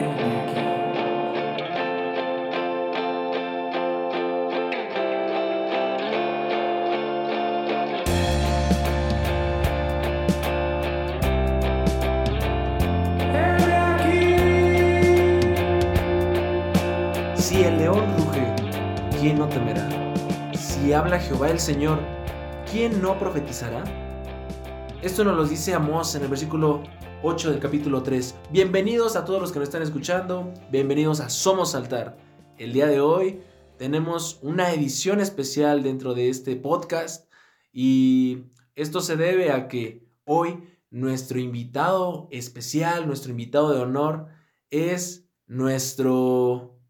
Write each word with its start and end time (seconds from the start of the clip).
Si 0.00 0.06
el 17.62 17.76
león 17.76 18.06
ruge, 18.16 18.54
¿quién 19.20 19.38
no 19.38 19.48
temerá? 19.48 19.86
Si 20.54 20.94
habla 20.94 21.18
Jehová 21.18 21.50
el 21.50 21.60
Señor, 21.60 21.98
¿quién 22.70 23.02
no 23.02 23.18
profetizará? 23.18 23.84
Esto 25.02 25.24
nos 25.24 25.36
lo 25.36 25.44
dice 25.44 25.74
Amós 25.74 26.14
en 26.14 26.22
el 26.22 26.28
versículo 26.28 26.84
8 27.22 27.50
del 27.50 27.60
capítulo 27.60 28.02
3. 28.02 28.34
Bienvenidos 28.50 29.14
a 29.14 29.26
todos 29.26 29.42
los 29.42 29.52
que 29.52 29.58
nos 29.58 29.68
están 29.68 29.82
escuchando, 29.82 30.54
bienvenidos 30.70 31.20
a 31.20 31.28
Somos 31.28 31.74
Altar. 31.74 32.16
El 32.56 32.72
día 32.72 32.86
de 32.86 33.00
hoy 33.00 33.42
tenemos 33.76 34.38
una 34.40 34.72
edición 34.72 35.20
especial 35.20 35.82
dentro 35.82 36.14
de 36.14 36.30
este 36.30 36.56
podcast 36.56 37.30
y 37.74 38.44
esto 38.74 39.02
se 39.02 39.16
debe 39.16 39.52
a 39.52 39.68
que 39.68 40.08
hoy 40.24 40.66
nuestro 40.88 41.38
invitado 41.38 42.26
especial, 42.30 43.06
nuestro 43.06 43.32
invitado 43.32 43.74
de 43.74 43.80
honor 43.80 44.28
es 44.70 45.28
nuestro 45.46 46.80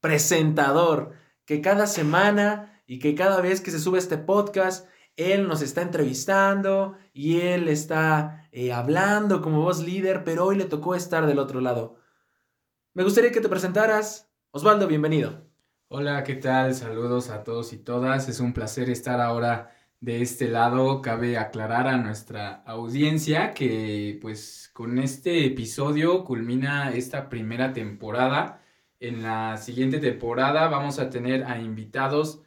presentador 0.00 1.14
que 1.44 1.60
cada 1.60 1.88
semana 1.88 2.72
y 2.86 3.00
que 3.00 3.16
cada 3.16 3.40
vez 3.40 3.60
que 3.60 3.70
se 3.70 3.80
sube 3.80 3.98
este 3.98 4.18
podcast, 4.18 4.86
él 5.16 5.48
nos 5.48 5.62
está 5.62 5.82
entrevistando 5.82 6.96
y 7.12 7.40
él 7.40 7.68
está 7.68 8.48
eh, 8.52 8.72
hablando 8.72 9.42
como 9.42 9.62
voz 9.62 9.80
líder, 9.80 10.24
pero 10.24 10.46
hoy 10.46 10.56
le 10.56 10.64
tocó 10.64 10.94
estar 10.94 11.26
del 11.26 11.38
otro 11.38 11.60
lado. 11.60 11.96
Me 12.94 13.04
gustaría 13.04 13.32
que 13.32 13.40
te 13.40 13.48
presentaras. 13.48 14.30
Osvaldo, 14.50 14.86
bienvenido. 14.86 15.46
Hola, 15.88 16.24
¿qué 16.24 16.34
tal? 16.34 16.74
Saludos 16.74 17.30
a 17.30 17.44
todos 17.44 17.72
y 17.72 17.78
todas. 17.78 18.28
Es 18.28 18.40
un 18.40 18.52
placer 18.52 18.90
estar 18.90 19.20
ahora 19.20 19.70
de 20.00 20.22
este 20.22 20.48
lado. 20.48 21.02
Cabe 21.02 21.38
aclarar 21.38 21.86
a 21.86 21.96
nuestra 21.96 22.62
audiencia 22.66 23.54
que 23.54 24.18
pues 24.20 24.70
con 24.72 24.98
este 24.98 25.46
episodio 25.46 26.24
culmina 26.24 26.92
esta 26.92 27.28
primera 27.28 27.72
temporada 27.72 28.62
en 29.02 29.20
la 29.20 29.56
siguiente 29.56 29.98
temporada 29.98 30.68
vamos 30.68 31.00
a 31.00 31.10
tener 31.10 31.42
a 31.44 31.58
invitados 31.58 32.40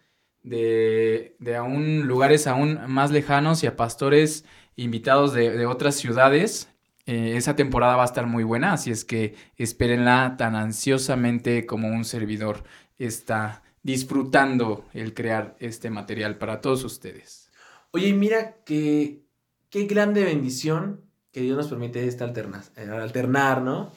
de, 0.46 1.36
de 1.40 1.58
lugares 2.04 2.48
aún 2.48 2.80
más 2.88 3.12
lejanos 3.12 3.64
y 3.64 3.68
a 3.68 3.76
pastores 3.76 4.46
invitados 4.76 5.34
de, 5.34 5.66
otras 5.66 5.96
ciudades. 5.96 6.70
Eh, 7.06 7.34
esa 7.36 7.56
temporada 7.56 7.96
va 7.96 8.04
a 8.04 8.08
estar 8.08 8.26
muy 8.26 8.44
buena, 8.44 8.74
así 8.74 8.92
es 8.92 9.06
que 9.06 9.36
espérenla 9.58 10.36
tan 10.38 10.56
ansiosamente 10.56 11.66
como 11.66 11.88
un 11.90 12.06
servidor 12.06 12.64
está 12.98 13.64
disfrutando 13.84 14.86
el 14.94 15.14
crear 15.14 15.56
este 15.60 15.90
material 15.90 16.38
para 16.38 16.62
todos 16.62 16.84
ustedes. 16.84 17.52
Oye, 17.92 18.14
mira 18.14 18.58
que 18.66 19.24
qué 19.70 19.86
grande 19.86 20.24
bendición 20.24 21.02
que 21.32 21.42
Dios 21.42 21.58
nos 21.58 21.68
permite 21.68 22.08
esta 22.08 22.24
alternar, 22.24 22.64
eh, 22.76 22.90
alternar 22.90 23.62
¿no? 23.62 23.92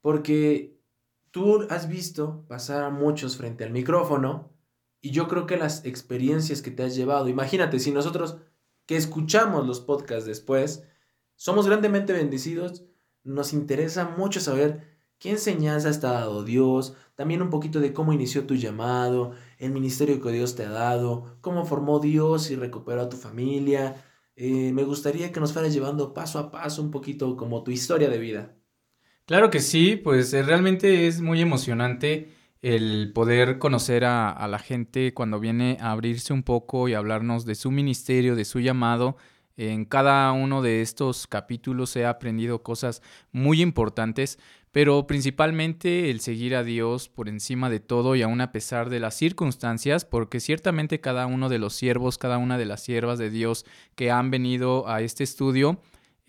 Porque 0.00 0.78
Tú 1.30 1.66
has 1.68 1.88
visto 1.88 2.44
pasar 2.48 2.82
a 2.82 2.90
muchos 2.90 3.36
frente 3.36 3.64
al 3.64 3.70
micrófono 3.70 4.50
y 5.00 5.10
yo 5.10 5.28
creo 5.28 5.46
que 5.46 5.56
las 5.56 5.84
experiencias 5.84 6.62
que 6.62 6.70
te 6.70 6.82
has 6.82 6.96
llevado, 6.96 7.28
imagínate, 7.28 7.78
si 7.78 7.92
nosotros 7.92 8.38
que 8.86 8.96
escuchamos 8.96 9.66
los 9.66 9.80
podcasts 9.80 10.26
después, 10.26 10.84
somos 11.36 11.66
grandemente 11.66 12.12
bendecidos, 12.12 12.84
nos 13.22 13.52
interesa 13.52 14.08
mucho 14.16 14.40
saber 14.40 14.98
qué 15.18 15.30
enseñanza 15.30 15.88
ha 15.90 16.12
dado 16.12 16.42
Dios, 16.42 16.94
también 17.14 17.42
un 17.42 17.50
poquito 17.50 17.80
de 17.80 17.92
cómo 17.92 18.12
inició 18.12 18.46
tu 18.46 18.54
llamado, 18.54 19.32
el 19.58 19.72
ministerio 19.72 20.20
que 20.20 20.32
Dios 20.32 20.54
te 20.54 20.64
ha 20.64 20.70
dado, 20.70 21.36
cómo 21.40 21.64
formó 21.64 22.00
Dios 22.00 22.50
y 22.50 22.56
recuperó 22.56 23.02
a 23.02 23.08
tu 23.08 23.16
familia. 23.16 24.02
Eh, 24.36 24.72
me 24.72 24.84
gustaría 24.84 25.32
que 25.32 25.40
nos 25.40 25.52
fueras 25.52 25.74
llevando 25.74 26.14
paso 26.14 26.38
a 26.38 26.50
paso 26.50 26.80
un 26.82 26.90
poquito 26.90 27.36
como 27.36 27.62
tu 27.62 27.70
historia 27.70 28.08
de 28.08 28.18
vida. 28.18 28.56
Claro 29.26 29.50
que 29.50 29.60
sí, 29.60 29.96
pues 29.96 30.32
eh, 30.32 30.42
realmente 30.42 31.06
es 31.06 31.20
muy 31.20 31.42
emocionante 31.42 32.32
el 32.62 33.12
poder 33.14 33.58
conocer 33.58 34.04
a, 34.04 34.46
la 34.48 34.58
gente 34.58 35.14
cuando 35.14 35.38
viene 35.38 35.78
a 35.80 35.92
abrirse 35.92 36.32
un 36.32 36.42
poco 36.42 36.88
y 36.88 36.94
hablarnos 36.94 37.44
de 37.44 37.54
su 37.54 37.70
ministerio, 37.70 38.34
de 38.34 38.44
su 38.44 38.60
llamado. 38.60 39.16
En 39.56 39.84
cada 39.84 40.30
uno 40.32 40.62
de 40.62 40.82
estos 40.82 41.26
capítulos 41.26 41.94
he 41.96 42.06
aprendido 42.06 42.62
cosas 42.62 43.02
muy 43.32 43.60
importantes, 43.60 44.38
pero 44.72 45.06
principalmente 45.06 46.10
el 46.10 46.20
seguir 46.20 46.54
a 46.54 46.62
Dios 46.62 47.08
por 47.08 47.28
encima 47.28 47.70
de 47.70 47.80
todo 47.80 48.14
y 48.14 48.22
aún 48.22 48.40
a 48.40 48.52
pesar 48.52 48.90
de 48.90 49.00
las 49.00 49.14
circunstancias, 49.14 50.04
porque 50.04 50.40
ciertamente 50.40 51.00
cada 51.00 51.26
uno 51.26 51.48
de 51.48 51.58
los 51.58 51.74
siervos, 51.74 52.18
cada 52.18 52.38
una 52.38 52.58
de 52.58 52.66
las 52.66 52.82
siervas 52.82 53.18
de 53.18 53.30
Dios 53.30 53.64
que 53.94 54.10
han 54.10 54.30
venido 54.30 54.88
a 54.88 55.00
este 55.00 55.24
estudio, 55.24 55.80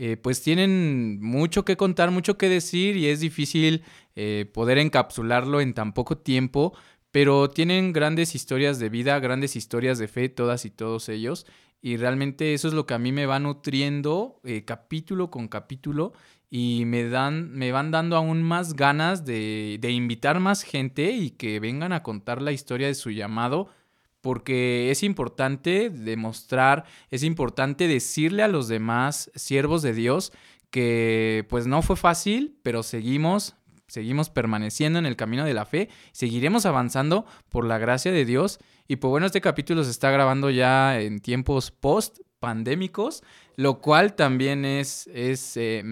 eh, 0.01 0.15
pues 0.15 0.41
tienen 0.41 1.19
mucho 1.21 1.65
que 1.65 1.75
contar, 1.75 2.09
mucho 2.09 2.37
que 2.37 2.47
decir 2.47 2.95
y 2.95 3.07
es 3.07 3.19
difícil 3.19 3.83
eh, 4.21 4.45
poder 4.53 4.77
encapsularlo 4.79 5.61
en 5.61 5.73
tan 5.73 5.93
poco 5.93 6.17
tiempo, 6.17 6.73
pero 7.09 7.49
tienen 7.49 7.93
grandes 7.93 8.35
historias 8.35 8.77
de 8.77 8.89
vida, 8.89 9.17
grandes 9.21 9.55
historias 9.55 9.97
de 9.97 10.09
fe, 10.09 10.27
todas 10.27 10.65
y 10.65 10.71
todos 10.71 11.07
ellos, 11.07 11.45
y 11.81 11.95
realmente 11.95 12.53
eso 12.53 12.67
es 12.67 12.73
lo 12.73 12.85
que 12.85 12.95
a 12.95 12.99
mí 12.99 13.13
me 13.13 13.25
va 13.25 13.39
nutriendo 13.39 14.41
eh, 14.43 14.65
capítulo 14.65 15.31
con 15.31 15.47
capítulo 15.47 16.11
y 16.49 16.83
me 16.85 17.07
dan, 17.07 17.53
me 17.53 17.71
van 17.71 17.91
dando 17.91 18.17
aún 18.17 18.43
más 18.43 18.73
ganas 18.73 19.23
de, 19.23 19.77
de 19.79 19.91
invitar 19.91 20.41
más 20.41 20.63
gente 20.63 21.11
y 21.11 21.29
que 21.29 21.61
vengan 21.61 21.93
a 21.93 22.03
contar 22.03 22.41
la 22.41 22.51
historia 22.51 22.87
de 22.87 22.95
su 22.95 23.11
llamado 23.11 23.69
porque 24.19 24.91
es 24.91 25.01
importante 25.01 25.89
demostrar, 25.89 26.83
es 27.09 27.23
importante 27.23 27.87
decirle 27.87 28.43
a 28.43 28.49
los 28.49 28.67
demás 28.67 29.31
siervos 29.33 29.81
de 29.81 29.93
Dios 29.93 30.33
que 30.71 31.45
pues 31.49 31.67
no 31.67 31.81
fue 31.81 31.95
fácil, 31.95 32.57
pero 32.63 32.83
seguimos, 32.83 33.55
seguimos 33.89 34.29
permaneciendo 34.29 34.99
en 34.99 35.05
el 35.05 35.15
camino 35.17 35.43
de 35.43 35.53
la 35.53 35.65
fe, 35.65 35.89
seguiremos 36.13 36.65
avanzando 36.65 37.25
por 37.49 37.65
la 37.65 37.77
gracia 37.77 38.11
de 38.11 38.23
Dios. 38.23 38.59
Y 38.87 38.95
pues 38.95 39.09
bueno, 39.09 39.25
este 39.25 39.41
capítulo 39.41 39.83
se 39.83 39.91
está 39.91 40.11
grabando 40.11 40.49
ya 40.49 40.99
en 40.99 41.19
tiempos 41.19 41.71
post 41.71 42.19
pandémicos, 42.39 43.23
lo 43.55 43.81
cual 43.81 44.15
también 44.15 44.63
es, 44.63 45.07
es 45.13 45.57
eh, 45.57 45.83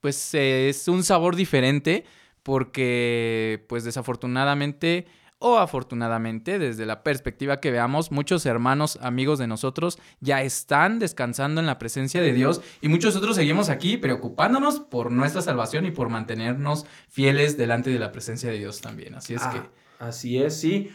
pues 0.00 0.34
es 0.34 0.88
un 0.88 1.04
sabor 1.04 1.36
diferente 1.36 2.04
porque 2.42 3.64
pues 3.68 3.84
desafortunadamente 3.84 5.06
o 5.38 5.58
afortunadamente, 5.58 6.58
desde 6.58 6.86
la 6.86 7.02
perspectiva 7.02 7.60
que 7.60 7.70
veamos, 7.70 8.10
muchos 8.10 8.46
hermanos, 8.46 8.98
amigos 9.02 9.38
de 9.38 9.46
nosotros 9.46 9.98
ya 10.20 10.42
están 10.42 10.98
descansando 10.98 11.60
en 11.60 11.66
la 11.66 11.78
presencia 11.78 12.22
de 12.22 12.32
Dios 12.32 12.62
y 12.80 12.88
muchos 12.88 13.14
otros 13.16 13.36
seguimos 13.36 13.68
aquí 13.68 13.96
preocupándonos 13.96 14.80
por 14.80 15.10
nuestra 15.10 15.42
salvación 15.42 15.84
y 15.84 15.90
por 15.90 16.08
mantenernos 16.08 16.86
fieles 17.08 17.56
delante 17.56 17.90
de 17.90 17.98
la 17.98 18.12
presencia 18.12 18.50
de 18.50 18.58
Dios 18.58 18.80
también. 18.80 19.14
Así 19.14 19.34
es 19.34 19.42
que... 19.42 19.58
Ah, 19.58 19.70
así 19.98 20.42
es, 20.42 20.56
sí. 20.56 20.90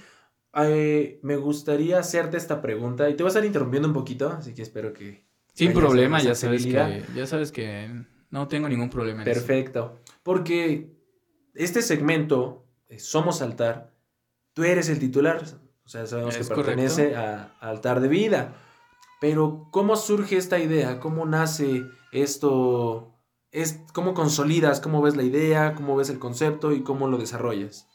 Eh, 0.56 1.20
me 1.22 1.36
gustaría 1.36 2.00
hacerte 2.00 2.38
esta 2.38 2.62
pregunta 2.62 3.10
y 3.10 3.16
te 3.16 3.24
voy 3.24 3.28
a 3.30 3.32
estar 3.32 3.46
interrumpiendo 3.46 3.88
un 3.88 3.94
poquito, 3.94 4.30
así 4.30 4.54
que 4.54 4.64
espero 4.64 4.94
que... 4.94 5.28
Sin 5.54 5.74
problema, 5.74 6.22
ya 6.22 6.36
sabes, 6.36 6.66
que, 6.66 7.04
ya 7.14 7.28
sabes 7.28 7.52
que 7.52 7.90
no 8.30 8.48
tengo 8.48 8.70
ningún 8.70 8.90
problema. 8.90 9.24
Perfecto, 9.26 10.00
porque 10.24 10.92
este 11.54 11.82
segmento, 11.82 12.66
eh, 12.88 12.98
Somos 12.98 13.42
Altar, 13.42 13.92
tú 14.60 14.66
eres 14.66 14.90
el 14.90 15.00
titular, 15.00 15.42
o 15.86 15.88
sea, 15.88 16.06
sabemos 16.06 16.36
que 16.36 16.44
pertenece 16.44 17.16
a, 17.16 17.56
Altar 17.62 18.02
de 18.02 18.10
Vida. 18.10 18.56
Pero, 19.22 19.70
¿cómo 19.72 19.96
surge 19.96 20.36
esta 20.36 20.60
idea? 20.60 21.00
¿Cómo 21.00 21.26
nace 21.26 21.86
esto? 22.12 23.16
Es, 23.54 23.80
¿Cómo 23.94 24.14
consolidas? 24.14 24.82
¿Cómo 24.82 25.02
ves 25.02 25.16
la 25.16 25.24
idea? 25.24 25.76
¿Cómo 25.76 25.96
ves 25.96 26.10
el 26.10 26.20
concepto? 26.20 26.74
¿Y 26.74 26.84
cómo 26.84 27.08
lo 27.08 27.18
desarrollas? 27.18 27.88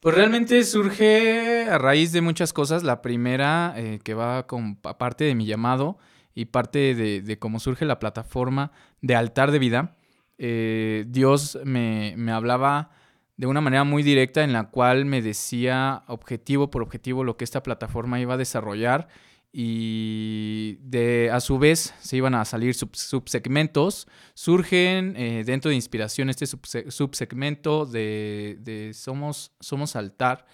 Pues 0.00 0.14
realmente 0.14 0.64
surge 0.64 1.68
a 1.68 1.76
raíz 1.76 2.12
de 2.12 2.22
muchas 2.22 2.54
cosas. 2.54 2.84
La 2.84 3.02
primera, 3.02 3.74
eh, 3.76 4.00
que 4.02 4.14
va 4.14 4.46
con 4.46 4.76
parte 4.76 5.24
de 5.24 5.34
mi 5.34 5.44
llamado 5.44 5.98
y 6.34 6.46
parte 6.46 6.94
de, 6.94 7.38
cómo 7.38 7.60
surge 7.60 7.84
la 7.84 7.98
plataforma 7.98 8.72
de 9.02 9.14
Altar 9.14 9.50
de 9.50 9.58
Vida. 9.58 9.98
Eh, 10.38 11.04
Dios 11.06 11.58
me, 11.64 12.14
me 12.16 12.32
hablaba 12.32 12.92
de 13.38 13.46
una 13.46 13.60
manera 13.60 13.84
muy 13.84 14.02
directa 14.02 14.42
en 14.42 14.52
la 14.52 14.64
cual 14.68 15.04
me 15.06 15.22
decía 15.22 16.02
objetivo 16.08 16.70
por 16.70 16.82
objetivo 16.82 17.22
lo 17.22 17.36
que 17.36 17.44
esta 17.44 17.62
plataforma 17.62 18.20
iba 18.20 18.34
a 18.34 18.36
desarrollar 18.36 19.08
y 19.52 20.74
de 20.82 21.30
a 21.32 21.38
su 21.38 21.56
vez 21.58 21.94
se 22.00 22.16
iban 22.16 22.34
a 22.34 22.44
salir 22.44 22.74
subsegmentos. 22.74 24.08
Surgen 24.34 25.14
eh, 25.16 25.44
dentro 25.46 25.68
de 25.68 25.76
Inspiración 25.76 26.28
este 26.30 26.46
subsegmento 26.46 27.86
de, 27.86 28.90
Somos, 28.92 29.52
Somos 29.60 29.94
Altar 29.94 30.44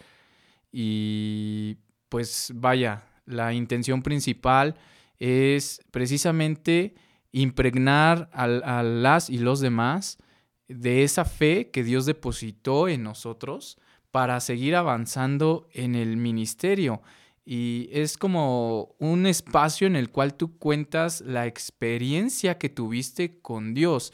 y 0.71 1.79
pues 2.11 2.53
vaya, 2.55 3.05
la 3.25 3.55
intención 3.55 4.03
principal 4.03 4.77
es 5.19 5.81
precisamente 5.91 6.95
impregnar 7.33 8.29
a, 8.31 8.45
a 8.45 8.83
las 8.83 9.31
y 9.31 9.39
los 9.39 9.61
demás 9.61 10.19
de 10.69 11.05
esa 11.05 11.25
fe 11.25 11.71
que 11.71 11.85
Dios 11.85 12.07
depositó 12.07 12.89
en 12.89 13.03
nosotros 13.03 13.79
para 14.11 14.41
seguir 14.41 14.77
avanzando 14.77 15.69
en 15.73 15.95
el 15.95 16.17
ministerio. 16.17 17.03
Y 17.45 17.91
es 17.93 18.17
como 18.17 18.95
un 18.99 19.27
espacio 19.27 19.87
en 19.87 19.97
el 19.97 20.11
cual 20.11 20.35
tú 20.35 20.57
cuentas 20.57 21.21
la 21.21 21.47
experiencia 21.47 22.57
que 22.57 22.71
tuviste 22.71 23.41
con 23.41 23.75
Dios 23.75 24.13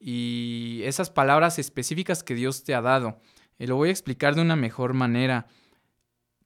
y 0.00 0.80
esas 0.84 1.10
palabras 1.10 1.60
específicas 1.60 2.24
que 2.24 2.34
Dios 2.34 2.64
te 2.64 2.74
ha 2.74 2.80
dado. 2.80 3.20
Y 3.58 3.66
lo 3.66 3.76
voy 3.76 3.90
a 3.90 3.92
explicar 3.92 4.34
de 4.34 4.42
una 4.42 4.56
mejor 4.56 4.94
manera. 4.94 5.46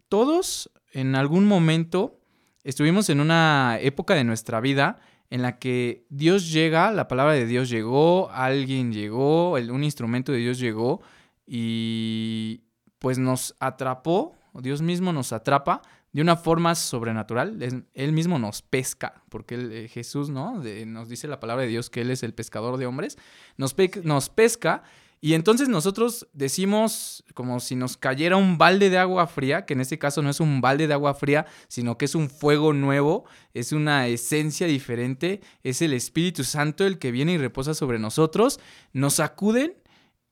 Todos 0.09 0.71
en 0.93 1.15
algún 1.15 1.47
momento 1.47 2.21
estuvimos 2.65 3.09
en 3.09 3.21
una 3.21 3.79
época 3.81 4.15
de 4.15 4.25
nuestra 4.25 4.61
vida 4.61 5.01
en 5.31 5.43
la 5.43 5.59
que 5.59 6.07
Dios 6.09 6.53
llega, 6.53 6.91
la 6.93 7.09
palabra 7.09 7.35
de 7.35 7.47
Dios 7.47 7.69
llegó, 7.69 8.31
alguien 8.31 8.93
llegó, 8.93 9.53
un 9.53 9.85
instrumento 9.85 10.33
de 10.33 10.39
Dios 10.39 10.59
llegó 10.59 11.01
y 11.47 12.63
pues 12.99 13.19
nos 13.19 13.55
atrapó, 13.61 14.37
Dios 14.55 14.83
mismo 14.83 15.13
nos 15.13 15.33
atrapa 15.33 15.83
de 16.13 16.23
una 16.23 16.37
forma 16.37 16.75
sobrenatural. 16.75 17.85
Él 17.93 18.13
mismo 18.13 18.39
nos 18.39 18.63
pesca, 18.63 19.23
porque 19.29 19.55
eh, 19.55 19.89
Jesús, 19.89 20.31
¿no? 20.31 20.63
nos 20.87 21.09
dice 21.09 21.29
la 21.29 21.41
palabra 21.41 21.65
de 21.65 21.69
Dios 21.69 21.91
que 21.91 22.01
Él 22.01 22.11
es 22.11 22.23
el 22.23 22.33
pescador 22.33 22.79
de 22.79 22.87
hombres. 22.87 23.19
Nos, 23.59 23.77
nos 24.03 24.31
pesca 24.31 24.83
y 25.27 25.35
entonces 25.35 25.69
nosotros 25.69 26.29
decimos 26.35 27.25
como 27.35 27.59
si 27.59 27.75
nos 27.75 27.97
cayera 27.97 28.37
un 28.37 28.59
balde 28.59 28.91
de 28.91 28.99
agua 28.99 29.27
fría, 29.27 29.67
que 29.67 29.75
en 29.75 29.81
este 29.81 29.99
caso 29.99 30.23
no 30.23 30.31
es 30.31 30.39
un 30.39 30.61
balde 30.61 30.87
de 30.87 30.95
agua 30.95 31.15
fría, 31.15 31.47
sino 31.67 31.99
que 31.99 32.05
es 32.05 32.15
un 32.15 32.31
fuego 32.31 32.73
nuevo, 32.73 33.25
es 33.53 33.73
una 33.73 34.07
esencia 34.07 34.69
diferente, 34.69 35.41
es 35.65 35.83
el 35.83 35.95
Espíritu 35.95 36.45
Santo 36.45 36.87
el 36.87 37.01
que 37.01 37.11
viene 37.11 37.33
y 37.33 37.39
reposa 37.39 37.75
sobre 37.75 37.99
nosotros. 37.99 38.61
Nos 38.93 39.15
sacuden 39.15 39.75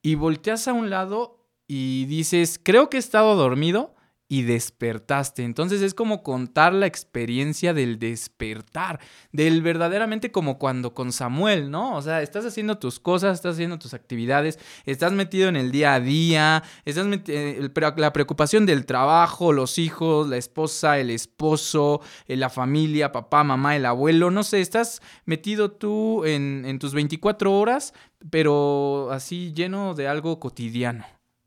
y 0.01 0.15
volteas 0.15 0.69
a 0.69 0.73
un 0.75 0.91
lado 0.91 1.45
y 1.67 2.05
dices, 2.05 2.61
creo 2.63 2.89
que 2.89 2.99
he 2.99 3.01
estado 3.01 3.35
dormido, 3.35 3.97
y 4.29 4.43
despertaste. 4.43 5.43
Entonces 5.45 5.83
es 5.83 5.95
como 5.95 6.23
contar 6.23 6.73
la 6.73 6.87
experiencia 6.87 7.75
del 7.75 7.99
despertar, 7.99 8.99
del 9.33 9.63
verdaderamente 9.63 10.33
como 10.33 10.59
cuando 10.59 10.95
con 10.95 11.13
Samuel, 11.13 11.71
¿no? 11.71 11.97
O 11.97 12.03
sea, 12.03 12.23
estás 12.23 12.45
haciendo 12.47 12.79
tus 12.79 12.99
cosas, 12.99 13.37
estás 13.37 13.55
haciendo 13.55 13.79
tus 13.79 13.93
actividades, 13.93 14.59
estás 14.87 15.13
metido 15.13 15.49
en 15.49 15.57
el 15.57 15.71
día 15.71 15.95
a 15.95 16.01
día, 16.01 16.63
estás 16.85 17.07
eh, 17.29 17.71
la 17.97 18.13
preocupación 18.13 18.67
del 18.67 18.87
trabajo, 18.87 19.53
los 19.53 19.79
hijos, 19.79 20.29
la 20.29 20.39
esposa, 20.39 20.99
el 20.99 21.11
esposo, 21.11 22.01
eh, 22.27 22.37
la 22.37 22.49
familia, 22.49 23.13
papá, 23.13 23.45
mamá, 23.45 23.77
el 23.77 23.87
abuelo, 23.87 24.31
no 24.31 24.43
sé, 24.43 24.61
estás 24.61 25.03
metido 25.27 25.71
tú 25.71 26.25
en, 26.25 26.65
en 26.67 26.79
tus 26.79 26.95
24 26.95 27.53
horas, 27.53 27.93
pero 28.31 29.11
así 29.13 29.53
lleno 29.53 29.95
de 29.95 30.09
algo 30.09 30.41
cotidiano. 30.41 31.05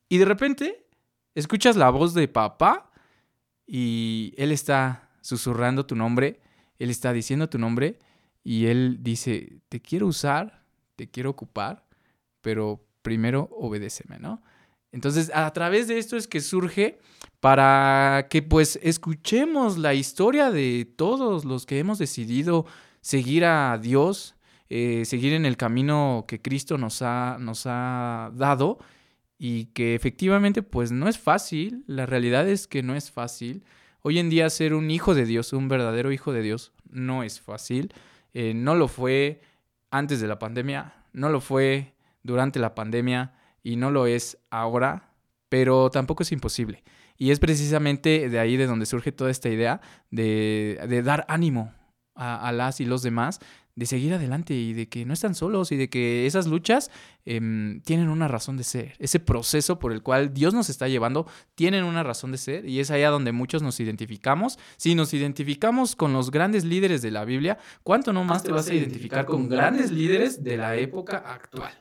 Y 0.09 0.19
de 0.19 0.25
repente 0.25 0.86
escuchas 1.37 1.75
la 1.75 1.91
voz 1.91 2.15
de 2.15 2.27
papá 2.27 2.89
y 3.67 4.33
él 4.37 4.51
está 4.51 5.09
susurrando 5.21 5.85
tu 5.85 5.95
nombre, 5.95 6.39
él 6.79 6.89
está 6.89 7.13
diciendo 7.13 7.47
tu 7.47 7.59
nombre 7.59 7.99
y 8.43 8.65
él 8.65 8.97
dice, 9.01 9.59
te 9.69 9.79
quiero 9.79 10.07
usar, 10.07 10.63
te 10.95 11.09
quiero 11.09 11.29
ocupar, 11.29 11.85
pero 12.41 12.83
primero 13.03 13.49
obedéceme, 13.51 14.17
¿no? 14.17 14.41
Entonces, 14.91 15.31
a 15.33 15.51
través 15.53 15.87
de 15.87 15.99
esto 15.99 16.17
es 16.17 16.27
que 16.27 16.41
surge 16.41 16.97
para 17.39 18.27
que 18.31 18.41
pues 18.41 18.79
escuchemos 18.81 19.77
la 19.77 19.93
historia 19.93 20.49
de 20.49 20.91
todos 20.95 21.45
los 21.45 21.67
que 21.67 21.77
hemos 21.77 21.99
decidido 21.99 22.65
seguir 23.01 23.45
a 23.45 23.77
Dios, 23.77 24.35
eh, 24.69 25.03
seguir 25.05 25.33
en 25.33 25.45
el 25.45 25.55
camino 25.55 26.25
que 26.27 26.41
Cristo 26.41 26.79
nos 26.79 27.03
ha, 27.03 27.37
nos 27.39 27.65
ha 27.67 28.31
dado 28.33 28.79
y 29.37 29.65
que 29.65 29.95
efectivamente 29.95 30.63
pues 30.63 30.91
no 30.91 31.07
es 31.07 31.17
fácil, 31.17 31.83
la 31.87 32.05
realidad 32.05 32.47
es 32.47 32.67
que 32.67 32.83
no 32.83 32.95
es 32.95 33.11
fácil. 33.11 33.63
Hoy 34.01 34.19
en 34.19 34.29
día 34.29 34.49
ser 34.49 34.73
un 34.73 34.89
hijo 34.89 35.15
de 35.15 35.25
Dios, 35.25 35.53
un 35.53 35.67
verdadero 35.67 36.11
hijo 36.11 36.33
de 36.33 36.41
Dios, 36.41 36.71
no 36.89 37.23
es 37.23 37.39
fácil. 37.41 37.93
Eh, 38.33 38.53
no 38.53 38.75
lo 38.75 38.87
fue 38.87 39.41
antes 39.91 40.19
de 40.21 40.27
la 40.27 40.39
pandemia, 40.39 40.93
no 41.13 41.29
lo 41.29 41.41
fue 41.41 41.93
durante 42.23 42.59
la 42.59 42.75
pandemia 42.75 43.33
y 43.63 43.75
no 43.75 43.91
lo 43.91 44.07
es 44.07 44.37
ahora, 44.49 45.13
pero 45.49 45.89
tampoco 45.89 46.23
es 46.23 46.31
imposible. 46.31 46.83
Y 47.17 47.31
es 47.31 47.39
precisamente 47.39 48.29
de 48.29 48.39
ahí 48.39 48.57
de 48.57 48.67
donde 48.67 48.85
surge 48.85 49.11
toda 49.11 49.31
esta 49.31 49.49
idea 49.49 49.81
de, 50.11 50.79
de 50.87 51.01
dar 51.01 51.25
ánimo 51.29 51.73
a, 52.13 52.47
a, 52.47 52.51
las 52.51 52.79
y 52.79 52.85
los 52.85 53.01
demás, 53.01 53.39
de 53.77 53.85
seguir 53.85 54.11
adelante 54.15 54.55
y 54.55 54.73
de 54.73 54.89
que 54.89 55.05
no 55.05 55.13
están 55.13 55.35
solos 55.35 55.71
y 55.71 55.77
de 55.77 55.87
que 55.87 56.25
esas 56.25 56.47
luchas 56.47 56.89
em, 57.25 57.79
tienen 57.81 58.09
una 58.09 58.27
razón 58.27 58.57
de 58.57 58.63
ser. 58.63 58.95
Ese 58.97 59.19
proceso 59.19 59.77
por 59.77 59.93
el 59.93 60.01
cual 60.01 60.33
Dios 60.33 60.55
nos 60.55 60.69
está 60.69 60.87
llevando 60.87 61.27
tienen 61.53 61.83
una 61.83 62.01
razón 62.01 62.31
de 62.31 62.39
ser 62.39 62.67
y 62.67 62.79
es 62.79 62.89
allá 62.89 63.11
donde 63.11 63.31
muchos 63.31 63.61
nos 63.61 63.79
identificamos. 63.79 64.57
Si 64.77 64.95
nos 64.95 65.13
identificamos 65.13 65.95
con 65.95 66.11
los 66.11 66.31
grandes 66.31 66.65
líderes 66.65 67.03
de 67.03 67.11
la 67.11 67.23
Biblia, 67.23 67.59
¿cuánto 67.83 68.13
no 68.13 68.23
más 68.23 68.41
te 68.41 68.51
vas 68.51 68.67
a 68.67 68.73
identificar 68.73 69.27
con 69.27 69.47
grandes 69.47 69.91
líderes 69.91 70.43
de 70.43 70.57
la 70.57 70.75
época 70.75 71.17
actual? 71.17 71.71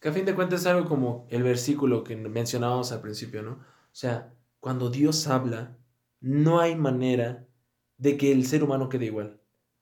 Que 0.00 0.08
a 0.08 0.12
fin 0.12 0.24
de 0.24 0.34
cuentas 0.34 0.62
es 0.62 0.66
algo 0.66 0.88
como 0.88 1.28
el 1.30 1.44
versículo 1.44 2.02
que 2.02 2.16
mencionábamos 2.16 2.90
al 2.90 3.02
principio, 3.02 3.42
¿no? 3.42 3.52
O 3.52 3.92
sea, 3.92 4.34
cuando 4.58 4.90
Dios 4.90 5.28
habla, 5.28 5.78
no 6.20 6.58
hay 6.58 6.74
manera 6.74 7.46
de 7.98 8.16
que 8.16 8.32
el 8.32 8.46
ser 8.46 8.64
humano 8.64 8.88
quede 8.88 9.06
igual. 9.06 9.39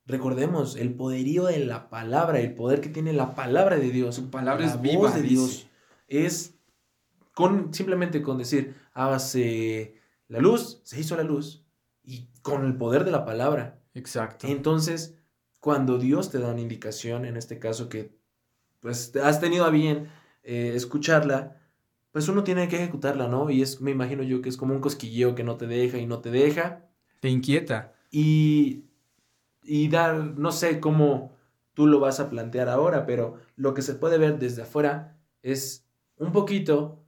Recordemos 0.09 0.77
el 0.77 0.95
poderío 0.95 1.45
de 1.45 1.59
la 1.59 1.91
palabra, 1.91 2.41
el 2.41 2.55
poder 2.55 2.81
que 2.81 2.89
tiene 2.89 3.13
la 3.13 3.35
palabra 3.35 3.77
de 3.77 3.91
Dios. 3.91 4.15
Su 4.15 4.31
palabra 4.31 4.65
es 4.65 4.81
viva 4.81 5.13
de 5.13 5.21
Dios. 5.21 5.69
Es 6.09 6.55
con 7.35 7.75
simplemente 7.75 8.23
con 8.23 8.39
decir, 8.39 8.75
hágase 8.95 10.01
la 10.29 10.39
luz, 10.39 10.81
se 10.83 10.99
hizo 10.99 11.15
la 11.15 11.25
luz 11.25 11.67
y 12.03 12.31
con 12.41 12.65
el 12.65 12.75
poder 12.75 13.05
de 13.05 13.11
la 13.11 13.27
palabra. 13.27 13.83
Exacto. 13.93 14.47
Entonces, 14.47 15.19
cuando 15.61 15.99
Dios 15.99 16.31
te 16.31 16.39
da 16.39 16.53
una 16.53 16.63
indicación, 16.63 17.27
en 17.27 17.37
este 17.37 17.59
caso 17.59 17.91
que 17.91 18.17
pues 18.81 19.15
has 19.17 19.41
tenido 19.41 19.67
a 19.67 19.71
bien 19.71 20.09
eh, 20.43 20.73
escucharla, 20.75 21.61
pues 22.13 22.29
uno 22.29 22.45
tiene 22.45 22.67
que 22.69 22.77
ejecutarla, 22.77 23.29
¿no? 23.29 23.51
Y 23.51 23.61
es, 23.61 23.83
me 23.83 23.91
imagino 23.91 24.23
yo 24.23 24.41
que 24.41 24.49
es 24.49 24.57
como 24.57 24.73
un 24.73 24.81
cosquilleo 24.81 25.35
que 25.35 25.45
no 25.45 25.59
te 25.59 25.67
deja 25.67 25.99
y 25.99 26.07
no 26.07 26.21
te 26.21 26.31
deja. 26.31 26.89
Te 27.21 27.29
inquieta. 27.29 27.93
Y 28.11 28.88
y 29.69 29.89
dar, 29.89 30.17
no 30.17 30.51
sé 30.51 30.81
cómo 30.81 31.37
tú 31.75 31.87
lo 31.87 32.01
vas 32.01 32.21
a 32.21 32.31
plantear 32.31 32.71
ahora, 32.71 33.05
pero 33.05 33.37
lo 33.55 33.75
que 33.75 33.83
se 33.83 33.95
puede 33.95 34.17
ver 34.17 34.39
desde 34.39 34.63
afuera 34.63 35.17
es 35.43 35.87
un 36.17 36.33
poquito 36.33 37.05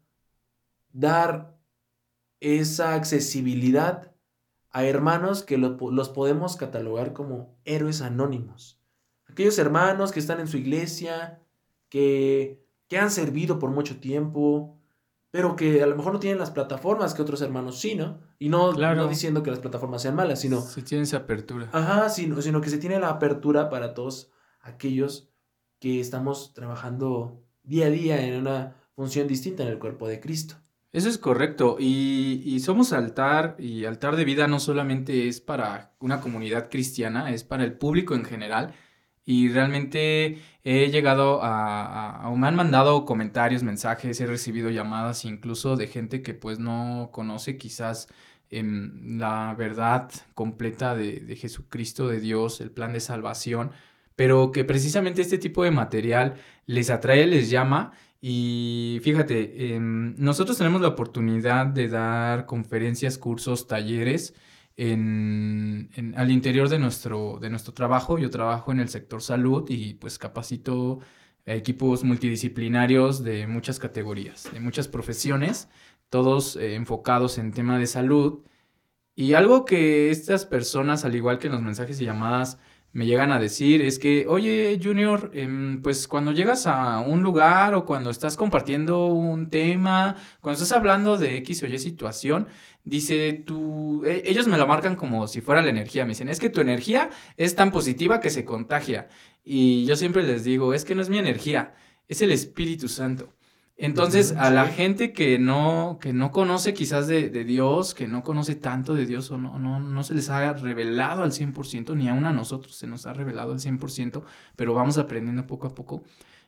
dar 0.92 1.56
esa 2.38 2.94
accesibilidad 2.94 4.12
a 4.70 4.84
hermanos 4.84 5.42
que 5.42 5.58
los 5.58 6.08
podemos 6.10 6.56
catalogar 6.56 7.14
como 7.14 7.56
héroes 7.64 8.02
anónimos. 8.02 8.78
Aquellos 9.26 9.58
hermanos 9.58 10.12
que 10.12 10.20
están 10.20 10.38
en 10.38 10.46
su 10.46 10.58
iglesia, 10.58 11.42
que, 11.88 12.62
que 12.88 12.98
han 12.98 13.10
servido 13.10 13.58
por 13.58 13.70
mucho 13.70 13.98
tiempo, 14.00 14.79
pero 15.30 15.54
que 15.54 15.82
a 15.82 15.86
lo 15.86 15.96
mejor 15.96 16.12
no 16.12 16.18
tienen 16.18 16.38
las 16.38 16.50
plataformas 16.50 17.14
que 17.14 17.22
otros 17.22 17.40
hermanos 17.40 17.78
sí, 17.78 17.94
¿no? 17.94 18.18
Y 18.38 18.48
no, 18.48 18.72
no 18.72 19.08
diciendo 19.08 19.42
que 19.42 19.50
las 19.50 19.60
plataformas 19.60 20.02
sean 20.02 20.16
malas, 20.16 20.40
sino... 20.40 20.60
Se 20.60 20.82
tiene 20.82 21.04
esa 21.04 21.18
apertura. 21.18 21.68
Ajá, 21.72 22.08
sino, 22.08 22.40
sino 22.42 22.60
que 22.60 22.70
se 22.70 22.78
tiene 22.78 22.98
la 22.98 23.10
apertura 23.10 23.70
para 23.70 23.94
todos 23.94 24.30
aquellos 24.60 25.30
que 25.78 26.00
estamos 26.00 26.52
trabajando 26.52 27.44
día 27.62 27.86
a 27.86 27.90
día 27.90 28.26
en 28.26 28.40
una 28.40 28.76
función 28.94 29.28
distinta 29.28 29.62
en 29.62 29.68
el 29.68 29.78
cuerpo 29.78 30.08
de 30.08 30.20
Cristo. 30.20 30.56
Eso 30.92 31.08
es 31.08 31.18
correcto. 31.18 31.76
Y, 31.78 32.42
y, 32.44 32.58
somos 32.60 32.92
altar, 32.92 33.54
y 33.58 33.84
altar 33.84 34.16
de 34.16 34.24
vida 34.24 34.48
no 34.48 34.58
solamente 34.58 35.28
es 35.28 35.40
para 35.40 35.94
una 36.00 36.20
comunidad 36.20 36.68
cristiana, 36.68 37.32
es 37.32 37.44
para 37.44 37.62
el 37.62 37.74
público 37.74 38.14
en 38.14 38.24
general. 38.24 38.74
Y 39.30 39.48
realmente 39.48 40.38
he 40.64 40.90
llegado 40.90 41.38
a, 41.40 42.28
me 42.36 42.48
han 42.48 42.56
mandado 42.56 43.04
comentarios, 43.04 43.62
mensajes, 43.62 44.20
he 44.20 44.26
recibido 44.26 44.70
llamadas 44.70 45.24
incluso 45.24 45.76
de 45.76 45.86
gente 45.86 46.20
que 46.20 46.34
pues 46.34 46.58
no 46.58 47.10
conoce 47.12 47.56
quizás 47.56 48.08
em, 48.50 49.20
la 49.20 49.54
verdad 49.56 50.10
completa 50.34 50.96
de, 50.96 51.20
de, 51.20 51.36
Jesucristo, 51.36 52.08
de 52.08 52.18
Dios, 52.18 52.60
el 52.60 52.72
plan 52.72 52.92
de 52.92 52.98
salvación, 52.98 53.70
pero 54.16 54.50
que 54.50 54.64
precisamente 54.64 55.22
este 55.22 55.38
tipo 55.38 55.62
de 55.62 55.70
material 55.70 56.34
les 56.66 56.90
atrae, 56.90 57.24
les 57.28 57.50
llama. 57.50 57.92
Y 58.20 58.98
fíjate, 59.04 59.74
em, 59.76 60.16
nosotros 60.18 60.58
tenemos 60.58 60.80
la 60.80 60.88
oportunidad 60.88 61.66
de 61.66 61.86
dar 61.86 62.46
conferencias, 62.46 63.16
cursos, 63.16 63.68
talleres 63.68 64.34
al 64.78 66.30
interior 66.30 66.68
de 66.68 66.78
nuestro, 66.78 67.38
de 67.40 67.50
nuestro 67.50 67.74
trabajo. 67.74 68.18
Yo 68.18 68.30
trabajo 68.30 68.72
en 68.72 68.80
el 68.80 68.88
sector 68.88 69.22
salud 69.22 69.66
y 69.68 69.94
pues 69.94 70.18
capacito 70.18 71.00
equipos 71.46 72.04
multidisciplinarios 72.04 73.22
de 73.24 73.46
muchas 73.46 73.78
categorías, 73.78 74.50
de 74.52 74.60
muchas 74.60 74.88
profesiones, 74.88 75.68
todos 76.08 76.56
eh, 76.56 76.74
enfocados 76.74 77.38
en 77.38 77.52
tema 77.52 77.78
de 77.78 77.86
salud. 77.86 78.44
Y 79.14 79.34
algo 79.34 79.64
que 79.64 80.10
estas 80.10 80.46
personas, 80.46 81.04
al 81.04 81.14
igual 81.14 81.38
que 81.38 81.48
en 81.48 81.54
los 81.54 81.62
mensajes 81.62 82.00
y 82.00 82.04
llamadas, 82.04 82.58
me 82.92 83.06
llegan 83.06 83.30
a 83.30 83.38
decir 83.38 83.82
es 83.82 83.98
que, 83.98 84.26
oye, 84.28 84.78
Junior, 84.82 85.30
em, 85.34 85.80
pues 85.82 86.08
cuando 86.08 86.32
llegas 86.32 86.66
a 86.66 86.98
un 87.00 87.22
lugar 87.22 87.74
o 87.74 87.84
cuando 87.84 88.10
estás 88.10 88.36
compartiendo 88.36 89.06
un 89.06 89.48
tema, 89.50 90.16
cuando 90.40 90.62
estás 90.62 90.76
hablando 90.76 91.16
de 91.16 91.36
X 91.38 91.62
o 91.62 91.66
Y 91.66 91.78
situación, 91.78 92.48
dice 92.84 93.32
tú, 93.46 94.04
e, 94.04 94.22
ellos 94.26 94.46
me 94.46 94.58
lo 94.58 94.66
marcan 94.66 94.96
como 94.96 95.26
si 95.28 95.40
fuera 95.40 95.62
la 95.62 95.70
energía, 95.70 96.04
me 96.04 96.10
dicen, 96.10 96.28
es 96.28 96.40
que 96.40 96.50
tu 96.50 96.60
energía 96.60 97.10
es 97.36 97.54
tan 97.54 97.70
positiva 97.70 98.20
que 98.20 98.30
se 98.30 98.44
contagia. 98.44 99.08
Y 99.44 99.84
yo 99.86 99.96
siempre 99.96 100.22
les 100.22 100.44
digo, 100.44 100.74
es 100.74 100.84
que 100.84 100.94
no 100.94 101.02
es 101.02 101.08
mi 101.08 101.18
energía, 101.18 101.74
es 102.08 102.22
el 102.22 102.30
Espíritu 102.32 102.88
Santo. 102.88 103.32
Entonces, 103.82 104.32
a 104.32 104.50
la 104.50 104.66
gente 104.66 105.14
que 105.14 105.38
no, 105.38 105.98
que 106.02 106.12
no 106.12 106.32
conoce 106.32 106.74
quizás 106.74 107.06
de, 107.06 107.30
Dios, 107.30 107.94
que 107.94 108.06
no 108.06 108.22
conoce 108.22 108.54
tanto 108.54 108.94
de 108.94 109.06
Dios 109.06 109.30
o 109.30 109.38
no, 109.38 109.58
no, 109.58 109.80
no 109.80 110.02
se 110.04 110.12
les 110.12 110.28
ha 110.28 110.52
revelado 110.52 111.22
al 111.22 111.32
100%, 111.32 111.96
ni 111.96 112.06
aún 112.10 112.26
a 112.26 112.32
nosotros 112.32 112.76
se 112.76 112.86
nos 112.86 113.06
ha 113.06 113.14
revelado 113.14 113.52
al 113.52 113.58
100%, 113.58 114.22
pero 114.54 114.74
vamos 114.74 114.98
aprendiendo 114.98 115.46
poco 115.46 115.66
a 115.66 115.74
poco, 115.74 116.02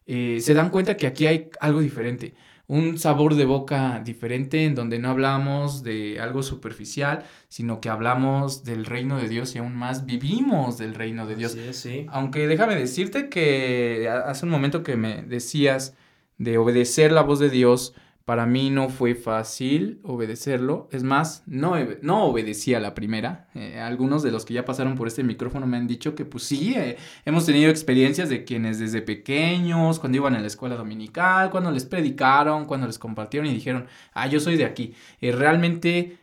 eh, 0.05 0.41
se 0.43 0.53
dan 0.53 0.69
cuenta 0.69 0.95
que 0.97 1.07
aquí 1.07 1.27
hay 1.27 1.49
algo 1.59 1.81
diferente, 1.81 2.35
un 2.69 2.99
sabor 2.99 3.35
de 3.35 3.45
boca 3.45 4.01
diferente 4.05 4.65
en 4.65 4.75
donde 4.75 4.99
no 4.99 5.11
hablamos 5.11 5.83
de 5.83 6.21
algo 6.21 6.43
superficial, 6.43 7.25
sino 7.49 7.81
que 7.81 7.89
hablamos 7.89 8.65
del 8.65 8.87
reino 8.87 9.19
de 9.19 9.29
Dios 9.29 9.55
y 9.55 9.59
aún 9.59 9.75
más 9.75 10.07
vivimos 10.07 10.79
del 10.79 10.95
reino 10.95 11.27
de 11.27 11.37
Dios. 11.37 11.57
sí. 11.73 12.07
Aunque 12.11 12.47
déjame 12.47 12.77
decirte 12.77 13.29
que 13.29 14.09
hace 14.09 14.47
un 14.47 14.53
momento 14.53 14.83
que 14.83 14.97
me 14.97 15.23
decías, 15.23 15.95
de 16.43 16.59
obedecer 16.59 17.13
la 17.13 17.23
voz 17.23 17.39
de 17.39 17.51
Dios, 17.51 17.95
para 18.25 18.47
mí 18.47 18.71
no 18.71 18.89
fue 18.89 19.15
fácil 19.15 20.01
obedecerlo. 20.05 20.89
Es 20.93 21.03
más, 21.03 21.43
no, 21.47 21.75
no 22.03 22.25
obedecí 22.25 22.75
a 22.75 22.81
la 22.81 22.95
primera. 22.95 23.49
Eh, 23.55 23.81
algunos 23.81 24.23
de 24.23 24.31
los 24.31 24.45
que 24.45 24.55
ya 24.55 24.65
pasaron 24.65 24.95
por 24.95 25.09
este 25.09 25.25
micrófono 25.25 25.67
me 25.67 25.77
han 25.77 25.87
dicho 25.87 26.15
que 26.15 26.25
pues 26.25 26.45
sí, 26.45 26.75
eh, 26.77 26.97
hemos 27.25 27.47
tenido 27.47 27.71
experiencias 27.71 28.29
de 28.29 28.45
quienes 28.45 28.79
desde 28.79 29.03
pequeños, 29.03 29.99
cuando 29.99 30.19
iban 30.19 30.35
a 30.35 30.41
la 30.41 30.47
escuela 30.47 30.77
dominical, 30.77 31.51
cuando 31.51 31.71
les 31.71 31.85
predicaron, 31.85 32.67
cuando 32.67 32.87
les 32.87 32.99
compartieron 32.99 33.49
y 33.49 33.55
dijeron, 33.55 33.87
ah, 34.15 34.27
yo 34.27 34.41
soy 34.41 34.57
de 34.57 34.65
aquí. 34.65 34.95
Eh, 35.21 35.33
realmente, 35.33 36.19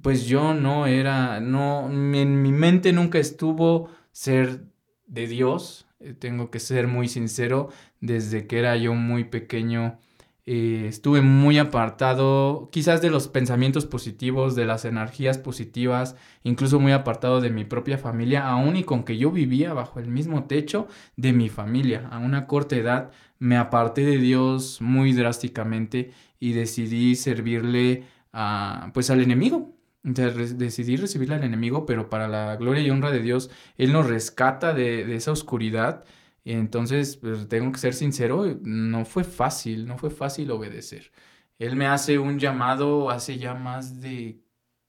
pues 0.00 0.26
yo 0.26 0.54
no 0.54 0.86
era, 0.86 1.40
no, 1.40 1.88
en 1.90 2.42
mi 2.42 2.52
mente 2.52 2.92
nunca 2.92 3.18
estuvo 3.18 3.90
ser 4.12 4.64
de 5.06 5.26
Dios, 5.26 5.86
eh, 6.00 6.14
tengo 6.14 6.50
que 6.50 6.60
ser 6.60 6.86
muy 6.88 7.08
sincero, 7.08 7.68
desde 8.00 8.46
que 8.46 8.58
era 8.58 8.76
yo 8.76 8.94
muy 8.94 9.24
pequeño 9.24 9.98
eh, 10.44 10.86
estuve 10.88 11.20
muy 11.20 11.58
apartado 11.58 12.68
quizás 12.72 13.00
de 13.00 13.10
los 13.10 13.28
pensamientos 13.28 13.86
positivos, 13.86 14.56
de 14.56 14.66
las 14.66 14.84
energías 14.84 15.38
positivas, 15.38 16.16
incluso 16.42 16.80
muy 16.80 16.92
apartado 16.92 17.40
de 17.40 17.50
mi 17.50 17.64
propia 17.64 17.96
familia, 17.98 18.48
aún 18.48 18.76
y 18.76 18.84
con 18.84 19.04
que 19.04 19.18
yo 19.18 19.30
vivía 19.30 19.72
bajo 19.72 20.00
el 20.00 20.08
mismo 20.08 20.44
techo 20.44 20.88
de 21.16 21.32
mi 21.32 21.48
familia. 21.48 22.08
A 22.10 22.18
una 22.18 22.46
corta 22.46 22.76
edad 22.76 23.10
me 23.38 23.56
aparté 23.56 24.04
de 24.04 24.18
Dios 24.18 24.80
muy 24.80 25.12
drásticamente 25.12 26.12
y 26.40 26.52
decidí 26.54 27.14
servirle 27.14 28.04
a, 28.32 28.90
pues 28.94 29.10
al 29.10 29.20
enemigo, 29.20 29.76
decidí 30.02 30.96
recibirle 30.96 31.36
al 31.36 31.44
enemigo, 31.44 31.86
pero 31.86 32.10
para 32.10 32.26
la 32.28 32.56
gloria 32.56 32.82
y 32.82 32.90
honra 32.90 33.10
de 33.10 33.20
Dios, 33.20 33.50
Él 33.78 33.92
nos 33.92 34.08
rescata 34.08 34.72
de, 34.72 35.14
esa 35.14 35.32
oscuridad. 35.32 36.04
Y 36.44 36.52
entonces, 36.52 37.16
pues, 37.16 37.48
tengo 37.48 37.70
que 37.70 37.78
ser 37.78 37.94
sincero, 37.94 38.58
no 38.62 39.04
fue 39.04 39.24
fácil, 39.24 39.86
no 39.86 39.96
fue 39.96 40.10
fácil 40.10 40.50
obedecer. 40.50 41.12
Él 41.58 41.76
me 41.76 41.86
hace 41.86 42.18
un 42.18 42.38
llamado 42.38 43.10
hace 43.10 43.38
ya 43.38 43.54
más 43.54 44.00
de, 44.00 44.40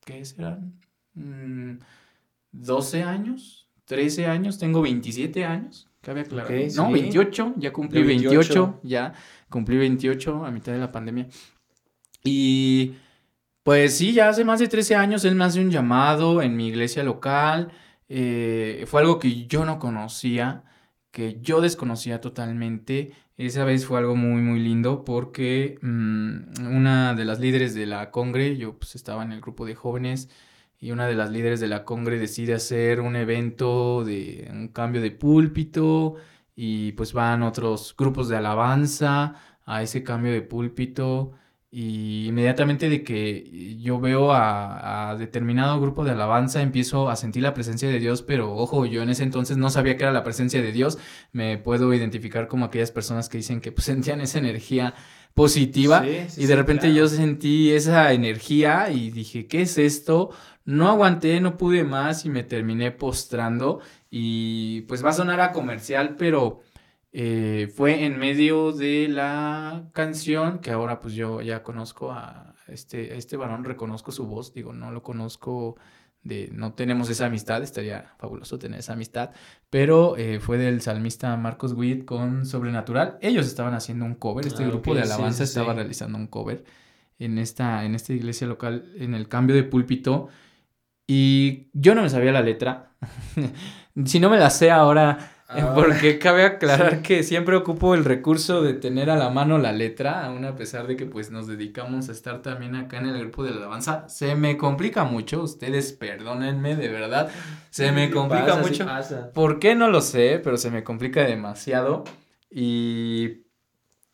¿qué 0.03 0.25
serán? 0.25 0.79
12 1.13 3.03
mm, 3.03 3.07
años, 3.07 3.69
13 3.85 4.25
años, 4.25 4.57
tengo 4.57 4.81
27 4.81 5.45
años, 5.45 5.87
cabe 6.01 6.21
aclarar. 6.21 6.51
no, 6.75 6.91
28, 6.91 7.53
ya 7.57 7.71
cumplí 7.71 8.01
28, 8.01 8.79
ya 8.83 9.13
cumplí 9.49 9.77
28 9.77 10.45
a 10.45 10.51
mitad 10.51 10.71
de 10.71 10.79
la 10.79 10.91
pandemia. 10.91 11.27
Y 12.23 12.95
pues 13.63 13.97
sí, 13.97 14.13
ya 14.13 14.29
hace 14.29 14.43
más 14.43 14.59
de 14.59 14.67
13 14.67 14.95
años 14.95 15.25
él 15.25 15.35
me 15.35 15.45
hace 15.45 15.61
un 15.61 15.69
llamado 15.69 16.41
en 16.41 16.55
mi 16.55 16.67
iglesia 16.67 17.03
local. 17.03 17.71
Eh, 18.09 18.85
fue 18.87 19.01
algo 19.01 19.19
que 19.19 19.45
yo 19.45 19.65
no 19.65 19.79
conocía, 19.79 20.63
que 21.13 21.39
yo 21.41 21.61
desconocía 21.61 22.21
totalmente. 22.21 23.13
Esa 23.37 23.63
vez 23.65 23.85
fue 23.85 23.99
algo 23.99 24.15
muy, 24.15 24.41
muy 24.41 24.59
lindo 24.59 25.05
porque 25.05 25.77
mm, 25.81 26.75
una 26.75 27.13
de 27.13 27.25
las 27.25 27.39
líderes 27.39 27.75
de 27.75 27.85
la 27.85 28.11
Congre, 28.11 28.57
yo 28.57 28.79
pues 28.79 28.95
estaba 28.95 29.23
en 29.23 29.31
el 29.31 29.39
grupo 29.39 29.65
de 29.65 29.75
jóvenes, 29.75 30.29
y 30.79 30.91
una 30.91 31.07
de 31.07 31.15
las 31.15 31.31
líderes 31.31 31.59
de 31.61 31.67
la 31.67 31.85
Congre 31.85 32.17
decide 32.17 32.55
hacer 32.55 32.99
un 32.99 33.15
evento 33.15 34.03
de 34.03 34.49
un 34.51 34.69
cambio 34.69 35.01
de 35.01 35.11
púlpito 35.11 36.15
y 36.55 36.93
pues 36.93 37.13
van 37.13 37.43
otros 37.43 37.95
grupos 37.97 38.27
de 38.27 38.37
alabanza 38.37 39.35
a 39.65 39.83
ese 39.83 40.03
cambio 40.03 40.33
de 40.33 40.41
púlpito 40.41 41.33
y 41.75 42.27
inmediatamente 42.27 42.87
de 42.87 43.03
que 43.03 43.75
yo 43.79 43.99
veo 43.99 44.31
a, 44.31 45.15
determinado 45.17 45.81
grupo 45.81 46.05
de 46.05 46.11
alabanza, 46.11 46.61
empiezo 46.61 47.09
a 47.09 47.15
sentir 47.15 47.41
la 47.41 47.55
presencia 47.55 47.89
de 47.89 47.97
Dios, 47.97 48.21
pero 48.21 48.55
ojo, 48.55 48.85
yo 48.85 49.01
en 49.01 49.09
ese 49.09 49.23
entonces 49.23 49.57
no 49.57 49.71
sabía 49.71 49.97
que 49.97 50.03
era 50.03 50.11
la 50.11 50.23
presencia 50.23 50.61
de 50.61 50.71
Dios. 50.71 50.99
Me 51.31 51.57
puedo 51.57 51.91
identificar 51.91 52.47
como 52.47 52.65
aquellas 52.65 52.91
personas 52.91 53.27
que 53.27 53.39
dicen 53.39 53.59
que 53.59 53.71
pues, 53.71 53.85
sentían 53.93 54.21
esa 54.21 54.37
energía 54.37 54.93
positiva 55.33 56.05
y 56.05 56.45
de 56.45 56.55
repente 56.55 56.93
yo 56.93 57.07
sentí 57.07 57.71
esa 57.71 58.13
energía 58.13 58.91
y 58.91 59.09
dije, 59.09 59.47
¿qué 59.47 59.63
es 59.63 59.79
esto? 59.79 60.29
No 60.65 60.89
aguanté, 60.89 61.41
no 61.41 61.57
pude 61.57 61.83
más 61.83 62.23
y 62.23 62.29
me 62.29 62.43
terminé 62.43 62.91
postrando 62.91 63.79
y 64.11 64.81
pues 64.81 65.03
va 65.03 65.09
a 65.09 65.13
sonar 65.13 65.41
a 65.41 65.51
comercial, 65.51 66.17
pero 66.19 66.61
eh, 67.15 67.71
fue 67.75 68.05
en 68.05 68.17
medio 68.17 68.71
de 68.71 69.07
la 69.07 69.87
canción 69.93 70.57
que 70.57 70.71
ahora 70.71 70.99
pues 70.99 71.13
yo 71.13 71.41
ya 71.41 71.61
conozco 71.61 72.11
a 72.11 72.55
este, 72.67 73.15
este 73.17 73.37
varón, 73.37 73.63
reconozco 73.63 74.11
su 74.11 74.25
voz, 74.25 74.51
digo, 74.53 74.73
no 74.73 74.91
lo 74.91 75.03
conozco 75.03 75.75
de, 76.23 76.49
no 76.51 76.73
tenemos 76.73 77.11
esa 77.11 77.27
amistad, 77.27 77.61
estaría 77.61 78.13
fabuloso 78.17 78.57
tener 78.57 78.79
esa 78.79 78.93
amistad, 78.93 79.29
pero 79.69 80.17
eh, 80.17 80.39
fue 80.39 80.57
del 80.57 80.81
salmista 80.81 81.37
Marcos 81.37 81.73
Witt 81.73 82.03
con 82.05 82.47
Sobrenatural. 82.47 83.19
Ellos 83.21 83.45
estaban 83.45 83.75
haciendo 83.75 84.05
un 84.05 84.15
cover, 84.15 84.47
este 84.47 84.63
ah, 84.63 84.67
grupo 84.67 84.95
de 84.95 85.03
alabanza 85.03 85.43
estaba 85.43 85.73
realizando 85.73 86.17
un 86.17 86.25
cover 86.25 86.63
en 87.19 87.37
esta, 87.37 87.85
en 87.85 87.93
esta 87.93 88.13
iglesia 88.13 88.47
local, 88.47 88.91
en 88.97 89.13
el 89.13 89.27
cambio 89.27 89.55
de 89.55 89.63
púlpito, 89.63 90.29
y 91.05 91.67
yo 91.73 91.93
no 91.93 92.01
me 92.01 92.09
sabía 92.09 92.31
la 92.31 92.41
letra. 92.41 92.95
si 94.05 94.19
no 94.19 94.31
me 94.31 94.39
la 94.39 94.49
sé 94.49 94.71
ahora, 94.71 95.32
Ah. 95.55 95.73
Porque 95.75 96.19
cabe 96.19 96.43
aclarar 96.43 97.01
que 97.01 97.23
siempre 97.23 97.55
ocupo 97.55 97.93
el 97.93 98.05
recurso 98.05 98.61
de 98.61 98.73
tener 98.73 99.09
a 99.09 99.15
la 99.15 99.29
mano 99.29 99.57
la 99.57 99.71
letra, 99.71 100.25
aún 100.25 100.45
a 100.45 100.55
pesar 100.55 100.87
de 100.87 100.95
que 100.95 101.05
pues 101.05 101.31
nos 101.31 101.47
dedicamos 101.47 102.09
a 102.09 102.11
estar 102.11 102.41
también 102.41 102.75
acá 102.75 102.97
en 102.97 103.07
el 103.07 103.19
grupo 103.19 103.43
de 103.43 103.51
la 103.51 103.57
alabanza. 103.57 104.07
Se 104.09 104.35
me 104.35 104.57
complica 104.57 105.03
mucho, 105.03 105.43
ustedes 105.43 105.93
perdónenme, 105.93 106.75
de 106.75 106.87
verdad. 106.89 107.29
Se 107.69 107.91
me 107.91 108.09
complica 108.09 108.55
mucho. 108.57 108.87
¿Por 109.33 109.59
qué 109.59 109.75
no 109.75 109.89
lo 109.89 110.01
sé? 110.01 110.39
Pero 110.43 110.57
se 110.57 110.71
me 110.71 110.83
complica 110.83 111.23
demasiado. 111.23 112.03
Y 112.49 113.43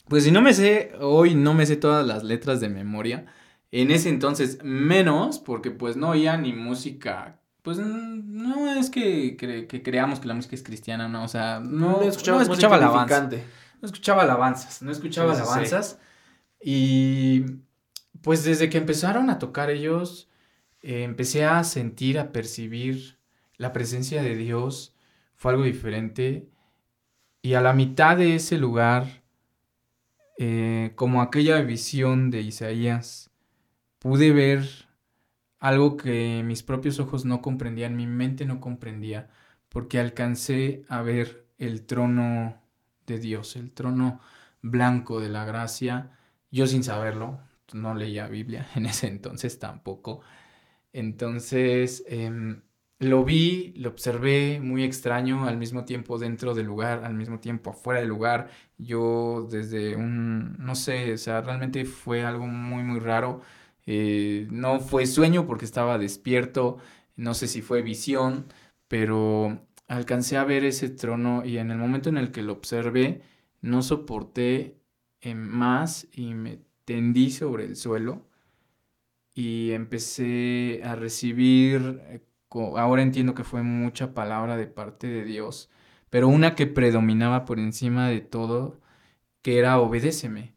pues 0.07 0.23
si 0.23 0.31
no 0.31 0.41
me 0.41 0.53
sé, 0.53 0.93
hoy 0.99 1.35
no 1.35 1.53
me 1.53 1.65
sé 1.65 1.75
todas 1.75 2.05
las 2.05 2.23
letras 2.23 2.59
de 2.59 2.69
memoria. 2.69 3.25
En 3.71 3.91
ese 3.91 4.09
entonces 4.09 4.63
menos, 4.63 5.39
porque 5.39 5.69
pues 5.69 5.95
no 5.95 6.09
oía 6.09 6.37
ni 6.37 6.53
música 6.53 7.38
pues 7.61 7.77
no 7.77 8.71
es 8.73 8.89
que, 8.89 9.35
creamos 9.83 10.19
que 10.19 10.27
la 10.27 10.33
música 10.33 10.55
es 10.55 10.63
cristiana, 10.63 11.07
no, 11.07 11.23
o 11.23 11.27
sea, 11.27 11.59
no, 11.59 12.01
escuchaba, 12.01 12.43
no 12.43 12.73
alabanzas. 12.75 13.33
No 13.81 13.85
escuchaba 13.85 14.23
alabanzas, 14.23 14.81
no 14.81 14.91
escuchaba 14.91 15.33
alabanzas. 15.33 15.99
Y 16.61 17.45
pues 18.21 18.43
desde 18.43 18.69
que 18.69 18.77
empezaron 18.77 19.29
a 19.29 19.39
tocar 19.39 19.69
ellos, 19.69 20.29
eh, 20.81 21.03
empecé 21.03 21.45
a 21.45 21.63
sentir, 21.63 22.19
a 22.19 22.31
percibir 22.31 23.17
la 23.57 23.73
presencia 23.73 24.21
de 24.21 24.35
Dios, 24.35 24.95
fue 25.35 25.51
algo 25.51 25.63
diferente. 25.63 26.49
Y 27.41 27.53
a 27.53 27.61
la 27.61 27.73
mitad 27.73 28.17
de 28.17 28.35
ese 28.35 28.57
lugar, 28.57 29.23
eh, 30.37 30.91
como 30.95 31.21
aquella 31.21 31.61
visión 31.61 32.31
de 32.31 32.41
Isaías, 32.41 33.31
pude 33.99 34.31
ver 34.31 34.88
algo 35.59 35.97
que 35.97 36.41
mis 36.45 36.63
propios 36.63 36.99
ojos 36.99 37.25
no 37.25 37.41
comprendían, 37.41 37.95
mi 37.95 38.07
mente 38.07 38.45
no 38.45 38.59
comprendía, 38.61 39.29
porque 39.69 39.99
alcancé 39.99 40.83
a 40.89 41.01
ver 41.01 41.45
el 41.57 41.85
trono 41.85 42.61
de 43.05 43.19
Dios, 43.19 43.55
el 43.55 43.71
trono 43.71 44.21
blanco 44.61 45.19
de 45.19 45.29
la 45.29 45.45
gracia, 45.45 46.11
yo 46.51 46.67
sin 46.67 46.83
saberlo, 46.83 47.39
no 47.73 47.93
leía 47.93 48.27
Biblia 48.27 48.67
en 48.75 48.85
ese 48.85 49.07
entonces 49.07 49.59
tampoco. 49.59 50.21
Entonces 50.93 52.03
em, 52.07 52.61
lo 52.99 53.23
vi, 53.23 53.73
lo 53.77 53.89
observé 53.89 54.59
muy 54.61 54.83
extraño, 54.83 55.47
al 55.47 55.57
mismo 55.57 55.85
tiempo 55.85 56.17
dentro 56.17 56.53
del 56.55 56.65
lugar, 56.65 57.03
al 57.05 57.13
mismo 57.13 57.39
tiempo 57.39 57.71
afuera 57.71 57.99
del 58.01 58.09
lugar. 58.09 58.49
Yo 58.77 59.47
desde 59.49 59.95
un, 59.95 60.57
no 60.57 60.75
sé, 60.75 61.13
o 61.13 61.17
sea, 61.17 61.41
realmente 61.41 61.85
fue 61.85 62.23
algo 62.25 62.47
muy, 62.47 62.83
muy 62.83 62.99
raro. 62.99 63.41
Eh, 63.91 64.47
no 64.51 64.79
fue 64.81 65.07
sueño 65.07 65.47
porque 65.47 65.65
estaba 65.65 65.97
despierto, 65.97 66.77
no 67.15 67.33
sé 67.33 67.47
si 67.47 67.63
fue 67.63 67.81
visión, 67.81 68.45
pero 68.87 69.65
alcancé 69.87 70.37
a 70.37 70.43
ver 70.43 70.63
ese 70.63 70.89
trono 70.89 71.43
y 71.43 71.57
en 71.57 71.71
el 71.71 71.79
momento 71.79 72.09
en 72.09 72.17
el 72.19 72.31
que 72.31 72.43
lo 72.43 72.53
observé, 72.53 73.23
no 73.61 73.81
soporté 73.81 74.77
más 75.33 76.07
y 76.13 76.35
me 76.35 76.59
tendí 76.85 77.31
sobre 77.31 77.65
el 77.65 77.75
suelo 77.75 78.27
y 79.33 79.71
empecé 79.71 80.81
a 80.83 80.95
recibir, 80.95 81.99
eh, 82.09 82.21
ahora 82.77 83.01
entiendo 83.01 83.33
que 83.33 83.43
fue 83.43 83.63
mucha 83.63 84.13
palabra 84.13 84.55
de 84.55 84.67
parte 84.67 85.07
de 85.07 85.23
Dios, 85.25 85.71
pero 86.11 86.27
una 86.27 86.53
que 86.53 86.67
predominaba 86.67 87.45
por 87.45 87.57
encima 87.57 88.07
de 88.09 88.21
todo, 88.21 88.79
que 89.41 89.57
era 89.57 89.79
obedéceme. 89.79 90.53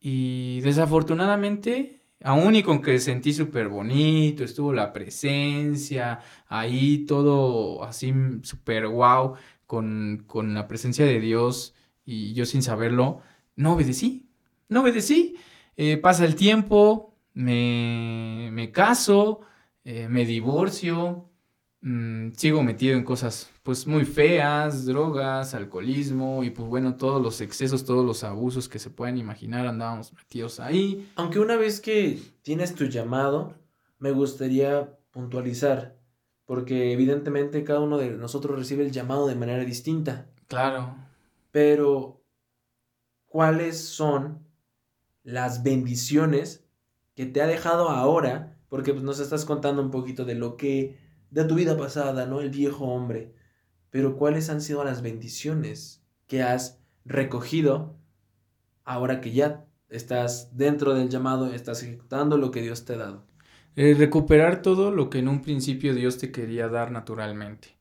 Y 0.00 0.60
desafortunadamente, 0.62 2.01
aún 2.24 2.54
y 2.56 2.62
con 2.62 2.82
que 2.82 2.98
sentí 2.98 3.32
súper 3.32 3.68
bonito, 3.68 4.44
estuvo 4.44 4.72
la 4.72 4.92
presencia, 4.92 6.20
ahí 6.48 7.04
todo 7.06 7.84
así 7.84 8.12
súper 8.42 8.86
wow, 8.88 9.34
con, 9.66 10.24
con 10.26 10.54
la 10.54 10.68
presencia 10.68 11.04
de 11.06 11.20
Dios 11.20 11.74
y 12.04 12.32
yo 12.34 12.44
sin 12.46 12.62
saberlo, 12.62 13.20
no 13.56 13.74
obedecí, 13.74 14.28
no 14.68 14.82
obedecí. 14.82 15.36
Eh, 15.76 15.96
pasa 15.96 16.24
el 16.24 16.34
tiempo, 16.36 17.14
me, 17.34 18.50
me 18.52 18.72
caso, 18.72 19.40
eh, 19.84 20.08
me 20.08 20.26
divorcio, 20.26 21.30
mm, 21.80 22.32
sigo 22.32 22.62
metido 22.62 22.96
en 22.96 23.04
cosas 23.04 23.51
pues 23.62 23.86
muy 23.86 24.04
feas, 24.04 24.86
drogas, 24.86 25.54
alcoholismo 25.54 26.42
y 26.42 26.50
pues 26.50 26.68
bueno, 26.68 26.96
todos 26.96 27.22
los 27.22 27.40
excesos, 27.40 27.84
todos 27.84 28.04
los 28.04 28.24
abusos 28.24 28.68
que 28.68 28.78
se 28.78 28.90
pueden 28.90 29.16
imaginar 29.16 29.66
andábamos 29.66 30.12
metidos 30.12 30.58
ahí. 30.58 31.10
Aunque 31.14 31.38
una 31.38 31.56
vez 31.56 31.80
que 31.80 32.20
tienes 32.42 32.74
tu 32.74 32.86
llamado, 32.86 33.54
me 33.98 34.10
gustaría 34.10 34.98
puntualizar, 35.12 35.96
porque 36.44 36.92
evidentemente 36.92 37.62
cada 37.62 37.80
uno 37.80 37.98
de 37.98 38.10
nosotros 38.10 38.58
recibe 38.58 38.84
el 38.84 38.90
llamado 38.90 39.28
de 39.28 39.36
manera 39.36 39.64
distinta. 39.64 40.26
Claro. 40.48 40.96
Pero, 41.52 42.20
¿cuáles 43.26 43.78
son 43.78 44.44
las 45.22 45.62
bendiciones 45.62 46.64
que 47.14 47.26
te 47.26 47.42
ha 47.42 47.46
dejado 47.46 47.90
ahora? 47.90 48.58
Porque 48.68 48.92
pues, 48.92 49.04
nos 49.04 49.20
estás 49.20 49.44
contando 49.44 49.82
un 49.82 49.90
poquito 49.90 50.24
de 50.24 50.34
lo 50.34 50.56
que, 50.56 50.98
de 51.30 51.44
tu 51.44 51.54
vida 51.54 51.76
pasada, 51.76 52.26
¿no? 52.26 52.40
El 52.40 52.50
viejo 52.50 52.86
hombre. 52.86 53.34
Pero, 53.92 54.16
¿cuáles 54.16 54.48
han 54.48 54.62
sido 54.62 54.82
las 54.84 55.02
bendiciones 55.02 56.02
que 56.26 56.42
has 56.42 56.80
recogido 57.04 57.94
ahora 58.84 59.20
que 59.20 59.32
ya 59.32 59.66
estás 59.90 60.56
dentro 60.56 60.94
del 60.94 61.10
llamado, 61.10 61.52
estás 61.52 61.82
ejecutando 61.82 62.38
lo 62.38 62.50
que 62.50 62.62
Dios 62.62 62.86
te 62.86 62.94
ha 62.94 62.96
dado? 62.96 63.26
Eh, 63.76 63.94
recuperar 63.94 64.62
todo 64.62 64.90
lo 64.90 65.10
que 65.10 65.18
en 65.18 65.28
un 65.28 65.42
principio 65.42 65.94
Dios 65.94 66.16
te 66.16 66.32
quería 66.32 66.68
dar 66.68 66.90
naturalmente. 66.90 67.76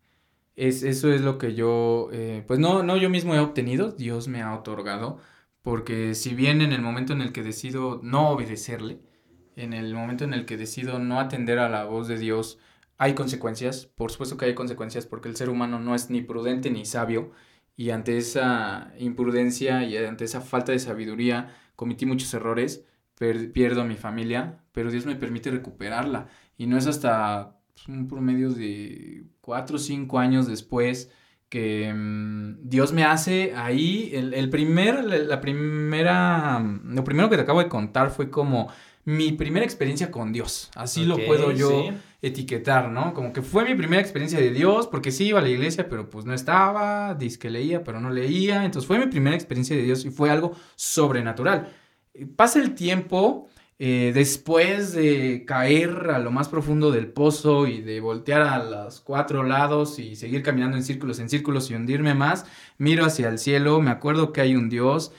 Es, 0.57 0.83
eso 0.83 1.13
es 1.13 1.21
lo 1.21 1.37
que 1.37 1.55
yo, 1.55 2.09
eh, 2.11 2.43
pues 2.45 2.59
no, 2.59 2.83
no 2.83 2.97
yo 2.97 3.09
mismo 3.09 3.33
he 3.33 3.39
obtenido, 3.39 3.91
Dios 3.91 4.27
me 4.27 4.41
ha 4.41 4.53
otorgado, 4.53 5.17
porque 5.61 6.13
si 6.13 6.35
bien 6.35 6.61
en 6.61 6.73
el 6.73 6.81
momento 6.81 7.13
en 7.13 7.21
el 7.21 7.31
que 7.31 7.41
decido 7.41 8.01
no 8.03 8.31
obedecerle, 8.31 8.99
en 9.55 9.71
el 9.71 9.93
momento 9.93 10.25
en 10.25 10.33
el 10.33 10.45
que 10.45 10.57
decido 10.57 10.99
no 10.99 11.21
atender 11.21 11.57
a 11.57 11.69
la 11.69 11.85
voz 11.85 12.09
de 12.09 12.17
Dios, 12.17 12.59
hay 13.01 13.15
consecuencias, 13.15 13.87
por 13.87 14.11
supuesto 14.11 14.37
que 14.37 14.45
hay 14.45 14.53
consecuencias 14.53 15.07
porque 15.07 15.27
el 15.27 15.35
ser 15.35 15.49
humano 15.49 15.79
no 15.79 15.95
es 15.95 16.11
ni 16.11 16.21
prudente 16.21 16.69
ni 16.69 16.85
sabio 16.85 17.31
y 17.75 17.89
ante 17.89 18.15
esa 18.15 18.93
imprudencia 18.99 19.83
y 19.83 19.97
ante 19.97 20.25
esa 20.25 20.39
falta 20.39 20.71
de 20.71 20.77
sabiduría 20.77 21.51
cometí 21.75 22.05
muchos 22.05 22.31
errores, 22.35 22.85
pierdo 23.53 23.81
a 23.81 23.85
mi 23.85 23.95
familia, 23.95 24.59
pero 24.71 24.91
Dios 24.91 25.07
me 25.07 25.15
permite 25.15 25.49
recuperarla. 25.49 26.27
Y 26.59 26.67
no 26.67 26.77
es 26.77 26.85
hasta 26.85 27.59
pues, 27.73 27.87
un 27.87 28.07
promedio 28.07 28.51
de 28.51 29.23
cuatro 29.41 29.77
o 29.77 29.79
cinco 29.79 30.19
años 30.19 30.45
después 30.45 31.11
que 31.49 31.91
mm, 31.91 32.69
Dios 32.69 32.93
me 32.93 33.03
hace 33.03 33.55
ahí, 33.55 34.11
el, 34.13 34.49
primer, 34.51 35.03
la 35.03 35.41
primera, 35.41 36.59
mm, 36.59 36.93
lo 36.93 37.03
primero 37.03 37.31
que 37.31 37.37
te 37.37 37.41
acabo 37.41 37.63
de 37.63 37.67
contar 37.67 38.11
fue 38.11 38.29
como 38.29 38.69
mi 39.05 39.31
primera 39.31 39.65
experiencia 39.65 40.11
con 40.11 40.31
Dios, 40.31 40.69
así 40.75 41.03
lo 41.03 41.17
puedo 41.17 41.51
yo 41.51 41.89
etiquetar, 42.21 42.91
¿no? 42.91 43.13
Como 43.13 43.33
que 43.33 43.41
fue 43.41 43.65
mi 43.65 43.75
primera 43.75 44.01
experiencia 44.01 44.39
de 44.39 44.51
Dios, 44.51 44.87
porque 44.87 45.11
sí 45.11 45.25
iba 45.25 45.39
a 45.39 45.41
la 45.41 45.49
iglesia, 45.49 45.89
pero 45.89 46.09
pues 46.09 46.25
no 46.25 46.33
estaba, 46.33 47.15
dice 47.15 47.39
que 47.39 47.49
leía, 47.49 47.83
pero 47.83 47.99
no 47.99 48.11
leía, 48.11 48.63
entonces 48.63 48.87
fue 48.87 48.99
mi 48.99 49.07
primera 49.07 49.35
experiencia 49.35 49.75
de 49.75 49.83
Dios 49.83 50.05
y 50.05 50.11
fue 50.11 50.29
algo 50.29 50.55
sobrenatural. 50.75 51.73
Pasa 52.35 52.59
el 52.59 52.75
tiempo, 52.75 53.49
eh, 53.79 54.11
después 54.13 54.93
de 54.93 55.45
caer 55.47 56.11
a 56.11 56.19
lo 56.19 56.29
más 56.31 56.49
profundo 56.49 56.91
del 56.91 57.07
pozo 57.11 57.65
y 57.65 57.81
de 57.81 57.99
voltear 57.99 58.41
a 58.41 58.63
los 58.63 59.01
cuatro 59.01 59.43
lados 59.43 59.97
y 59.97 60.15
seguir 60.15 60.43
caminando 60.43 60.77
en 60.77 60.83
círculos, 60.83 61.19
en 61.19 61.29
círculos 61.29 61.71
y 61.71 61.75
hundirme 61.75 62.13
más, 62.13 62.45
miro 62.77 63.05
hacia 63.05 63.29
el 63.29 63.39
cielo, 63.39 63.81
me 63.81 63.89
acuerdo 63.91 64.33
que 64.33 64.41
hay 64.41 64.55
un 64.55 64.69
Dios 64.69 65.11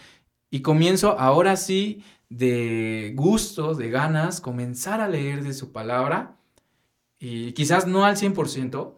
y 0.51 0.63
comienzo 0.63 1.19
ahora 1.19 1.57
sí 1.57 2.05
de 2.29 3.13
gusto, 3.17 3.75
de 3.75 3.91
ganas, 3.91 4.41
comenzar 4.41 5.01
a 5.01 5.09
leer 5.09 5.43
de 5.43 5.55
su 5.55 5.73
palabra 5.73 6.37
y 7.25 7.53
quizás 7.53 7.87
no 7.87 8.05
al 8.05 8.17
100%, 8.17 8.95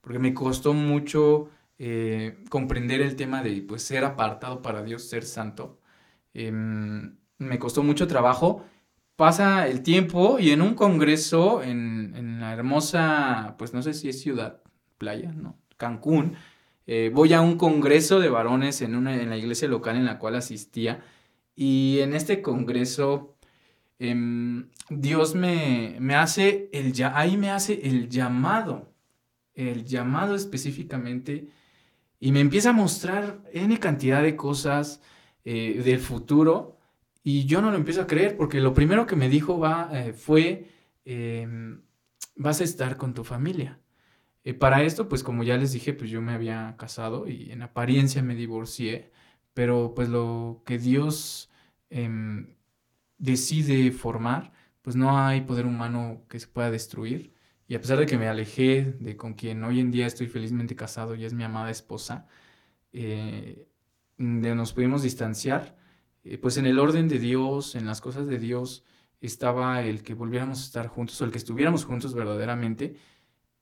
porque 0.00 0.18
me 0.20 0.34
costó 0.34 0.72
mucho 0.72 1.50
eh, 1.78 2.44
comprender 2.48 3.00
el 3.00 3.16
tema 3.16 3.42
de 3.42 3.60
pues, 3.62 3.82
ser 3.82 4.04
apartado 4.04 4.62
para 4.62 4.84
Dios, 4.84 5.08
ser 5.08 5.24
santo. 5.24 5.80
Em, 6.32 7.16
me 7.38 7.58
costó 7.58 7.82
mucho 7.82 8.06
trabajo 8.06 8.64
pasa 9.16 9.66
el 9.66 9.82
tiempo 9.82 10.38
y 10.38 10.50
en 10.50 10.62
un 10.62 10.74
congreso 10.74 11.62
en, 11.62 12.40
la 12.40 12.52
hermosa, 12.52 13.56
pues 13.58 13.74
no 13.74 13.82
sé 13.82 13.94
si 13.94 14.08
es 14.08 14.20
ciudad, 14.20 14.62
playa, 14.98 15.32
¿no? 15.32 15.58
Cancún, 15.78 16.36
eh, 16.86 17.10
voy 17.12 17.32
a 17.32 17.40
un 17.40 17.56
congreso 17.56 18.20
de 18.20 18.28
varones 18.28 18.82
en, 18.82 18.94
una, 18.94 19.20
en 19.20 19.30
la 19.30 19.36
iglesia 19.36 19.68
local 19.68 19.96
en 19.96 20.04
la 20.04 20.18
cual 20.18 20.36
asistía 20.36 21.02
y 21.56 21.98
en 22.00 22.14
este 22.14 22.42
congreso 22.42 23.35
em, 23.98 24.68
Dios 24.90 25.34
me, 25.34 25.96
me 26.00 26.14
hace 26.14 26.68
el, 26.72 26.92
ahí 27.14 27.36
me 27.36 27.50
hace 27.50 27.86
el 27.88 28.08
llamado, 28.08 28.92
el 29.54 29.84
llamado 29.84 30.34
específicamente 30.34 31.48
y 32.20 32.32
me 32.32 32.40
empieza 32.40 32.70
a 32.70 32.72
mostrar 32.72 33.42
N 33.52 33.78
cantidad 33.78 34.22
de 34.22 34.36
cosas 34.36 35.02
eh, 35.44 35.82
del 35.84 36.00
futuro 36.00 36.78
y 37.22 37.44
yo 37.46 37.60
no 37.60 37.70
lo 37.70 37.76
empiezo 37.76 38.02
a 38.02 38.06
creer 38.06 38.36
porque 38.36 38.60
lo 38.60 38.74
primero 38.74 39.06
que 39.06 39.16
me 39.16 39.28
dijo 39.28 39.58
va, 39.58 39.90
eh, 39.92 40.12
fue, 40.12 40.70
em, 41.04 41.82
vas 42.36 42.60
a 42.60 42.64
estar 42.64 42.96
con 42.96 43.14
tu 43.14 43.24
familia. 43.24 43.80
Eh, 44.44 44.54
para 44.54 44.82
esto, 44.84 45.08
pues 45.08 45.22
como 45.24 45.42
ya 45.42 45.56
les 45.56 45.72
dije, 45.72 45.92
pues 45.92 46.10
yo 46.10 46.22
me 46.22 46.32
había 46.32 46.76
casado 46.78 47.28
y 47.28 47.50
en 47.52 47.62
apariencia 47.62 48.22
me 48.22 48.34
divorcié, 48.36 49.10
pero 49.54 49.92
pues 49.94 50.08
lo 50.08 50.62
que 50.64 50.78
Dios 50.78 51.50
em, 51.90 52.55
decide 53.18 53.90
formar, 53.92 54.52
pues 54.82 54.96
no 54.96 55.18
hay 55.18 55.42
poder 55.42 55.66
humano 55.66 56.24
que 56.28 56.40
se 56.40 56.46
pueda 56.48 56.70
destruir. 56.70 57.32
Y 57.68 57.74
a 57.74 57.80
pesar 57.80 57.98
de 57.98 58.06
que 58.06 58.18
me 58.18 58.28
alejé 58.28 58.96
de 59.00 59.16
con 59.16 59.34
quien 59.34 59.64
hoy 59.64 59.80
en 59.80 59.90
día 59.90 60.06
estoy 60.06 60.28
felizmente 60.28 60.76
casado 60.76 61.14
y 61.14 61.24
es 61.24 61.34
mi 61.34 61.44
amada 61.44 61.70
esposa, 61.70 62.28
eh, 62.92 63.68
nos 64.18 64.72
pudimos 64.72 65.02
distanciar 65.02 65.76
eh, 66.28 66.38
pues 66.38 66.56
en 66.56 66.66
el 66.66 66.80
orden 66.80 67.08
de 67.08 67.20
Dios, 67.20 67.76
en 67.76 67.86
las 67.86 68.00
cosas 68.00 68.26
de 68.26 68.38
Dios, 68.38 68.84
estaba 69.20 69.82
el 69.82 70.02
que 70.02 70.14
volviéramos 70.14 70.60
a 70.60 70.64
estar 70.64 70.88
juntos 70.88 71.20
o 71.20 71.24
el 71.24 71.30
que 71.30 71.38
estuviéramos 71.38 71.84
juntos 71.84 72.14
verdaderamente. 72.14 72.96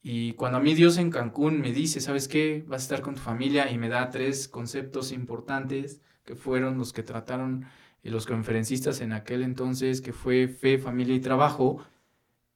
Y 0.03 0.33
cuando 0.35 0.59
a 0.59 0.61
mí 0.63 0.75
Dios 0.75 0.97
en 0.99 1.11
Cancún 1.11 1.61
me 1.61 1.73
dice, 1.73 2.01
¿sabes 2.01 2.27
qué? 2.29 2.65
Vas 2.67 2.83
a 2.83 2.85
estar 2.85 3.03
con 3.03 3.15
tu 3.17 3.21
familia 3.21 3.71
y 3.71 3.79
me 3.79 3.91
da 3.91 4.11
tres 4.11 4.49
conceptos 4.49 5.13
importantes 5.13 6.01
que 6.25 6.37
fueron 6.37 6.79
los 6.79 6.93
que 6.95 7.03
trataron 7.03 7.67
eh, 8.05 8.11
los 8.11 8.27
conferencistas 8.27 9.01
en 9.01 9.13
aquel 9.13 9.43
entonces, 9.43 10.01
que 10.01 10.13
fue 10.13 10.47
fe, 10.49 10.79
familia 10.79 11.17
y 11.17 11.21
trabajo. 11.21 11.85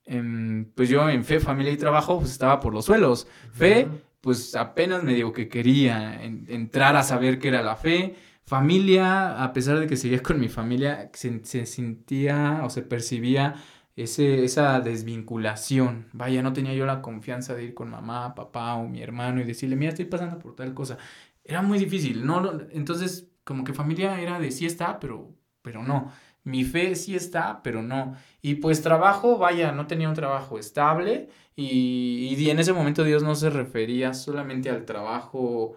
Em, 0.05 0.67
pues 0.75 0.89
yo 0.89 1.09
en 1.11 1.25
fe, 1.25 1.41
familia 1.41 1.73
y 1.73 1.77
trabajo 1.77 2.19
pues 2.21 2.31
estaba 2.33 2.61
por 2.61 2.73
los 2.75 2.85
suelos. 2.85 3.27
Fe, 3.53 3.89
pues 4.21 4.55
apenas 4.55 5.03
me 5.03 5.15
digo 5.15 5.33
que 5.33 5.49
quería 5.49 6.23
entrar 6.23 6.97
a 6.97 7.03
saber 7.03 7.39
qué 7.39 7.49
era 7.49 7.63
la 7.63 7.77
fe 7.77 8.17
familia, 8.49 9.45
a 9.45 9.53
pesar 9.53 9.79
de 9.79 9.87
que 9.87 9.97
seguía 9.97 10.23
con 10.23 10.41
mi 10.41 10.49
familia, 10.49 11.11
se, 11.13 11.45
se 11.45 11.67
sentía 11.67 12.63
o 12.65 12.71
se 12.71 12.83
percibía 12.83 13.57
ese, 13.95 14.45
esa 14.45 14.81
desvinculación. 14.81 16.09
Vaya, 16.13 16.43
no 16.43 16.53
tenía 16.55 16.75
yo 16.75 16.87
la 16.87 17.03
confianza 17.03 17.55
de 17.55 17.65
ir 17.65 17.75
con 17.75 17.91
mamá, 17.91 18.35
papá 18.35 18.75
o 18.77 18.89
mi 18.89 19.03
hermano 19.03 19.41
y 19.41 19.45
decirle, 19.45 19.77
mira, 19.77 19.91
estoy 19.91 20.07
pasando 20.07 20.39
por 20.39 20.57
tal 20.57 20.73
cosa. 20.75 20.99
Era 21.45 21.63
muy 21.63 21.79
difícil, 21.79 22.25
¿no? 22.27 22.59
Entonces, 22.71 23.29
como 23.45 23.65
que 23.65 23.75
familia 23.75 24.21
era 24.21 24.41
de 24.41 24.51
sí 24.51 24.67
está, 24.67 24.99
pero, 24.99 25.35
pero 25.69 25.83
no. 25.83 26.11
Mi 26.45 26.65
fe 26.65 26.95
sí 26.97 27.15
está, 27.15 27.63
pero 27.63 27.83
no. 27.83 28.17
Y 28.41 28.55
pues 28.55 28.81
trabajo, 28.81 29.37
vaya, 29.37 29.71
no 29.73 29.87
tenía 29.87 30.09
un 30.09 30.15
trabajo 30.15 30.59
estable 30.59 31.29
y, 31.57 32.35
y 32.39 32.51
en 32.51 32.59
ese 32.59 32.73
momento 32.73 33.05
Dios 33.05 33.23
no 33.23 33.35
se 33.35 33.51
refería 33.51 34.15
solamente 34.15 34.71
al 34.71 34.87
trabajo 34.87 35.77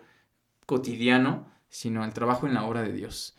cotidiano, 0.65 1.45
sino 1.67 2.03
al 2.05 2.13
trabajo 2.13 2.47
en 2.47 2.53
la 2.53 2.63
obra 2.63 2.83
de 2.83 2.93
Dios. 2.93 3.35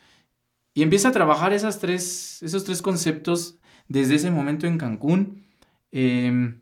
Y 0.75 0.83
empieza 0.83 1.09
a 1.09 1.12
trabajar 1.12 1.55
esas 1.55 1.79
tres, 1.79 2.43
esos 2.43 2.65
tres 2.65 2.83
conceptos 2.83 3.59
desde 3.88 4.17
ese 4.17 4.31
momento 4.31 4.67
en 4.67 4.77
Cancún. 4.77 5.47
Em, 5.91 6.61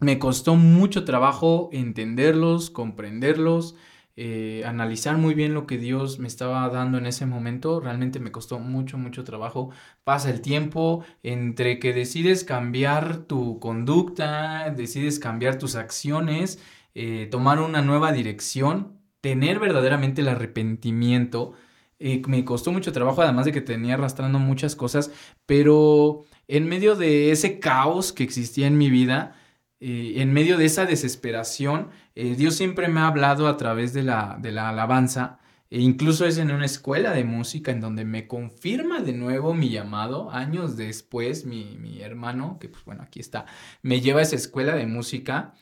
me 0.00 0.18
costó 0.18 0.54
mucho 0.54 1.04
trabajo 1.06 1.70
entenderlos, 1.72 2.68
comprenderlos, 2.68 3.74
eh, 4.16 4.62
analizar 4.64 5.16
muy 5.16 5.34
bien 5.34 5.54
lo 5.54 5.66
que 5.66 5.76
Dios 5.76 6.20
me 6.20 6.28
estaba 6.28 6.68
dando 6.68 6.98
en 6.98 7.06
ese 7.06 7.26
momento. 7.26 7.80
Realmente 7.80 8.20
me 8.20 8.30
costó 8.30 8.58
mucho, 8.60 8.96
mucho 8.96 9.24
trabajo. 9.24 9.70
Pasa 10.04 10.30
el 10.30 10.40
tiempo 10.40 11.04
entre 11.22 11.78
que 11.80 11.92
decides 11.92 12.44
cambiar 12.44 13.18
tu 13.26 13.58
conducta, 13.58 14.70
decides 14.70 15.18
cambiar 15.18 15.58
tus 15.58 15.74
acciones, 15.74 16.60
eh, 16.94 17.28
tomar 17.30 17.60
una 17.60 17.82
nueva 17.82 18.12
dirección, 18.12 19.00
tener 19.20 19.58
verdaderamente 19.58 20.20
el 20.22 20.28
arrepentimiento. 20.28 21.54
Eh, 21.98 22.22
me 22.28 22.44
costó 22.44 22.72
mucho 22.72 22.92
trabajo, 22.92 23.22
además 23.22 23.46
de 23.46 23.52
que 23.52 23.60
tenía 23.60 23.94
arrastrando 23.94 24.38
muchas 24.38 24.76
cosas, 24.76 25.10
pero 25.46 26.24
en 26.48 26.68
medio 26.68 26.96
de 26.96 27.30
ese 27.32 27.58
caos 27.60 28.12
que 28.12 28.24
existía 28.24 28.66
en 28.66 28.78
mi 28.78 28.90
vida, 28.90 29.36
eh, 29.80 30.14
en 30.16 30.32
medio 30.32 30.56
de 30.56 30.66
esa 30.66 30.86
desesperación, 30.86 31.90
eh, 32.14 32.34
Dios 32.36 32.54
siempre 32.54 32.88
me 32.88 33.00
ha 33.00 33.08
hablado 33.08 33.48
a 33.48 33.56
través 33.56 33.92
de 33.92 34.02
la, 34.02 34.38
de 34.40 34.52
la 34.52 34.68
alabanza. 34.68 35.38
E 35.70 35.80
incluso 35.80 36.24
es 36.26 36.38
en 36.38 36.52
una 36.52 36.66
escuela 36.66 37.12
de 37.12 37.24
música 37.24 37.72
en 37.72 37.80
donde 37.80 38.04
me 38.04 38.28
confirma 38.28 39.00
de 39.00 39.12
nuevo 39.12 39.54
mi 39.54 39.70
llamado. 39.70 40.30
Años 40.30 40.76
después, 40.76 41.46
mi, 41.46 41.76
mi 41.78 42.00
hermano, 42.00 42.58
que 42.60 42.68
pues 42.68 42.84
bueno, 42.84 43.02
aquí 43.02 43.20
está, 43.20 43.46
me 43.82 44.00
lleva 44.00 44.20
a 44.20 44.22
esa 44.22 44.36
escuela 44.36 44.76
de 44.76 44.86
música. 44.86 45.54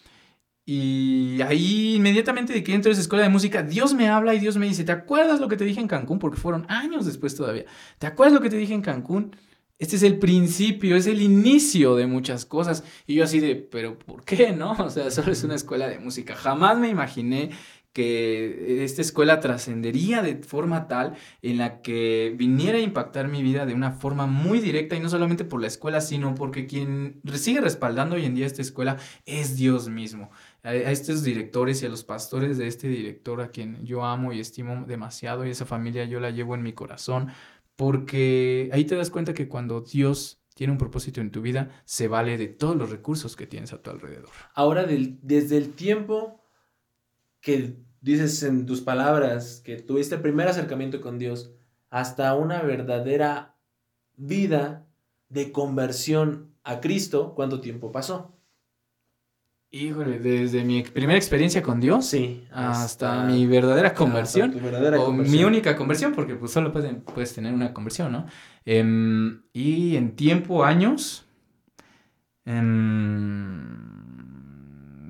Y 0.65 1.41
ahí 1.43 1.97
inmediatamente 1.97 2.53
de 2.53 2.63
que 2.63 2.75
entro 2.75 2.91
a 2.91 2.93
esa 2.93 3.01
escuela 3.01 3.25
de 3.25 3.31
música, 3.31 3.63
Dios 3.63 3.95
me 3.95 4.09
habla 4.09 4.35
y 4.35 4.39
Dios 4.39 4.57
me 4.59 4.67
dice, 4.67 4.85
¿te 4.85 4.93
acuerdas 4.93 5.41
lo 5.41 5.49
que 5.49 5.57
te 5.57 5.65
dije 5.65 5.81
en 5.81 5.89
Cancún? 5.89 6.19
Porque 6.19 6.39
fueron 6.39 6.67
años 6.69 7.05
después 7.07 7.35
todavía. 7.35 7.65
¿Te 7.99 8.07
acuerdas 8.07 8.35
lo 8.35 8.41
que 8.41 8.51
te 8.51 8.57
dije 8.57 8.75
en 8.75 8.83
Cancún? 8.83 9.35
Este 9.83 9.97
es 9.97 10.05
el 10.05 10.21
principio, 10.21 10.95
es 10.95 11.09
el 11.09 11.21
inicio 11.21 11.97
de 11.97 12.07
muchas 12.07 12.47
cosas. 12.47 12.85
Y 13.05 13.17
yo 13.17 13.25
así 13.25 13.41
de, 13.41 13.57
pero 13.57 13.99
¿por 13.99 14.25
qué 14.25 14.53
no? 14.57 14.75
O 14.79 14.91
sea, 14.91 15.11
solo 15.11 15.33
es 15.33 15.43
una 15.43 15.57
escuela 15.57 15.89
de 15.89 15.99
música. 15.99 16.37
Jamás 16.37 16.79
me 16.79 16.89
imaginé 16.89 17.51
que 17.93 18.85
esta 18.85 19.03
escuela 19.03 19.41
trascendería 19.41 20.23
de 20.23 20.37
forma 20.37 20.87
tal 20.87 21.15
en 21.43 21.59
la 21.59 21.83
que 21.83 22.33
viniera 22.39 22.79
a 22.79 22.81
impactar 22.81 23.27
mi 23.27 23.43
vida 23.43 23.67
de 23.67 23.75
una 23.75 23.91
forma 23.91 24.27
muy 24.27 24.61
directa 24.61 24.95
y 24.95 25.01
no 25.01 25.09
solamente 25.09 25.45
por 25.45 25.61
la 25.61 25.67
escuela, 25.67 26.01
sino 26.01 26.37
porque 26.37 26.67
quien 26.67 27.21
sigue 27.35 27.61
respaldando 27.61 28.15
hoy 28.15 28.25
en 28.25 28.37
día 28.37 28.47
esta 28.47 28.63
escuela 28.63 28.99
es 29.27 29.57
Dios 29.57 29.89
mismo. 29.89 30.31
A 30.63 30.75
estos 30.75 31.25
directores 31.25 31.83
y 31.83 31.87
a 31.87 31.89
los 31.89 32.05
pastores 32.05 32.57
de 32.57 32.69
este 32.69 32.87
director 32.87 33.41
a 33.41 33.49
quien 33.49 33.85
yo 33.85 34.05
amo 34.05 34.33
y 34.33 34.39
estimo 34.39 34.85
demasiado 34.87 35.45
y 35.45 35.51
esa 35.51 35.67
familia 35.67 36.05
yo 36.05 36.21
la 36.21 36.31
llevo 36.31 36.55
en 36.55 36.63
mi 36.63 36.73
corazón 36.73 37.33
porque 37.77 38.71
ahí 38.73 38.85
te 38.85 38.97
das 38.97 39.11
cuenta 39.11 39.35
que 39.35 39.49
cuando 39.49 39.81
Dios 39.81 40.43
tiene 40.55 40.73
un 40.73 40.79
propósito 40.79 41.21
en 41.21 41.31
tu 41.31 41.41
vida, 41.41 41.71
se 41.85 42.09
vale 42.09 42.37
de 42.39 42.49
todos 42.49 42.77
los 42.77 42.91
recursos 42.91 43.37
que 43.37 43.47
tienes 43.47 43.73
a 43.73 43.83
tu 43.83 43.91
alrededor. 43.91 44.31
Ahora, 44.55 44.85
desde 44.87 45.57
el 45.57 45.73
tiempo 45.73 46.45
que 47.41 47.79
dices 48.01 48.43
en 48.43 48.67
tus 48.67 48.81
palabras 48.81 49.63
que 49.65 49.77
tuviste 49.77 50.17
el 50.17 50.21
primer 50.21 50.49
acercamiento 50.49 51.01
con 51.01 51.19
Dios, 51.19 51.53
hasta 51.91 52.35
una 52.35 52.63
verdadera 52.63 53.57
vida 54.17 54.87
de 55.29 55.53
conversión 55.53 56.55
a 56.65 56.81
Cristo, 56.81 57.35
¿cuánto 57.35 57.61
tiempo 57.61 57.91
pasó? 57.93 58.37
Híjole, 59.75 60.19
desde 60.19 60.65
mi 60.65 60.83
primera 60.83 61.17
experiencia 61.17 61.63
con 61.63 61.81
Dios 61.81 62.05
sí, 62.05 62.45
hasta, 62.53 63.25
mi 63.25 63.47
verdadera 63.47 63.95
conversión. 63.95 64.55
o 64.99 65.13
mi 65.15 65.45
única 65.45 65.77
conversión, 65.77 66.13
porque 66.13 66.35
pues 66.35 66.53
solo 66.53 66.71
puedes, 66.71 66.95
puedes 67.15 67.35
tener 67.35 67.55
una 67.55 67.73
conversión, 67.73 68.13
¿no? 68.13 68.27
Em, 68.67 69.41
y 69.55 69.97
en 69.97 70.15
tiempo, 70.15 70.63
años. 70.63 71.25
Em, 72.45 74.12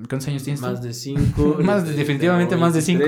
¿Cuántos 0.08 0.28
años 0.28 0.42
tienes? 0.42 0.60
Más 0.60 0.82
de 0.82 0.92
cinco. 0.92 1.56
más 1.62 1.86
definitivamente 1.96 2.56
más 2.56 2.74
de 2.74 2.82
cinco. 2.82 3.06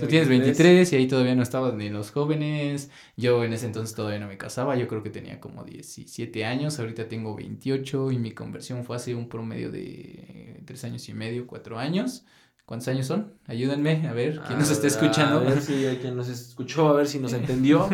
Tú 0.00 0.06
tienes 0.06 0.28
23 0.28 0.92
y 0.92 0.96
ahí 0.96 1.06
todavía 1.06 1.34
no 1.34 1.42
estabas 1.42 1.74
ni 1.74 1.88
los 1.88 2.10
jóvenes. 2.10 2.90
Yo 3.16 3.44
en 3.44 3.52
ese 3.52 3.66
entonces 3.66 3.94
todavía 3.94 4.18
no 4.18 4.28
me 4.28 4.38
casaba. 4.38 4.76
Yo 4.76 4.88
creo 4.88 5.02
que 5.02 5.10
tenía 5.10 5.40
como 5.40 5.64
17 5.64 6.44
años. 6.44 6.78
Ahorita 6.78 7.08
tengo 7.08 7.34
28 7.34 8.12
y 8.12 8.18
mi 8.18 8.32
conversión 8.32 8.84
fue 8.84 8.96
hace 8.96 9.14
un 9.14 9.28
promedio 9.28 9.70
de 9.70 10.60
3 10.64 10.84
años 10.84 11.08
y 11.08 11.14
medio, 11.14 11.46
4 11.46 11.78
años. 11.78 12.24
¿Cuántos 12.66 12.88
años 12.88 13.06
son? 13.06 13.32
Ayúdenme 13.46 14.08
a 14.08 14.12
ver 14.12 14.40
quién 14.46 14.58
nos 14.58 14.70
está 14.70 14.88
escuchando. 14.88 15.38
A 15.38 15.42
ver 15.42 15.62
si 15.62 15.86
hay 15.86 15.98
quien 15.98 16.16
nos 16.16 16.28
escuchó, 16.28 16.88
a 16.88 16.94
ver 16.94 17.06
si 17.06 17.20
nos 17.20 17.32
entendió. 17.32 17.88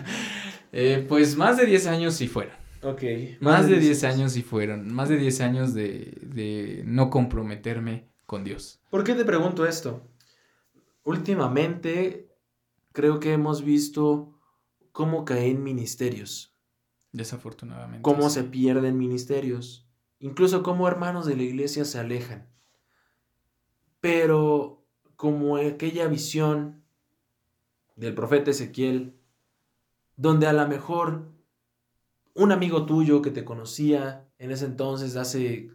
eh, 0.72 1.06
pues 1.08 1.36
más 1.36 1.56
de 1.56 1.66
10 1.66 1.86
años 1.86 2.14
si 2.14 2.26
fuera. 2.26 2.59
Ok. 2.82 3.02
Más, 3.40 3.68
de 3.68 3.78
10 3.78 4.04
años 4.04 4.36
y 4.36 4.42
fueron, 4.42 4.92
más 4.92 5.08
de 5.08 5.18
10 5.18 5.40
años 5.42 5.74
de, 5.74 6.18
de, 6.22 6.82
no 6.86 7.10
comprometerme 7.10 8.08
con 8.26 8.44
Dios. 8.44 8.80
¿Por 8.90 9.04
qué 9.04 9.14
te 9.14 9.24
pregunto 9.24 9.66
esto? 9.66 10.02
Últimamente 11.04 12.30
creo 12.92 13.20
que 13.20 13.32
hemos 13.32 13.64
visto 13.64 14.38
cómo 14.92 15.24
caen 15.24 15.62
ministerios. 15.62 16.54
Desafortunadamente. 17.12 18.02
Cómo 18.02 18.30
se 18.30 18.44
pierden 18.44 18.96
ministerios. 18.96 19.86
Incluso 20.18 20.62
cómo 20.62 20.86
hermanos 20.86 21.26
de 21.26 21.36
la 21.36 21.42
iglesia 21.42 21.84
se 21.84 21.98
alejan. 21.98 22.48
Pero 24.00 24.86
como 25.16 25.56
aquella 25.56 26.06
visión 26.06 26.82
del 27.96 28.14
profeta 28.14 28.50
Ezequiel, 28.50 29.16
donde 30.16 30.46
a 30.46 30.52
lo 30.52 30.66
mejor 30.68 31.30
un 32.34 32.52
amigo 32.52 32.86
tuyo 32.86 33.22
que 33.22 33.30
te 33.30 33.44
conocía 33.44 34.28
en 34.38 34.50
ese 34.50 34.66
entonces, 34.66 35.16
hace 35.16 35.70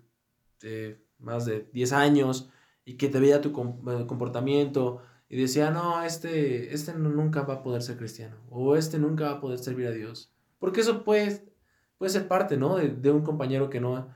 eh, 0.63 1.01
más 1.19 1.45
de 1.45 1.69
10 1.73 1.93
años, 1.93 2.49
y 2.85 2.97
que 2.97 3.09
te 3.09 3.19
veía 3.19 3.41
tu 3.41 3.49
eh, 3.49 4.05
comportamiento 4.07 5.01
y 5.27 5.37
decía, 5.37 5.71
no, 5.71 6.03
este, 6.03 6.73
este 6.73 6.93
nunca 6.93 7.41
va 7.41 7.55
a 7.55 7.63
poder 7.63 7.81
ser 7.81 7.97
cristiano, 7.97 8.37
o 8.49 8.75
este 8.75 8.99
nunca 8.99 9.25
va 9.25 9.31
a 9.31 9.41
poder 9.41 9.59
servir 9.59 9.87
a 9.87 9.91
Dios. 9.91 10.31
Porque 10.59 10.81
eso 10.81 11.03
puede, 11.03 11.51
puede 11.97 12.11
ser 12.11 12.27
parte, 12.27 12.57
¿no? 12.57 12.77
De, 12.77 13.11
un 13.11 13.23
compañero 13.23 13.69
que 13.69 13.81
no, 13.81 14.07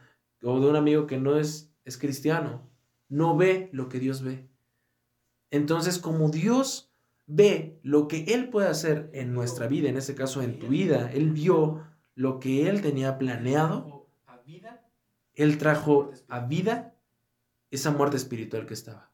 o 0.43 0.59
de 0.59 0.67
un 0.67 0.75
amigo 0.75 1.07
que 1.07 1.17
no 1.17 1.37
es, 1.37 1.73
es 1.83 1.97
cristiano, 1.97 2.69
no 3.09 3.35
ve 3.35 3.69
lo 3.73 3.89
que 3.89 3.99
Dios 3.99 4.21
ve. 4.21 4.47
Entonces, 5.49 5.97
como 5.97 6.29
Dios 6.29 6.93
ve 7.25 7.79
lo 7.81 8.07
que 8.07 8.23
Él 8.25 8.49
puede 8.49 8.67
hacer 8.67 9.09
en 9.13 9.33
nuestra 9.33 9.67
vida, 9.67 9.89
en 9.89 9.97
este 9.97 10.13
caso 10.13 10.43
en 10.43 10.59
tu 10.59 10.67
vida, 10.67 11.11
Él 11.11 11.31
vio 11.31 11.83
lo 12.19 12.41
que 12.41 12.67
él 12.67 12.81
tenía 12.81 13.17
planeado, 13.17 14.09
él 15.35 15.57
trajo 15.57 16.11
a 16.27 16.41
vida 16.41 16.93
esa 17.71 17.91
muerte 17.91 18.17
espiritual 18.17 18.65
que 18.65 18.73
estaba. 18.73 19.09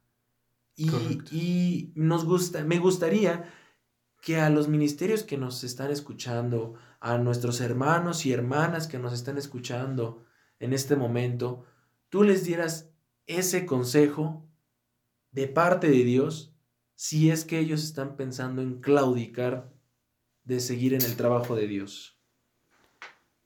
Y, 0.75 1.91
nos 1.93 2.25
gusta, 2.25 2.63
me 2.63 2.79
gustaría 2.79 3.47
que 4.23 4.37
a 4.37 4.49
los 4.49 4.67
ministerios 4.67 5.21
que 5.21 5.37
nos 5.37 5.63
están 5.63 5.91
escuchando, 5.91 6.73
a 6.99 7.19
nuestros 7.19 7.61
hermanos 7.61 8.25
y 8.25 8.33
hermanas 8.33 8.87
que 8.87 8.97
nos 8.97 9.13
están 9.13 9.37
escuchando 9.37 10.25
en 10.57 10.73
este 10.73 10.95
momento, 10.95 11.63
tú 12.09 12.23
les 12.23 12.43
dieras 12.43 12.89
ese 13.27 13.67
consejo 13.67 14.49
de 15.29 15.47
parte 15.47 15.91
de 15.91 16.03
Dios 16.03 16.55
si 16.95 17.29
es 17.29 17.45
que 17.45 17.59
ellos 17.59 17.83
están 17.83 18.15
pensando 18.15 18.63
en 18.63 18.81
claudicar 18.81 19.71
de 20.43 20.59
seguir 20.59 20.95
en 20.95 21.03
el 21.03 21.15
trabajo 21.15 21.55
de 21.55 21.67
Dios. 21.67 22.14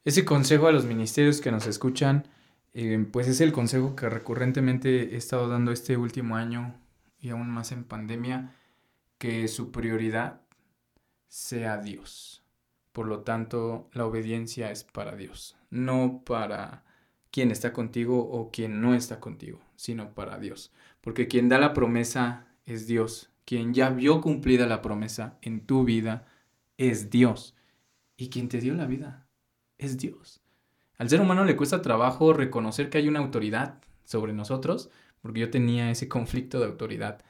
Ese 0.02 0.24
consejo 0.24 0.66
a 0.66 0.72
los 0.72 0.86
ministerios 0.86 1.42
que 1.42 1.50
nos 1.50 1.66
escuchan, 1.66 2.26
eh, 2.72 3.06
pues 3.12 3.28
es 3.28 3.42
el 3.42 3.52
consejo 3.52 3.94
que 3.96 4.08
recurrentemente 4.08 5.14
he 5.14 5.16
estado 5.16 5.46
dando 5.46 5.72
este 5.72 5.98
último 5.98 6.36
año 6.36 6.74
y 7.18 7.28
aún 7.28 7.50
más 7.50 7.70
en 7.70 7.84
pandemia, 7.84 8.54
que 9.18 9.46
su 9.46 9.70
prioridad 9.70 10.40
sea 11.28 11.76
Dios. 11.76 12.42
Por 12.92 13.08
lo 13.08 13.20
tanto, 13.20 13.90
la 13.92 14.06
obediencia 14.06 14.70
es 14.70 14.84
para 14.84 15.16
Dios, 15.16 15.58
no 15.68 16.22
para 16.24 16.84
quien 17.30 17.50
está 17.50 17.74
contigo 17.74 18.20
o 18.20 18.50
quien 18.50 18.80
no 18.80 18.94
está 18.94 19.20
contigo, 19.20 19.60
sino 19.76 20.14
para 20.14 20.38
Dios. 20.38 20.72
Porque 21.02 21.28
quien 21.28 21.50
da 21.50 21.58
la 21.58 21.74
promesa 21.74 22.46
es 22.64 22.86
Dios. 22.86 23.30
Quien 23.44 23.74
ya 23.74 23.90
vio 23.90 24.22
cumplida 24.22 24.66
la 24.66 24.80
promesa 24.80 25.38
en 25.42 25.66
tu 25.66 25.84
vida 25.84 26.26
es 26.78 27.10
Dios. 27.10 27.54
Y 28.16 28.30
quien 28.30 28.48
te 28.48 28.60
dio 28.60 28.74
la 28.74 28.86
vida 28.86 29.29
es 29.80 29.98
Dios. 29.98 30.40
Al 30.98 31.08
ser 31.08 31.20
humano 31.20 31.44
le 31.44 31.56
cuesta 31.56 31.82
trabajo 31.82 32.32
reconocer 32.32 32.90
que 32.90 32.98
hay 32.98 33.08
una 33.08 33.20
autoridad 33.20 33.80
sobre 34.04 34.32
nosotros, 34.32 34.90
porque 35.22 35.40
yo 35.40 35.50
tenía 35.50 35.90
ese 35.90 36.08
conflicto 36.08 36.60
de 36.60 36.66
autoridad. 36.66 37.22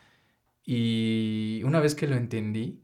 Y 0.65 1.63
una 1.65 1.81
vez 1.81 1.95
que 1.95 2.07
lo 2.07 2.17
entendí, 2.17 2.81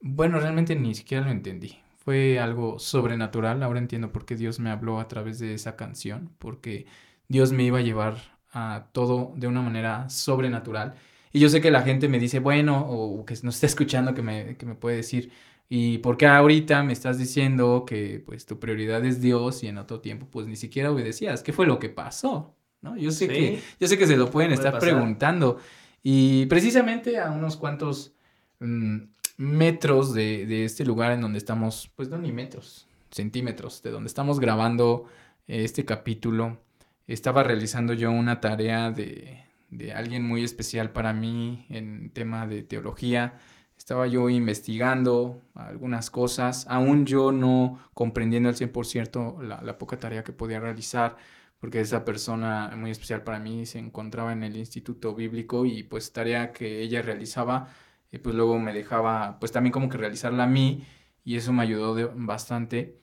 bueno, 0.00 0.40
realmente 0.40 0.76
ni 0.76 0.94
siquiera 0.94 1.24
lo 1.24 1.30
entendí. 1.30 1.78
Fue 1.98 2.38
algo 2.38 2.78
sobrenatural. 2.78 3.62
Ahora 3.62 3.78
entiendo 3.78 4.12
por 4.12 4.24
qué 4.24 4.36
Dios 4.36 4.60
me 4.60 4.70
habló 4.70 5.00
a 5.00 5.08
través 5.08 5.38
de 5.38 5.54
esa 5.54 5.76
canción, 5.76 6.30
porque 6.38 6.86
Dios 7.28 7.52
me 7.52 7.64
iba 7.64 7.78
a 7.78 7.82
llevar 7.82 8.16
a 8.52 8.88
todo 8.92 9.32
de 9.36 9.46
una 9.46 9.62
manera 9.62 10.08
sobrenatural. 10.08 10.94
Y 11.32 11.40
yo 11.40 11.48
sé 11.48 11.60
que 11.60 11.70
la 11.70 11.82
gente 11.82 12.08
me 12.08 12.18
dice, 12.18 12.38
bueno, 12.40 12.86
o 12.88 13.24
que 13.24 13.34
nos 13.42 13.56
está 13.56 13.66
escuchando, 13.66 14.14
que 14.14 14.22
me, 14.22 14.56
que 14.56 14.66
me 14.66 14.74
puede 14.74 14.96
decir, 14.96 15.30
¿Y 15.68 15.98
por 15.98 16.16
qué 16.16 16.26
ahorita 16.26 16.82
me 16.82 16.92
estás 16.92 17.18
diciendo 17.18 17.84
que 17.86 18.22
pues 18.24 18.46
tu 18.46 18.58
prioridad 18.58 19.04
es 19.04 19.20
Dios 19.20 19.62
y 19.62 19.68
en 19.68 19.78
otro 19.78 20.00
tiempo 20.00 20.26
pues 20.30 20.46
ni 20.46 20.56
siquiera 20.56 20.90
obedecías? 20.90 21.42
¿Qué 21.42 21.52
fue 21.52 21.66
lo 21.66 21.78
que 21.78 21.90
pasó? 21.90 22.54
¿no? 22.80 22.96
Yo 22.96 23.10
sé, 23.10 23.28
que, 23.28 23.60
yo 23.80 23.88
sé 23.88 23.98
que 23.98 24.06
se 24.06 24.16
lo 24.16 24.30
pueden 24.30 24.52
estar 24.52 24.78
preguntando. 24.78 25.58
Y 26.02 26.46
precisamente 26.46 27.18
a 27.18 27.30
unos 27.30 27.56
cuantos 27.56 28.14
mm, 28.60 28.98
metros 29.36 30.14
de, 30.14 30.46
de, 30.46 30.64
este 30.64 30.84
lugar 30.84 31.12
en 31.12 31.20
donde 31.20 31.38
estamos, 31.38 31.90
pues 31.96 32.08
no 32.08 32.18
ni 32.18 32.32
metros, 32.32 32.86
centímetros, 33.10 33.82
de 33.82 33.90
donde 33.90 34.08
estamos 34.08 34.40
grabando 34.40 35.06
este 35.46 35.84
capítulo, 35.84 36.58
estaba 37.06 37.42
realizando 37.42 37.94
yo 37.94 38.10
una 38.10 38.40
tarea 38.40 38.90
de, 38.90 39.42
de 39.70 39.92
alguien 39.92 40.22
muy 40.24 40.44
especial 40.44 40.92
para 40.92 41.12
mí 41.12 41.66
en 41.70 42.10
tema 42.10 42.46
de 42.46 42.62
teología. 42.62 43.38
Estaba 43.78 44.06
yo 44.06 44.28
investigando 44.28 45.40
algunas 45.54 46.10
cosas, 46.10 46.66
aún 46.68 47.06
yo 47.06 47.32
no 47.32 47.78
comprendiendo 47.94 48.48
al 48.48 48.56
100% 48.56 49.40
la, 49.42 49.62
la 49.62 49.78
poca 49.78 49.98
tarea 49.98 50.24
que 50.24 50.32
podía 50.32 50.60
realizar, 50.60 51.16
porque 51.60 51.80
esa 51.80 52.04
persona 52.04 52.72
muy 52.76 52.90
especial 52.90 53.22
para 53.22 53.38
mí 53.38 53.66
se 53.66 53.78
encontraba 53.78 54.32
en 54.32 54.42
el 54.42 54.56
Instituto 54.56 55.14
Bíblico 55.14 55.64
y 55.64 55.84
pues 55.84 56.12
tarea 56.12 56.52
que 56.52 56.82
ella 56.82 57.02
realizaba, 57.02 57.68
y 58.10 58.16
eh, 58.16 58.18
pues 58.18 58.34
luego 58.34 58.58
me 58.58 58.72
dejaba 58.72 59.38
pues 59.40 59.52
también 59.52 59.72
como 59.72 59.88
que 59.88 59.98
realizarla 59.98 60.44
a 60.44 60.46
mí 60.46 60.84
y 61.24 61.36
eso 61.36 61.52
me 61.52 61.62
ayudó 61.62 62.12
bastante. 62.16 62.98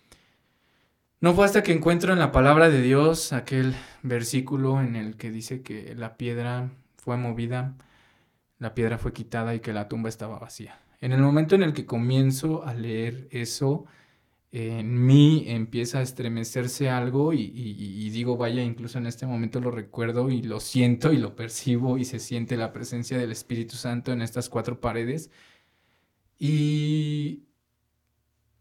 No 1.22 1.34
fue 1.34 1.46
hasta 1.46 1.64
que 1.64 1.74
encuentro 1.74 2.14
en 2.14 2.20
la 2.20 2.32
palabra 2.32 2.70
de 2.70 2.82
Dios 2.82 3.34
aquel 3.34 3.76
versículo 4.04 4.82
en 4.82 4.96
el 4.96 5.16
que 5.18 5.32
dice 5.32 5.62
que 5.64 5.96
la 5.96 6.18
piedra 6.18 6.72
fue 6.98 7.18
movida, 7.18 7.76
la 8.60 8.74
piedra 8.74 8.98
fue 8.98 9.14
quitada 9.14 9.56
y 9.56 9.60
que 9.60 9.74
la 9.74 9.88
tumba 9.88 10.10
estaba 10.10 10.40
vacía. 10.40 10.80
En 11.02 11.12
el 11.12 11.22
momento 11.22 11.56
en 11.56 11.64
el 11.64 11.74
que 11.74 11.86
comienzo 11.86 12.66
a 12.66 12.74
leer 12.74 13.28
eso, 13.32 13.86
en 14.52 15.06
mí 15.06 15.44
empieza 15.48 16.00
a 16.00 16.02
estremecerse 16.02 16.90
algo 16.90 17.34
y, 17.34 17.52
y, 17.54 18.10
digo, 18.10 18.38
vaya, 18.38 18.64
incluso 18.64 18.98
en 18.98 19.06
este 19.06 19.26
momento 19.26 19.60
lo 19.60 19.70
recuerdo 19.70 20.30
y 20.30 20.42
lo 20.42 20.62
siento 20.62 21.12
y 21.12 21.18
lo 21.18 21.36
percibo 21.36 21.98
y 21.98 22.06
se 22.06 22.20
siente 22.20 22.56
la 22.56 22.72
presencia 22.72 23.18
del 23.18 23.32
Espíritu 23.32 23.76
Santo 23.76 24.14
en 24.14 24.22
estas 24.22 24.48
cuatro 24.50 24.80
paredes. 24.80 25.30
Y 26.40 27.44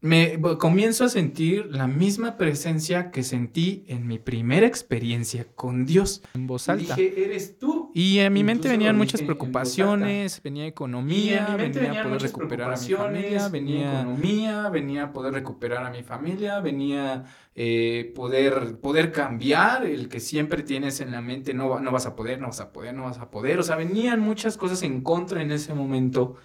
me 0.05 0.39
comienzo 0.59 1.05
a 1.05 1.09
sentir 1.09 1.65
la 1.71 1.87
misma 1.87 2.37
presencia 2.37 3.09
que 3.09 3.23
sentí 3.23 3.83
en 3.87 4.05
mi 4.05 4.19
primera 4.19 4.67
experiencia 4.67 5.47
con 5.55 5.85
Dios 5.85 6.21
en 6.35 6.45
voz 6.45 6.69
alta. 6.69 6.95
dije, 6.95 7.25
eres 7.25 7.57
tú. 7.57 7.91
Y 7.95 8.19
en 8.19 8.31
mi 8.31 8.43
mente 8.43 8.69
venían 8.69 8.97
muchas 8.97 9.23
preocupaciones, 9.23 10.43
venía 10.43 10.67
economía, 10.67 11.55
venía 11.57 12.03
poder 12.03 12.21
recuperar 12.21 12.73
a 12.73 12.77
mi 12.77 12.87
familia, 12.87 13.49
venía 13.49 14.01
economía, 14.01 14.69
venía 14.69 15.11
poder 15.11 15.33
recuperar 15.33 15.83
a 15.83 15.89
mi 15.89 16.03
familia, 16.03 16.59
venía 16.59 17.23
eh, 17.55 18.11
poder, 18.15 18.79
poder 18.79 19.11
cambiar 19.11 19.85
el 19.87 20.07
que 20.07 20.19
siempre 20.19 20.61
tienes 20.61 21.01
en 21.01 21.11
la 21.11 21.21
mente, 21.21 21.55
no, 21.55 21.79
no 21.79 21.91
vas 21.91 22.05
a 22.05 22.15
poder, 22.15 22.39
no 22.39 22.47
vas 22.47 22.59
a 22.59 22.71
poder, 22.71 22.93
no 22.93 23.05
vas 23.05 23.17
a 23.17 23.31
poder. 23.31 23.57
O 23.57 23.63
sea, 23.63 23.75
venían 23.75 24.19
muchas 24.19 24.55
cosas 24.55 24.83
en 24.83 25.01
contra 25.01 25.41
en 25.41 25.51
ese 25.51 25.73
momento. 25.73 26.35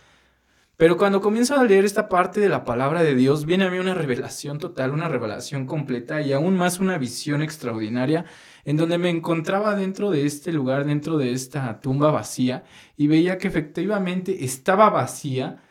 Pero 0.80 0.96
cuando 0.96 1.20
comienzo 1.20 1.60
a 1.60 1.64
leer 1.64 1.84
esta 1.84 2.08
parte 2.08 2.40
de 2.40 2.48
la 2.48 2.64
palabra 2.64 3.02
de 3.02 3.14
Dios, 3.14 3.44
viene 3.44 3.64
a 3.64 3.70
mí 3.70 3.78
una 3.78 3.92
revelación 3.92 4.58
total, 4.58 4.92
una 4.92 5.08
revelación 5.08 5.66
completa 5.66 6.22
y 6.22 6.32
aún 6.32 6.56
más 6.56 6.80
una 6.80 6.96
visión 6.96 7.42
extraordinaria 7.42 8.24
en 8.64 8.78
donde 8.78 8.96
me 8.96 9.10
encontraba 9.10 9.74
dentro 9.74 10.10
de 10.10 10.24
este 10.24 10.54
lugar, 10.54 10.86
dentro 10.86 11.18
de 11.18 11.32
esta 11.32 11.82
tumba 11.82 12.10
vacía 12.10 12.64
y 12.96 13.08
veía 13.08 13.36
que 13.36 13.46
efectivamente 13.48 14.42
estaba 14.42 14.88
vacía. 14.88 15.62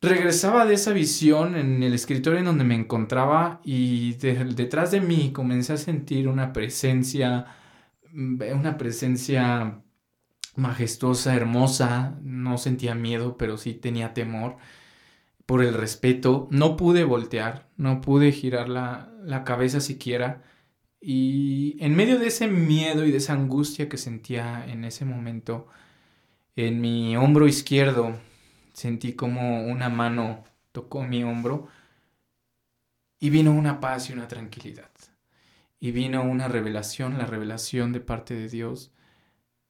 Regresaba 0.00 0.66
de 0.66 0.74
esa 0.74 0.92
visión 0.92 1.56
en 1.56 1.82
el 1.82 1.92
escritorio 1.92 2.38
en 2.38 2.44
donde 2.44 2.62
me 2.62 2.76
encontraba 2.76 3.60
y 3.64 4.12
detrás 4.14 4.92
de 4.92 5.00
mí 5.00 5.32
comencé 5.32 5.72
a 5.72 5.78
sentir 5.78 6.28
una 6.28 6.52
presencia, 6.52 7.46
mm, 8.12 8.40
una 8.54 8.78
presencia 8.78 9.82
majestuosa, 10.58 11.34
hermosa, 11.34 12.18
no 12.22 12.58
sentía 12.58 12.94
miedo, 12.94 13.36
pero 13.38 13.56
sí 13.56 13.74
tenía 13.74 14.12
temor 14.14 14.56
por 15.46 15.62
el 15.62 15.74
respeto. 15.74 16.48
No 16.50 16.76
pude 16.76 17.04
voltear, 17.04 17.68
no 17.76 18.00
pude 18.00 18.32
girar 18.32 18.68
la, 18.68 19.12
la 19.22 19.44
cabeza 19.44 19.80
siquiera. 19.80 20.42
Y 21.00 21.76
en 21.80 21.96
medio 21.96 22.18
de 22.18 22.26
ese 22.26 22.48
miedo 22.48 23.06
y 23.06 23.12
de 23.12 23.18
esa 23.18 23.34
angustia 23.34 23.88
que 23.88 23.96
sentía 23.96 24.66
en 24.66 24.84
ese 24.84 25.04
momento, 25.04 25.68
en 26.56 26.80
mi 26.80 27.16
hombro 27.16 27.46
izquierdo 27.46 28.18
sentí 28.72 29.14
como 29.14 29.64
una 29.64 29.88
mano 29.88 30.44
tocó 30.72 31.04
mi 31.04 31.24
hombro 31.24 31.68
y 33.20 33.30
vino 33.30 33.52
una 33.52 33.80
paz 33.80 34.10
y 34.10 34.12
una 34.12 34.28
tranquilidad. 34.28 34.90
Y 35.80 35.92
vino 35.92 36.22
una 36.22 36.48
revelación, 36.48 37.18
la 37.18 37.26
revelación 37.26 37.92
de 37.92 38.00
parte 38.00 38.34
de 38.34 38.48
Dios 38.48 38.90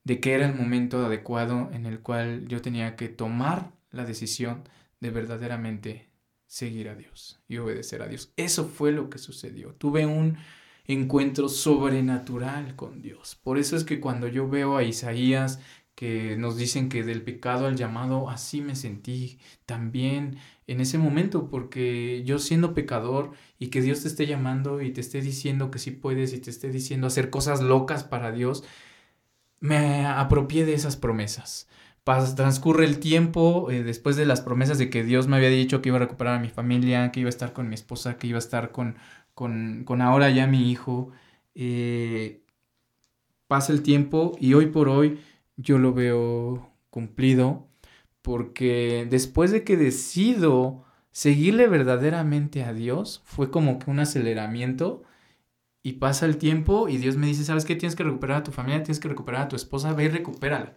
de 0.05 0.21
que 0.21 0.35
era 0.35 0.47
el 0.47 0.55
momento 0.55 1.05
adecuado 1.05 1.71
en 1.73 1.87
el 1.87 2.01
cual 2.01 2.47
yo 2.49 2.63
tenía 2.63 2.97
que 2.97 3.09
tomar 3.09 3.73
la 3.91 4.05
decisión 4.05 4.63
de 5.01 5.11
verdaderamente 5.11 6.09
seguir 6.47 6.89
a 6.89 6.95
Dios 6.95 7.41
y 7.47 7.59
obedecer 7.59 8.03
a 8.03 8.09
Dios. 8.09 8.33
Eso 8.37 8.67
fue 8.67 8.93
lo 8.93 9.11
que 9.11 9.19
sucedió. 9.19 9.75
Tuve 9.75 10.07
un 10.07 10.39
encuentro 10.87 11.49
sobrenatural 11.49 12.75
con 12.75 13.03
Dios. 13.03 13.39
Por 13.43 13.59
eso 13.59 13.77
es 13.77 13.85
que 13.85 14.01
cuando 14.01 14.27
yo 14.27 14.49
veo 14.49 14.77
a 14.77 14.83
Isaías 14.83 15.61
que 15.95 16.37
nos 16.37 16.57
dicen 16.57 16.89
que 16.89 17.03
del 17.03 17.23
pecado 17.23 17.67
al 17.67 17.75
llamado, 17.75 18.31
así 18.31 18.61
me 18.61 18.77
sentí 18.77 19.41
también 19.67 20.39
en 20.69 20.81
ese 20.81 20.97
momento, 20.97 21.51
porque 21.51 22.23
yo 22.25 22.39
siendo 22.39 22.73
pecador 22.73 23.33
y 23.59 23.67
que 23.69 23.83
Dios 23.83 24.03
te 24.03 24.09
esté 24.09 24.27
llamando 24.27 24.81
y 24.81 24.93
te 24.93 25.01
esté 25.01 25.21
diciendo 25.21 25.73
que 25.73 25.81
sí 25.81 25.91
puedes 25.91 26.33
y 26.33 26.39
te 26.39 26.51
esté 26.51 26.71
diciendo 26.71 27.09
hacer 27.09 27.31
cosas 27.31 27.61
locas 27.63 28.05
para 28.05 28.31
Dios, 28.31 28.63
me 29.61 30.07
apropié 30.07 30.65
de 30.65 30.75
esas 30.75 30.97
promesas. 30.97 31.69
transcurre 32.37 32.85
el 32.85 33.01
tiempo 33.01 33.71
eh, 33.71 33.83
después 33.83 34.17
de 34.17 34.27
las 34.27 34.41
promesas 34.41 34.79
de 34.79 34.91
que 34.91 35.05
Dios 35.05 35.29
me 35.29 35.37
había 35.37 35.51
dicho 35.51 35.83
que 35.83 35.91
iba 35.91 35.97
a 35.97 36.01
recuperar 36.01 36.37
a 36.37 36.41
mi 36.41 36.49
familia, 36.49 37.13
que 37.13 37.21
iba 37.21 37.29
a 37.29 37.31
estar 37.31 37.53
con 37.53 37.69
mi 37.69 37.75
esposa, 37.75 38.17
que 38.19 38.27
iba 38.27 38.39
a 38.39 38.41
estar 38.41 38.73
con, 38.73 38.97
con, 39.35 40.03
ahora 40.03 40.31
ya 40.31 40.47
mi 40.47 40.71
hijo. 40.71 41.11
Eh, 41.55 42.43
pasa 43.47 43.73
el 43.73 43.83
tiempo 43.83 44.37
y 44.41 44.55
hoy 44.55 44.67
por 44.67 44.89
hoy 44.89 45.21
yo 45.57 45.79
lo 45.79 45.93
veo 45.93 46.71
cumplido 46.91 47.69
porque 48.23 49.07
después 49.09 49.51
de 49.51 49.65
que 49.65 49.77
decido 49.77 50.85
seguirle 51.11 51.67
verdaderamente 51.67 52.63
a 52.63 52.73
Dios, 52.73 53.23
fue 53.25 53.51
como 53.51 53.79
que 53.79 53.91
un 53.91 54.01
aceleramiento 54.01 55.03
y 55.89 55.95
pasa 55.95 56.27
el 56.27 56.37
tiempo 56.37 56.89
y 56.89 56.99
Dios 56.99 57.17
me 57.17 57.27
dice, 57.27 57.45
¿sabes 57.45 57.65
qué? 57.65 57.75
Tienes 57.75 57.97
que 57.97 58.05
recuperar 58.05 58.39
a 58.39 58.43
tu 58.43 58.53
familia, 58.53 58.83
tienes 58.83 59.01
que 59.01 59.09
recuperar 59.09 59.43
a 59.43 59.49
tu 59.49 59.57
esposa, 59.57 59.95
ve 59.95 60.05
y 60.05 60.09
recupérala. 60.09 60.75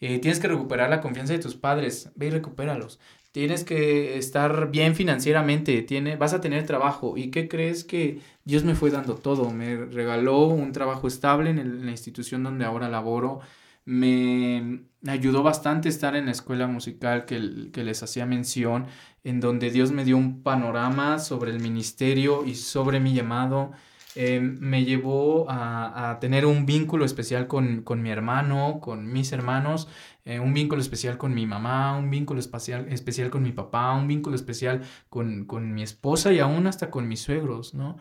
Eh, 0.00 0.20
tienes 0.20 0.40
que 0.40 0.48
recuperar 0.48 0.88
la 0.88 1.02
confianza 1.02 1.34
de 1.34 1.38
tus 1.38 1.54
padres, 1.54 2.10
ve 2.14 2.28
y 2.28 2.30
recupéralos. 2.30 2.98
Tienes 3.32 3.62
que 3.62 4.16
estar 4.16 4.70
bien 4.70 4.94
financieramente, 4.94 5.82
tiene, 5.82 6.16
vas 6.16 6.32
a 6.32 6.40
tener 6.40 6.64
trabajo. 6.64 7.18
¿Y 7.18 7.30
qué 7.30 7.46
crees 7.46 7.84
que 7.84 8.20
Dios 8.44 8.64
me 8.64 8.74
fue 8.74 8.90
dando 8.90 9.16
todo? 9.16 9.50
Me 9.50 9.76
regaló 9.84 10.46
un 10.46 10.72
trabajo 10.72 11.08
estable 11.08 11.50
en, 11.50 11.84
la 11.84 11.90
institución 11.90 12.42
donde 12.42 12.64
ahora 12.64 12.88
laboro. 12.88 13.40
Me 13.84 14.84
ayudó 15.06 15.42
bastante 15.42 15.90
estar 15.90 16.16
en 16.16 16.24
la 16.26 16.32
escuela 16.32 16.66
musical 16.68 17.26
que, 17.26 17.70
que 17.70 17.84
les 17.84 18.02
hacía 18.02 18.24
mención, 18.24 18.86
en 19.24 19.40
donde 19.40 19.70
Dios 19.70 19.92
me 19.92 20.06
dio 20.06 20.16
un 20.16 20.42
panorama 20.42 21.18
sobre 21.18 21.50
el 21.50 21.60
ministerio 21.60 22.46
y 22.46 22.54
sobre 22.54 22.98
mi 22.98 23.12
llamado 23.12 23.72
Em, 24.20 24.58
me 24.58 24.84
llevó 24.84 25.46
a, 25.48 26.18
tener 26.20 26.44
un 26.44 26.66
vínculo 26.66 27.04
especial 27.04 27.46
con, 27.46 27.84
mi 28.02 28.10
hermano, 28.10 28.80
con 28.80 29.12
mis 29.12 29.30
hermanos, 29.30 29.86
eh, 30.24 30.40
un 30.40 30.52
vínculo 30.54 30.82
especial 30.82 31.18
con 31.18 31.34
mi 31.34 31.46
mamá, 31.46 31.96
un 31.96 32.10
vínculo 32.10 32.40
especial, 32.40 32.88
especial 32.88 33.30
con 33.30 33.44
mi 33.44 33.52
papá, 33.52 33.92
un 33.92 34.08
vínculo 34.08 34.34
especial 34.34 34.82
con, 35.08 35.44
con 35.44 35.72
mi 35.72 35.84
esposa 35.84 36.32
y 36.32 36.40
aún 36.40 36.66
hasta 36.66 36.90
con 36.90 37.06
mis 37.06 37.20
suegros, 37.20 37.74
¿no? 37.74 37.96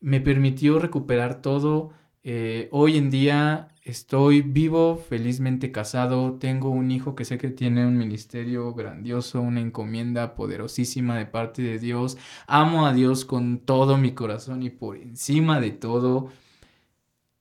Me 0.00 0.20
permitió 0.20 0.80
recuperar 0.80 1.40
todo 1.42 1.92
eh, 2.24 2.68
hoy 2.70 2.96
en 2.98 3.10
día 3.10 3.68
estoy 3.82 4.42
vivo, 4.42 4.96
felizmente 4.96 5.72
casado, 5.72 6.34
tengo 6.38 6.70
un 6.70 6.90
hijo 6.92 7.16
que 7.16 7.24
sé 7.24 7.36
que 7.38 7.50
tiene 7.50 7.84
un 7.86 7.98
ministerio 7.98 8.72
grandioso, 8.74 9.40
una 9.40 9.60
encomienda 9.60 10.34
poderosísima 10.36 11.18
de 11.18 11.26
parte 11.26 11.62
de 11.62 11.78
Dios. 11.78 12.16
Amo 12.46 12.86
a 12.86 12.92
Dios 12.92 13.24
con 13.24 13.58
todo 13.58 13.96
mi 13.98 14.12
corazón 14.12 14.62
y 14.62 14.70
por 14.70 14.96
encima 14.96 15.60
de 15.60 15.72
todo. 15.72 16.30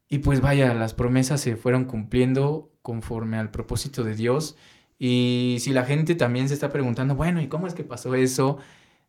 Y 0.10 0.20
pues 0.20 0.42
vaya, 0.42 0.74
las 0.74 0.94
promesas 0.94 1.42
se 1.42 1.56
fueron 1.56 1.86
cumpliendo 1.86 2.72
conforme 2.82 3.38
al 3.38 3.52
propósito 3.52 4.04
de 4.04 4.16
Dios. 4.16 4.58
Y 5.00 5.58
si 5.60 5.74
la 5.74 5.86
gente 5.86 6.16
también 6.16 6.48
se 6.48 6.54
está 6.54 6.72
preguntando, 6.72 7.16
bueno, 7.16 7.42
¿y 7.42 7.48
cómo 7.48 7.68
es 7.68 7.74
que 7.74 7.84
pasó 7.84 8.16
eso? 8.16 8.58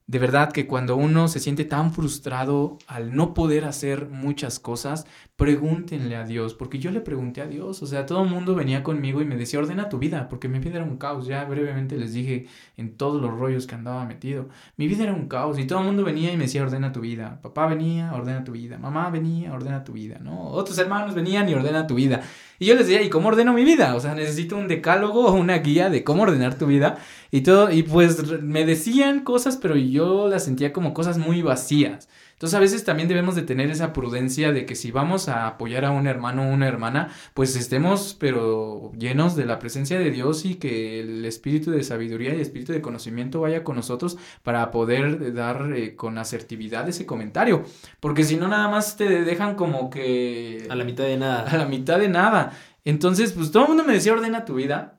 De 0.07 0.19
verdad 0.19 0.53
que 0.53 0.67
cuando 0.67 0.97
uno 0.97 1.29
se 1.29 1.41
siente 1.41 1.65
tan 1.65 1.93
frustrado 1.93 2.79
al 2.87 3.15
no 3.15 3.35
poder 3.35 3.65
hacer 3.65 4.09
muchas 4.09 4.59
cosas, 4.59 5.07
pregúntenle 5.37 6.17
a 6.17 6.25
Dios, 6.25 6.55
porque 6.55 6.79
yo 6.79 6.91
le 6.91 7.01
pregunté 7.01 7.41
a 7.41 7.47
Dios, 7.47 7.83
o 7.83 7.87
sea, 7.87 8.07
todo 8.07 8.23
el 8.23 8.31
mundo 8.31 8.55
venía 8.55 8.83
conmigo 8.83 9.21
y 9.21 9.25
me 9.25 9.37
decía, 9.37 9.59
ordena 9.59 9.89
tu 9.89 9.99
vida, 9.99 10.29
porque 10.29 10.49
mi 10.49 10.59
vida 10.59 10.77
era 10.77 10.85
un 10.85 10.99
caos, 10.99 11.27
ya 11.27 11.45
brevemente 11.45 11.97
les 11.97 12.13
dije 12.13 12.47
en 12.77 12.97
todos 12.97 13.21
los 13.21 13.37
rollos 13.39 13.67
que 13.67 13.75
andaba 13.75 14.05
metido, 14.05 14.49
mi 14.77 14.87
vida 14.89 15.05
era 15.05 15.15
un 15.15 15.29
caos 15.29 15.59
y 15.59 15.67
todo 15.67 15.81
el 15.81 15.87
mundo 15.87 16.05
venía 16.05 16.33
y 16.33 16.37
me 16.37 16.45
decía, 16.45 16.63
ordena 16.63 16.93
tu 16.93 17.01
vida, 17.01 17.41
papá 17.43 17.67
venía, 17.67 18.13
ordena 18.13 18.45
tu 18.45 18.53
vida, 18.53 18.79
mamá 18.79 19.11
venía, 19.11 19.53
ordena 19.53 19.85
tu 19.85 19.93
vida, 19.93 20.19
¿no? 20.21 20.49
Otros 20.49 20.79
hermanos 20.79 21.15
venían 21.15 21.49
y 21.49 21.55
ordena 21.55 21.87
tu 21.87 21.95
vida. 21.95 22.23
Y 22.63 22.67
yo 22.67 22.77
les 22.77 22.87
decía, 22.87 23.03
¿y 23.03 23.11
cómo 23.11 23.27
ordeno 23.27 23.53
mi 23.53 23.65
vida? 23.65 23.97
O 23.97 23.99
sea, 24.01 24.15
necesito 24.15 24.57
un 24.57 24.69
decálogo 24.69 25.27
o 25.27 25.33
una 25.35 25.59
guía 25.59 25.91
de 25.91 26.05
cómo 26.05 26.23
ordenar 26.23 26.57
tu 26.57 26.67
vida 26.67 26.99
y 27.33 27.41
todo, 27.41 27.73
y 27.73 27.83
pues 27.83 28.41
me 28.41 28.65
decían 28.65 29.25
cosas, 29.25 29.57
pero 29.57 29.75
yo 29.75 30.29
las 30.29 30.45
sentía 30.45 30.73
como 30.73 30.95
cosas 30.95 31.19
muy 31.19 31.43
vacías. 31.43 32.09
Entonces 32.43 32.57
a 32.57 32.61
veces 32.61 32.83
también 32.83 33.09
debemos 33.09 33.37
de 33.37 33.43
tener 33.43 33.71
esa 33.71 33.93
prudencia 33.93 34.51
de 34.51 34.67
que 34.67 34.75
si 34.75 34.91
vamos 34.91 35.29
a 35.29 35.47
apoyar 35.47 35.85
a 35.85 35.93
un 35.93 36.09
hermano 36.09 36.43
o 36.43 36.53
una 36.53 36.67
hermana, 36.67 37.11
pues 37.35 37.55
estemos 37.55 38.17
pero 38.19 38.91
llenos 38.99 39.37
de 39.37 39.45
la 39.45 39.61
presencia 39.61 39.97
de 39.97 40.11
Dios 40.11 40.45
y 40.45 40.57
que 40.57 40.99
el 40.99 41.25
espíritu 41.25 41.71
de 41.71 41.85
sabiduría 41.85 42.35
y 42.35 42.41
espíritu 42.41 42.73
de 42.73 42.81
conocimiento 42.81 43.43
vaya 43.43 43.63
con 43.63 43.77
nosotros 43.77 44.19
para 44.43 44.73
poder 44.73 45.33
dar 45.33 45.73
eh, 45.73 45.95
con 45.95 46.19
asertividad 46.19 46.89
ese 46.89 47.07
comentario. 47.07 47.63
Porque 48.01 48.25
si 48.25 48.35
no 48.35 48.49
nada 48.49 48.69
más 48.69 48.97
te 48.97 49.23
dejan 49.23 49.55
como 49.55 49.89
que... 49.89 50.67
A 50.69 50.75
la 50.75 50.83
mitad 50.83 51.05
de 51.05 51.19
nada. 51.19 51.49
A 51.49 51.57
la 51.57 51.67
mitad 51.67 52.01
de 52.01 52.09
nada. 52.09 52.59
Entonces, 52.85 53.31
pues 53.35 53.53
todo 53.53 53.63
el 53.63 53.69
mundo 53.69 53.85
me 53.85 53.93
decía 53.93 54.15
ordena 54.15 54.45
tu 54.45 54.57
vida. 54.57 54.99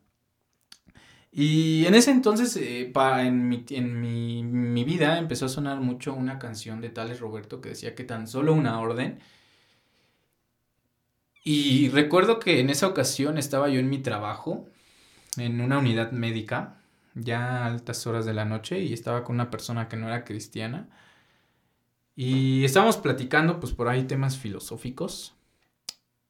Y 1.35 1.87
en 1.87 1.95
ese 1.95 2.11
entonces, 2.11 2.55
eh, 2.57 2.91
en, 2.93 3.49
mi, 3.49 3.65
en 3.71 4.73
mi, 4.73 4.83
vida 4.83 5.17
empezó 5.17 5.47
a 5.47 5.49
sonar 5.49 5.79
mucho 5.79 6.13
una 6.13 6.37
canción 6.37 6.79
de 6.79 6.89
Tales 6.89 7.19
Roberto 7.19 7.59
que 7.59 7.69
decía 7.69 7.95
que 7.95 8.03
tan 8.03 8.27
solo 8.27 8.53
una 8.53 8.79
orden. 8.79 9.19
Y 11.43 11.89
recuerdo 11.89 12.39
que 12.39 12.59
en 12.59 12.69
esa 12.69 12.87
ocasión 12.87 13.39
estaba 13.39 13.67
yo 13.69 13.79
en 13.79 13.89
mi 13.89 13.97
trabajo, 13.99 14.69
en 15.37 15.59
una 15.59 15.79
unidad 15.79 16.11
médica, 16.11 16.81
ya 17.15 17.63
a 17.63 17.65
altas 17.65 18.05
horas 18.05 18.25
de 18.25 18.33
la 18.33 18.45
noche, 18.45 18.79
y 18.81 18.93
estaba 18.93 19.23
con 19.23 19.35
una 19.35 19.49
persona 19.49 19.89
que 19.89 19.97
no 19.97 20.07
era 20.07 20.25
cristiana. 20.25 20.89
Y 22.15 22.63
estábamos 22.63 22.97
platicando, 22.97 23.59
pues 23.59 23.73
por 23.73 23.87
ahí, 23.87 24.03
temas 24.03 24.37
filosóficos. 24.37 25.35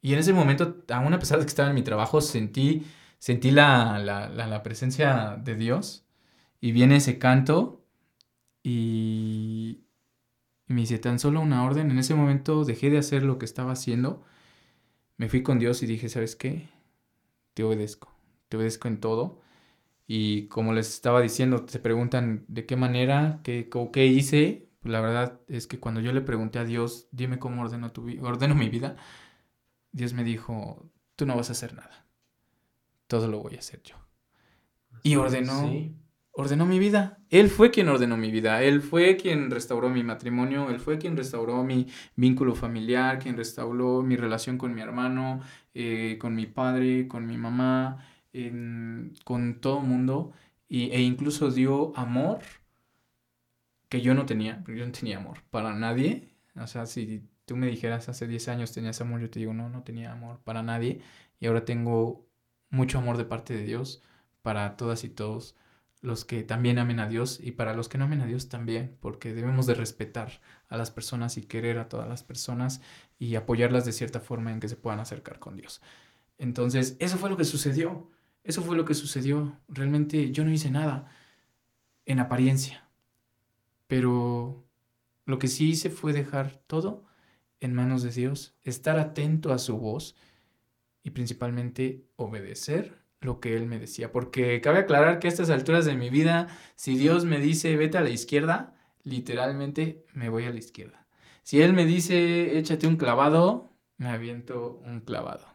Y 0.01 0.13
en 0.13 0.19
ese 0.19 0.33
momento, 0.33 0.77
aún 0.89 1.13
a 1.13 1.19
pesar 1.19 1.39
de 1.39 1.45
que 1.45 1.49
estaba 1.49 1.69
en 1.69 1.75
mi 1.75 1.83
trabajo, 1.83 2.21
sentí 2.21 2.85
sentí 3.23 3.51
la, 3.51 3.99
la, 3.99 4.27
la, 4.27 4.63
presencia 4.63 5.37
de 5.41 5.55
Dios 5.55 6.05
y 6.59 6.73
viene 6.73 6.97
ese 6.97 7.19
canto 7.19 7.81
y, 8.63 9.85
y 10.67 10.73
me 10.73 10.81
dice 10.81 10.99
tan 10.99 11.19
solo 11.19 11.39
una 11.39 11.63
orden. 11.63 11.89
En 11.89 11.99
ese 11.99 12.15
momento 12.15 12.65
dejé 12.65 12.89
de 12.89 12.97
hacer 12.97 13.23
lo 13.23 13.39
que 13.39 13.45
estaba 13.45 13.71
haciendo, 13.71 14.25
me 15.15 15.29
fui 15.29 15.41
con 15.41 15.57
Dios 15.57 15.83
y 15.83 15.85
dije, 15.87 16.09
¿sabes 16.09 16.35
qué? 16.35 16.69
Te 17.53 17.63
obedezco, 17.63 18.13
te 18.49 18.57
obedezco 18.57 18.89
en 18.89 18.99
todo. 18.99 19.41
Y 20.05 20.47
como 20.49 20.73
les 20.73 20.89
estaba 20.89 21.21
diciendo, 21.21 21.65
se 21.67 21.79
preguntan 21.79 22.43
de 22.49 22.65
qué 22.65 22.75
manera, 22.75 23.39
qué, 23.43 23.69
qué 23.93 24.05
hice. 24.05 24.69
Pues 24.81 24.91
la 24.91 24.99
verdad 24.99 25.39
es 25.47 25.67
que 25.67 25.79
cuando 25.79 26.01
yo 26.01 26.11
le 26.11 26.21
pregunté 26.21 26.59
a 26.59 26.65
Dios, 26.65 27.07
dime 27.11 27.39
cómo 27.39 27.61
ordeno, 27.63 27.93
tu, 27.93 28.05
ordeno 28.21 28.53
mi 28.53 28.69
vida, 28.69 28.97
Dios 29.93 30.13
me 30.13 30.25
dijo, 30.25 30.91
tú 31.15 31.25
no 31.25 31.37
vas 31.37 31.49
a 31.49 31.53
hacer 31.53 31.73
nada 31.73 32.02
todo 33.07 33.27
lo 33.27 33.39
voy 33.39 33.55
a 33.55 33.59
hacer 33.59 33.81
yo. 33.83 33.95
Y 35.03 35.15
ordenó, 35.15 35.69
ordenó 36.31 36.65
mi 36.65 36.79
vida. 36.79 37.19
Él 37.29 37.49
fue 37.49 37.71
quien 37.71 37.89
ordenó 37.89 38.17
mi 38.17 38.31
vida. 38.31 38.63
Él 38.63 38.81
fue 38.81 39.17
quien 39.17 39.51
restauró 39.51 39.89
mi 39.89 40.03
matrimonio. 40.03 40.69
Él 40.69 40.79
fue 40.79 40.97
quien 40.97 41.17
restauró 41.17 41.63
mi 41.63 41.87
vínculo 42.15 42.55
familiar, 42.55 43.19
quien 43.19 43.35
restauró 43.35 44.01
mi 44.01 44.15
relación 44.15 44.57
con 44.57 44.73
mi 44.73 44.81
hermano, 44.81 45.41
eh, 45.73 46.17
con 46.19 46.35
mi 46.35 46.45
padre, 46.45 47.07
con 47.07 47.25
mi 47.27 47.37
mamá, 47.37 48.05
con 49.25 49.57
todo 49.59 49.81
el 49.81 49.87
mundo. 49.87 50.31
Y, 50.69 50.89
e 50.91 51.01
incluso 51.01 51.51
dio 51.51 51.95
amor 51.97 52.39
que 53.89 54.01
yo 54.01 54.13
no 54.15 54.25
tenía. 54.25 54.63
Yo 54.67 54.85
no 54.85 54.91
tenía 54.91 55.17
amor 55.17 55.39
para 55.51 55.73
nadie. 55.75 56.33
O 56.55 56.65
sea, 56.67 56.85
si 56.85 57.27
tú 57.45 57.55
me 57.57 57.67
dijeras 57.67 58.09
hace 58.09 58.27
10 58.27 58.47
años 58.47 58.71
tenías 58.71 59.01
amor, 59.01 59.21
yo 59.21 59.29
te 59.29 59.39
digo, 59.39 59.53
no, 59.53 59.69
no 59.69 59.83
tenía 59.83 60.11
amor 60.11 60.39
para 60.43 60.63
nadie. 60.63 61.01
Y 61.39 61.47
ahora 61.47 61.65
tengo 61.65 62.25
mucho 62.73 62.97
amor 62.97 63.17
de 63.17 63.25
parte 63.25 63.53
de 63.53 63.63
Dios 63.63 64.01
para 64.41 64.75
todas 64.75 65.03
y 65.03 65.09
todos 65.09 65.55
los 66.01 66.25
que 66.25 66.43
también 66.43 66.79
amen 66.79 66.99
a 66.99 67.07
Dios 67.07 67.39
y 67.41 67.51
para 67.51 67.73
los 67.73 67.87
que 67.87 67.97
no 67.97 68.05
amen 68.05 68.21
a 68.21 68.25
Dios 68.25 68.49
también, 68.49 68.97
porque 68.99 69.33
debemos 69.33 69.67
de 69.67 69.75
respetar 69.75 70.41
a 70.67 70.75
las 70.75 70.91
personas 70.91 71.37
y 71.37 71.43
querer 71.43 71.77
a 71.77 71.87
todas 71.87 72.09
las 72.09 72.23
personas 72.23 72.81
y 73.19 73.35
apoyarlas 73.35 73.85
de 73.85 73.93
cierta 73.93 74.19
forma 74.19 74.51
en 74.51 74.59
que 74.59 74.67
se 74.67 74.75
puedan 74.75 74.99
acercar 74.99 75.39
con 75.39 75.55
Dios. 75.55 75.81
Entonces, 76.37 76.97
eso 76.99 77.17
fue 77.17 77.29
lo 77.29 77.37
que 77.37 77.45
sucedió. 77.45 78.09
Eso 78.43 78.61
fue 78.63 78.75
lo 78.75 78.83
que 78.83 78.95
sucedió. 78.95 79.57
Realmente 79.69 80.31
yo 80.31 80.43
no 80.43 80.51
hice 80.51 80.69
nada 80.69 81.09
en 82.05 82.19
apariencia. 82.19 82.89
Pero 83.87 84.65
lo 85.25 85.39
que 85.39 85.47
sí 85.47 85.69
hice 85.69 85.89
fue 85.89 86.11
dejar 86.11 86.55
todo 86.67 87.05
en 87.61 87.73
manos 87.73 88.03
de 88.03 88.11
Dios, 88.11 88.55
estar 88.63 88.99
atento 88.99 89.53
a 89.53 89.59
su 89.59 89.77
voz 89.77 90.15
y 91.03 91.11
principalmente 91.11 92.05
obedecer 92.15 93.03
lo 93.21 93.39
que 93.39 93.55
Él 93.55 93.65
me 93.65 93.79
decía. 93.79 94.11
Porque 94.11 94.61
cabe 94.61 94.79
aclarar 94.79 95.19
que 95.19 95.27
a 95.27 95.29
estas 95.29 95.49
alturas 95.49 95.85
de 95.85 95.95
mi 95.95 96.09
vida, 96.09 96.47
si 96.75 96.97
Dios 96.97 97.25
me 97.25 97.39
dice 97.39 97.75
vete 97.75 97.97
a 97.97 98.01
la 98.01 98.09
izquierda, 98.09 98.75
literalmente 99.03 100.05
me 100.13 100.29
voy 100.29 100.45
a 100.45 100.51
la 100.51 100.59
izquierda. 100.59 101.05
Si 101.43 101.61
Él 101.61 101.73
me 101.73 101.85
dice 101.85 102.57
échate 102.57 102.87
un 102.87 102.97
clavado, 102.97 103.71
me 103.97 104.09
aviento 104.09 104.81
un 104.85 105.01
clavado. 105.01 105.45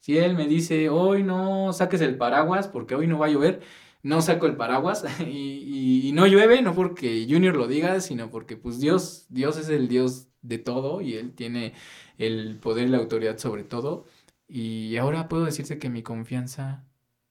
Si 0.00 0.18
Él 0.18 0.34
me 0.34 0.46
dice 0.46 0.88
hoy 0.88 1.22
no 1.22 1.72
saques 1.72 2.00
el 2.00 2.16
paraguas 2.16 2.68
porque 2.68 2.94
hoy 2.94 3.06
no 3.06 3.18
va 3.18 3.26
a 3.26 3.30
llover, 3.30 3.60
no 4.02 4.20
saco 4.20 4.46
el 4.46 4.56
paraguas 4.56 5.04
y, 5.20 6.12
no 6.14 6.26
llueve, 6.26 6.62
no 6.62 6.74
porque 6.74 7.26
Junior 7.28 7.56
lo 7.56 7.66
diga, 7.66 8.00
sino 8.00 8.30
porque 8.30 8.56
pues 8.56 8.78
Dios, 8.78 9.26
Dios 9.30 9.58
es 9.58 9.68
el 9.68 9.88
Dios 9.88 10.28
de 10.42 10.58
todo 10.58 11.00
y 11.00 11.14
Él 11.14 11.34
tiene 11.34 11.72
el 12.18 12.58
poder 12.60 12.86
y 12.86 12.90
la 12.90 12.98
autoridad 12.98 13.38
sobre 13.38 13.64
todo. 13.64 14.04
Y 14.46 14.96
ahora 14.96 15.28
puedo 15.28 15.44
decirte 15.44 15.78
que 15.78 15.88
mi 15.88 16.02
confianza 16.02 16.84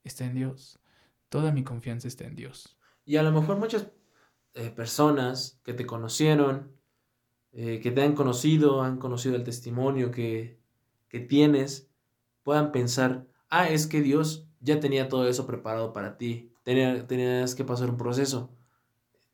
está 0.04 0.26
en 0.26 0.36
Dios. 0.36 0.80
Toda 1.30 1.52
mi 1.52 1.64
confianza 1.64 2.08
está 2.08 2.26
en 2.26 2.36
Dios. 2.36 2.78
Y 3.06 3.18
a 3.18 3.24
lo 3.24 3.32
mejor 3.32 3.58
muchas 3.58 3.92
eh, 4.54 4.70
personas 4.70 5.60
que 5.64 5.74
te 5.74 5.86
conocieron, 5.86 6.72
eh, 7.52 7.80
que 7.82 7.92
te 7.92 8.02
han 8.02 8.14
conocido, 8.14 8.82
han 8.82 8.98
conocido 8.98 9.36
el 9.36 9.44
testimonio 9.44 10.12
que, 10.12 10.60
que 11.10 11.20
tienes, 11.20 11.90
puedan 12.44 12.72
pensar, 12.72 13.28
ah, 13.50 13.70
es 13.70 13.88
que 13.88 14.02
Dios 14.02 14.48
ya 14.60 14.80
tenía 14.80 15.10
todo 15.10 15.28
eso 15.28 15.46
preparado 15.46 15.94
para 15.94 16.18
ti. 16.18 16.52
tenías 16.64 17.56
que 17.56 17.66
pasar 17.66 17.90
un 17.90 17.98
proceso. 17.98 18.56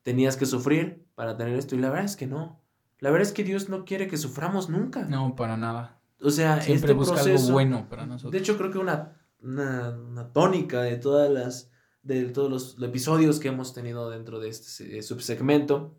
Tenías 0.02 0.36
que 0.36 0.46
sufrir 0.46 1.06
para 1.14 1.36
tener 1.36 1.54
esto. 1.54 1.76
Y 1.76 1.78
la 1.78 1.90
verdad 1.90 2.06
es 2.06 2.16
que 2.16 2.26
no. 2.26 2.60
La 2.98 3.10
verdad 3.10 3.28
es 3.28 3.32
que 3.32 3.44
Dios 3.44 3.68
no 3.68 3.84
quiere 3.84 4.08
que 4.08 4.16
suframos 4.16 4.68
nunca. 4.68 5.04
No, 5.04 5.36
para 5.36 5.56
nada. 5.56 5.99
O 6.22 6.30
sea, 6.30 6.60
siempre 6.60 6.92
este 6.92 6.94
busca 6.94 7.20
algo 7.20 7.38
bueno 7.50 7.88
para 7.88 8.06
nosotros. 8.06 8.32
De 8.32 8.38
hecho, 8.38 8.56
creo 8.56 8.70
que 8.70 8.78
una, 8.78 9.16
una, 9.42 10.32
tónica 10.32 10.82
de 10.82 10.96
todas 10.96 11.30
las 11.30 11.70
de 12.02 12.24
todos 12.26 12.50
los, 12.50 12.82
episodios 12.82 13.40
que 13.40 13.48
hemos 13.48 13.74
tenido 13.74 14.10
dentro 14.10 14.40
de 14.40 14.48
este 14.48 15.02
subsegmento 15.02 15.96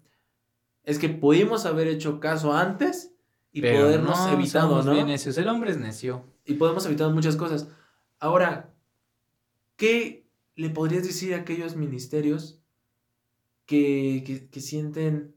es 0.83 0.97
que 0.97 1.09
pudimos 1.09 1.65
haber 1.65 1.87
hecho 1.87 2.19
caso 2.19 2.53
antes 2.53 3.13
y 3.51 3.61
podernos 3.61 4.17
no, 4.17 4.33
evitado, 4.33 4.83
¿no? 4.83 4.93
El 4.93 5.47
hombre 5.47 5.71
es 5.71 5.77
necio. 5.77 6.25
Y 6.45 6.55
podemos 6.55 6.85
evitar 6.85 7.11
muchas 7.11 7.35
cosas. 7.35 7.67
Ahora, 8.19 8.73
¿qué 9.75 10.27
le 10.55 10.69
podrías 10.69 11.03
decir 11.03 11.33
a 11.33 11.37
aquellos 11.37 11.75
ministerios 11.75 12.61
que, 13.65 14.23
que, 14.25 14.49
que 14.49 14.59
sienten 14.59 15.35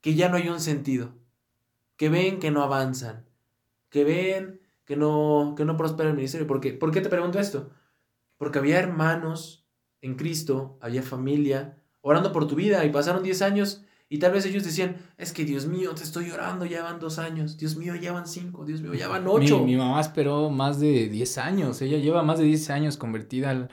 que 0.00 0.14
ya 0.14 0.28
no 0.28 0.36
hay 0.36 0.48
un 0.48 0.60
sentido? 0.60 1.14
Que 1.96 2.08
ven 2.08 2.40
que 2.40 2.50
no 2.50 2.62
avanzan, 2.62 3.26
que 3.90 4.04
ven 4.04 4.60
que 4.84 4.96
no, 4.96 5.54
que 5.56 5.64
no 5.64 5.76
prospera 5.76 6.10
el 6.10 6.16
ministerio. 6.16 6.46
¿Por 6.46 6.60
qué? 6.60 6.72
¿Por 6.72 6.90
qué 6.90 7.00
te 7.00 7.08
pregunto 7.08 7.38
esto? 7.38 7.70
Porque 8.38 8.58
había 8.58 8.78
hermanos 8.78 9.68
en 10.00 10.16
Cristo, 10.16 10.78
había 10.80 11.02
familia, 11.02 11.78
orando 12.00 12.32
por 12.32 12.48
tu 12.48 12.56
vida 12.56 12.84
y 12.84 12.90
pasaron 12.90 13.22
10 13.22 13.42
años 13.42 13.84
y 14.12 14.18
tal 14.18 14.32
vez 14.32 14.44
ellos 14.44 14.64
decían, 14.64 14.96
es 15.18 15.32
que 15.32 15.44
Dios 15.44 15.66
mío, 15.66 15.94
te 15.94 16.02
estoy 16.02 16.32
orando, 16.32 16.66
ya 16.66 16.82
van 16.82 16.98
dos 16.98 17.20
años, 17.20 17.56
Dios 17.56 17.76
mío, 17.76 17.94
ya 17.94 18.10
van 18.10 18.26
cinco, 18.26 18.64
Dios 18.64 18.80
mío, 18.80 18.92
ya 18.94 19.06
van 19.06 19.24
ocho. 19.28 19.64
Mi, 19.64 19.76
mamá 19.76 20.00
esperó 20.00 20.50
más 20.50 20.80
de 20.80 21.08
10 21.08 21.38
años, 21.38 21.80
ella 21.80 21.98
lleva 21.98 22.24
más 22.24 22.40
de 22.40 22.44
10 22.46 22.70
años 22.70 22.96
convertida 22.96 23.50
al, 23.50 23.70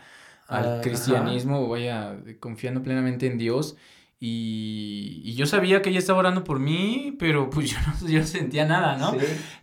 al 0.48 0.82
cristianismo, 0.82 1.68
vaya, 1.68 2.20
confiando 2.40 2.84
plenamente 2.84 3.26
en 3.26 3.40
Dios 3.40 3.78
Y, 4.20 5.36
yo 5.36 5.46
sabía 5.46 5.84
que 5.84 5.92
ella 5.92 6.00
estaba 6.00 6.18
orando 6.20 6.44
por 6.44 6.60
mí, 6.60 7.16
pero 7.20 7.50
pues 7.52 7.70
yo 7.72 7.78
no, 7.86 8.10
yo 8.10 8.24
sentía 8.26 8.66
nada, 8.66 8.98
¿no? 8.98 9.16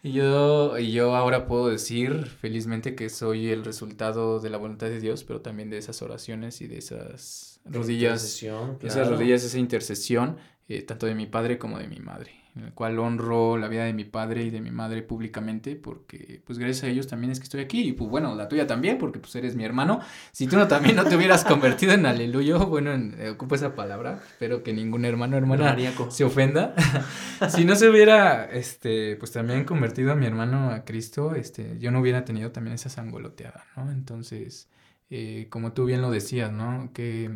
Y, 0.03 0.13
yo, 0.13 0.79
y 0.79 0.93
yo 0.93 1.17
ahora 1.17 1.47
puedo 1.47 1.69
decir 1.69 2.27
felizmente 2.27 2.95
que 2.95 3.09
soy 3.09 3.49
el 3.49 3.65
resultado 3.65 4.39
de 4.39 4.51
la 4.51 4.59
voluntad 4.59 4.87
de 4.87 5.01
Dios, 5.01 5.25
pero 5.25 5.41
también 5.41 5.71
de 5.71 5.79
esas 5.79 6.03
oraciones 6.03 6.61
y 6.61 6.69
de 6.69 6.79
esas 6.79 7.61
rodillas, 7.65 8.43
esas 8.83 9.09
rodillas, 9.09 9.43
esa 9.43 9.59
intercesión, 9.59 10.37
eh, 10.69 10.83
tanto 10.83 11.07
de 11.07 11.15
mi 11.15 11.27
padre 11.27 11.59
como 11.59 11.79
de 11.79 11.89
mi 11.89 11.99
madre 11.99 12.44
en 12.57 12.65
el 12.65 12.73
cual 12.73 12.99
honro 13.01 13.57
la 13.57 13.67
vida 13.67 13.85
de 13.85 13.93
mi 13.93 14.05
padre 14.05 14.45
y 14.45 14.51
de 14.51 14.61
mi 14.61 14.71
madre 14.71 15.03
públicamente, 15.03 15.75
porque 15.75 16.41
pues 16.45 16.59
gracias 16.59 16.85
a 16.85 16.87
ellos 16.87 17.09
también 17.09 17.33
es 17.33 17.41
que 17.41 17.45
estoy 17.45 17.61
aquí, 17.61 17.89
y 17.89 17.93
pues 17.93 18.09
bueno, 18.09 18.35
la 18.37 18.49
tuya 18.49 18.67
también, 18.67 18.97
porque 18.99 19.19
pues 19.19 19.35
eres 19.35 19.57
mi 19.57 19.65
hermano. 19.65 20.01
Si 20.31 20.47
tú 20.47 20.57
no 20.57 20.69
también 20.69 20.95
no 20.95 21.05
te 21.05 21.17
hubieras 21.17 21.45
convertido 21.45 21.93
en 21.93 22.07
aleluyo, 22.07 22.67
bueno, 22.67 22.93
eh, 22.93 23.31
ocupo 23.31 23.57
esa 23.57 23.75
palabra, 23.75 24.21
espero 24.25 24.63
que 24.63 24.73
ningún 24.73 25.05
hermano 25.05 25.35
o 25.35 25.39
hermana 25.39 25.77
se 26.11 26.25
ofenda. 26.25 26.75
si 27.49 27.65
no 27.65 27.75
se 27.75 27.89
hubiera, 27.89 28.45
este, 28.45 29.17
pues 29.17 29.33
también 29.33 29.65
convertido 29.65 30.13
a 30.13 30.15
mi 30.15 30.27
hermano 30.27 30.71
a 30.71 30.85
Cristo, 30.85 31.35
este, 31.35 31.77
yo 31.81 31.91
no 31.91 32.01
hubiera 32.01 32.25
tenido 32.25 32.53
también 32.53 32.75
esa 32.75 32.89
sangoloteada, 32.89 33.65
¿no? 33.77 33.91
Entonces, 33.91 34.69
eh, 35.11 35.49
como 35.51 35.73
tú 35.73 35.87
bien 35.87 36.03
lo 36.03 36.13
decías, 36.13 36.53
¿no? 36.53 36.91
¿Qué, 36.95 37.31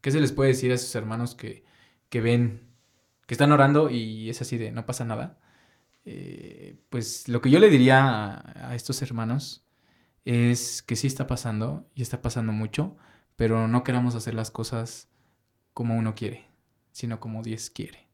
¿Qué 0.00 0.12
se 0.12 0.20
les 0.20 0.30
puede 0.30 0.50
decir 0.50 0.70
a 0.70 0.74
esos 0.76 0.94
hermanos 0.94 1.34
que, 1.34 1.64
que 2.08 2.20
ven 2.20 2.69
que 3.30 3.34
están 3.34 3.52
orando 3.52 3.90
y 3.90 4.28
es 4.28 4.42
así 4.42 4.58
de 4.58 4.72
no 4.72 4.84
pasa 4.86 5.04
nada, 5.04 5.38
eh, 6.04 6.80
pues 6.88 7.28
lo 7.28 7.40
que 7.40 7.48
yo 7.48 7.60
le 7.60 7.70
diría 7.70 8.42
a, 8.68 8.74
estos 8.74 9.02
hermanos 9.02 9.64
es 10.24 10.82
que 10.82 10.96
sí 10.96 11.06
está 11.06 11.28
pasando 11.28 11.88
y 11.94 12.02
está 12.02 12.22
pasando 12.22 12.50
mucho, 12.50 12.96
pero 13.36 13.68
no 13.68 13.84
queramos 13.84 14.16
hacer 14.16 14.34
las 14.34 14.50
cosas 14.50 15.10
como 15.74 15.96
uno 15.96 16.16
quiere, 16.16 16.48
sino 16.90 17.20
como 17.20 17.44
Dios 17.44 17.70
quiere. 17.70 18.08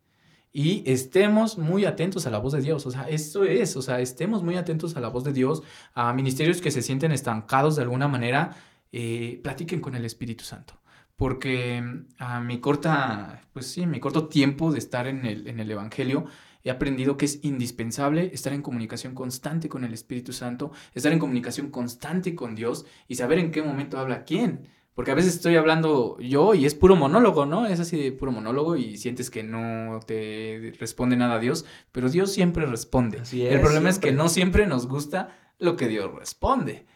Y 0.53 0.83
estemos 0.85 1.57
muy 1.57 1.87
atentos 1.87 2.27
a 2.27 2.31
la 2.31 2.37
voz 2.37 2.53
de 2.53 2.61
Dios. 2.61 2.85
O 2.85 2.91
sea, 2.91 3.09
esto 3.09 3.45
es, 3.45 3.75
o 3.75 3.81
sea, 3.81 4.01
estemos 4.01 4.43
muy 4.43 4.57
atentos 4.57 4.99
a 4.99 5.01
la 5.01 5.09
voz 5.09 5.25
de 5.25 5.33
Dios, 5.33 5.63
a 5.95 6.13
ministerios 6.13 6.61
que 6.61 6.71
se 6.71 6.83
sienten 6.83 7.11
estancados 7.11 7.77
de 7.77 7.83
alguna 7.85 8.07
manera, 8.07 8.55
eh, 8.93 9.41
platiquen 9.43 9.81
con 9.81 9.95
el 9.95 10.05
Espíritu 10.05 10.45
Santo 10.45 10.79
porque 11.17 11.83
mm, 11.83 12.07
a 12.19 12.41
mi 12.41 12.61
corta, 12.61 13.43
pues 13.53 13.67
sí, 13.67 13.87
mi 13.87 14.01
corto 14.01 14.29
tiempo 14.29 14.73
de 14.73 14.79
estar 14.79 15.07
en 15.07 15.25
el, 15.27 15.49
en 15.49 15.61
el 15.61 15.71
Evangelio, 15.71 16.27
he 16.63 16.71
aprendido 16.71 17.17
que 17.17 17.27
es 17.27 17.45
indispensable 17.45 18.31
estar 18.33 18.53
en 18.53 18.63
comunicación 18.63 19.15
constante 19.15 19.69
con 19.69 19.85
el 19.85 19.95
Espíritu 19.95 20.33
Santo, 20.33 20.73
estar 20.95 21.13
en 21.13 21.19
comunicación 21.19 21.71
constante 21.71 22.35
con 22.35 22.55
Dios 22.55 22.87
y 23.09 23.15
saber 23.15 23.39
en 23.39 23.51
qué 23.51 23.63
momento 23.63 23.99
habla 23.99 24.25
quién. 24.25 24.69
Porque 24.97 25.11
a 25.11 25.15
veces 25.15 25.35
estoy 25.35 25.57
hablando 25.57 26.19
yo 26.21 26.55
y 26.55 26.65
es 26.65 26.75
puro 26.75 26.97
monólogo, 26.97 27.45
¿no? 27.45 27.67
Es 27.67 27.81
así 27.81 28.03
de 28.03 28.13
puro 28.13 28.33
monólogo 28.33 28.77
y 28.77 28.97
sientes 28.97 29.29
que 29.29 29.43
no 29.43 30.01
te 30.07 30.73
responde 30.81 31.17
nada 31.17 31.35
a 31.35 31.39
Dios, 31.39 31.67
pero 31.93 32.09
Dios 32.09 32.33
siempre 32.33 32.65
responde. 32.65 33.21
el 33.33 33.61
problema 33.61 33.91
es 33.91 33.99
que 33.99 34.13
no 34.13 34.31
siempre 34.31 34.67
nos 34.67 34.89
gusta 34.89 35.37
lo 35.59 35.77
que 35.77 35.87
Dios 35.87 36.13
responde. 36.15 36.87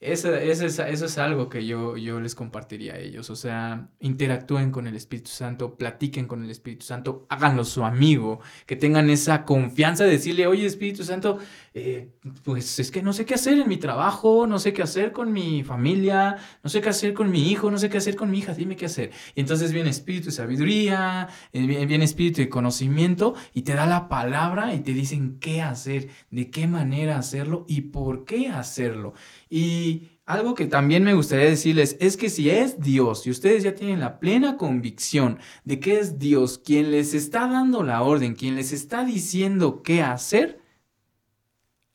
Eso, 0.00 0.34
eso, 0.34 0.64
es, 0.64 0.78
eso 0.78 1.04
es 1.04 1.18
algo 1.18 1.50
que 1.50 1.66
yo, 1.66 1.94
yo 1.98 2.20
les 2.20 2.34
compartiría 2.34 2.94
a 2.94 2.98
ellos. 2.98 3.28
O 3.28 3.36
sea, 3.36 3.90
interactúen 4.00 4.70
con 4.70 4.86
el 4.86 4.96
Espíritu 4.96 5.28
Santo, 5.30 5.76
platiquen 5.76 6.26
con 6.26 6.42
el 6.42 6.48
Espíritu 6.50 6.86
Santo, 6.86 7.26
háganlo 7.28 7.64
su 7.64 7.84
amigo, 7.84 8.40
que 8.64 8.76
tengan 8.76 9.10
esa 9.10 9.44
confianza 9.44 10.04
de 10.04 10.12
decirle, 10.12 10.46
oye 10.46 10.64
Espíritu 10.64 11.04
Santo, 11.04 11.36
eh, 11.74 12.14
pues 12.44 12.78
es 12.78 12.90
que 12.90 13.02
no 13.02 13.12
sé 13.12 13.26
qué 13.26 13.34
hacer 13.34 13.58
en 13.58 13.68
mi 13.68 13.76
trabajo, 13.76 14.46
no 14.46 14.58
sé 14.58 14.72
qué 14.72 14.82
hacer 14.82 15.12
con 15.12 15.34
mi 15.34 15.64
familia, 15.64 16.36
no 16.64 16.70
sé 16.70 16.80
qué 16.80 16.88
hacer 16.88 17.12
con 17.12 17.30
mi 17.30 17.50
hijo, 17.50 17.70
no 17.70 17.76
sé 17.76 17.90
qué 17.90 17.98
hacer 17.98 18.16
con 18.16 18.30
mi 18.30 18.38
hija, 18.38 18.54
dime 18.54 18.76
qué 18.76 18.86
hacer. 18.86 19.10
Y 19.34 19.40
entonces 19.40 19.70
viene 19.70 19.90
Espíritu 19.90 20.26
de 20.26 20.32
sabiduría, 20.32 21.28
eh, 21.52 21.84
viene 21.84 22.04
Espíritu 22.04 22.40
de 22.40 22.48
conocimiento 22.48 23.34
y 23.52 23.62
te 23.62 23.74
da 23.74 23.84
la 23.84 24.08
palabra 24.08 24.72
y 24.72 24.80
te 24.80 24.94
dicen 24.94 25.38
qué 25.40 25.60
hacer, 25.60 26.08
de 26.30 26.50
qué 26.50 26.66
manera 26.66 27.18
hacerlo 27.18 27.66
y 27.68 27.82
por 27.82 28.24
qué 28.24 28.48
hacerlo. 28.48 29.12
Y 29.50 30.20
algo 30.26 30.54
que 30.54 30.66
también 30.66 31.02
me 31.02 31.12
gustaría 31.12 31.46
decirles 31.46 31.96
es 31.98 32.16
que 32.16 32.30
si 32.30 32.48
es 32.48 32.80
Dios, 32.80 33.26
y 33.26 33.30
ustedes 33.30 33.64
ya 33.64 33.74
tienen 33.74 33.98
la 33.98 34.20
plena 34.20 34.56
convicción 34.56 35.40
de 35.64 35.80
que 35.80 35.98
es 35.98 36.20
Dios 36.20 36.56
quien 36.58 36.92
les 36.92 37.14
está 37.14 37.48
dando 37.48 37.82
la 37.82 38.02
orden, 38.02 38.36
quien 38.36 38.54
les 38.54 38.72
está 38.72 39.04
diciendo 39.04 39.82
qué 39.82 40.02
hacer, 40.02 40.62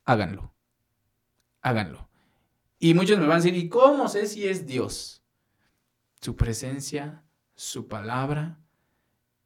háganlo. 0.03 0.53
Háganlo. 1.61 2.09
Y 2.77 2.93
muchos 2.93 3.17
me 3.17 3.25
van 3.25 3.39
a 3.39 3.41
decir, 3.41 3.55
¿y 3.55 3.69
cómo 3.69 4.09
sé 4.09 4.27
si 4.27 4.45
es 4.45 4.67
Dios? 4.67 5.23
Su 6.19 6.35
presencia, 6.35 7.23
su 7.55 7.87
palabra, 7.87 8.59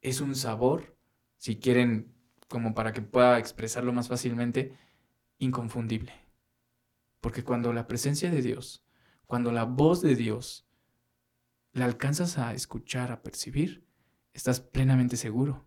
es 0.01 0.20
un 0.20 0.36
sabor, 0.36 0.97
si 1.38 1.57
quieren, 1.57 2.12
como 2.47 2.74
para 2.74 2.91
que 2.91 3.03
pueda 3.03 3.38
expresarlo 3.38 3.93
más 3.93 4.07
fácilmente, 4.07 4.76
inconfundible. 5.38 6.28
Porque 7.22 7.43
cuando 7.43 7.74
la 7.74 7.88
presencia 7.88 8.32
de 8.32 8.41
Dios, 8.41 8.86
cuando 9.26 9.51
la 9.51 9.65
voz 9.65 10.01
de 10.01 10.15
Dios 10.15 10.67
la 11.74 11.86
alcanzas 11.86 12.38
a 12.38 12.53
escuchar, 12.53 13.11
a 13.11 13.22
percibir, 13.22 13.86
estás 14.34 14.59
plenamente 14.59 15.17
seguro 15.17 15.65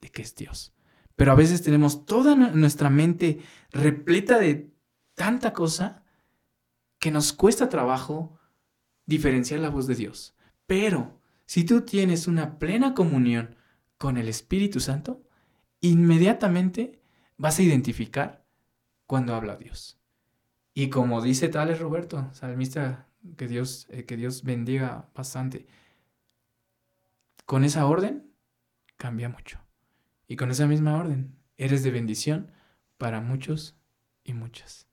de 0.00 0.10
que 0.10 0.22
es 0.22 0.34
Dios. 0.34 0.74
Pero 1.16 1.32
a 1.32 1.36
veces 1.36 1.62
tenemos 1.62 2.04
toda 2.04 2.34
nuestra 2.34 2.90
mente 2.90 3.40
repleta 3.70 4.38
de 4.38 4.72
tanta 5.14 5.52
cosa 5.52 6.02
que 6.98 7.10
nos 7.10 7.32
cuesta 7.32 7.68
trabajo 7.68 8.38
diferenciar 9.06 9.60
la 9.60 9.68
voz 9.68 9.86
de 9.86 9.94
Dios. 9.94 10.34
Pero 10.66 11.20
si 11.46 11.64
tú 11.64 11.82
tienes 11.82 12.26
una 12.26 12.58
plena 12.58 12.94
comunión 12.94 13.56
con 13.98 14.16
el 14.16 14.28
Espíritu 14.28 14.80
Santo, 14.80 15.22
inmediatamente 15.80 17.00
vas 17.36 17.58
a 17.58 17.62
identificar 17.62 18.44
cuando 19.06 19.34
habla 19.34 19.56
Dios. 19.56 20.01
Y 20.74 20.88
como 20.88 21.20
dice 21.20 21.48
Tales 21.48 21.78
Roberto, 21.78 22.28
salmista, 22.32 23.08
que 23.36 23.46
Dios, 23.46 23.86
eh, 23.90 24.04
que 24.04 24.16
Dios 24.16 24.42
bendiga 24.42 25.08
bastante, 25.14 25.66
con 27.44 27.64
esa 27.64 27.86
orden 27.86 28.30
cambia 28.96 29.28
mucho. 29.28 29.60
Y 30.26 30.36
con 30.36 30.50
esa 30.50 30.66
misma 30.66 30.96
orden 30.96 31.36
eres 31.58 31.82
de 31.82 31.90
bendición 31.90 32.50
para 32.96 33.20
muchos 33.20 33.76
y 34.24 34.32
muchas. 34.32 34.86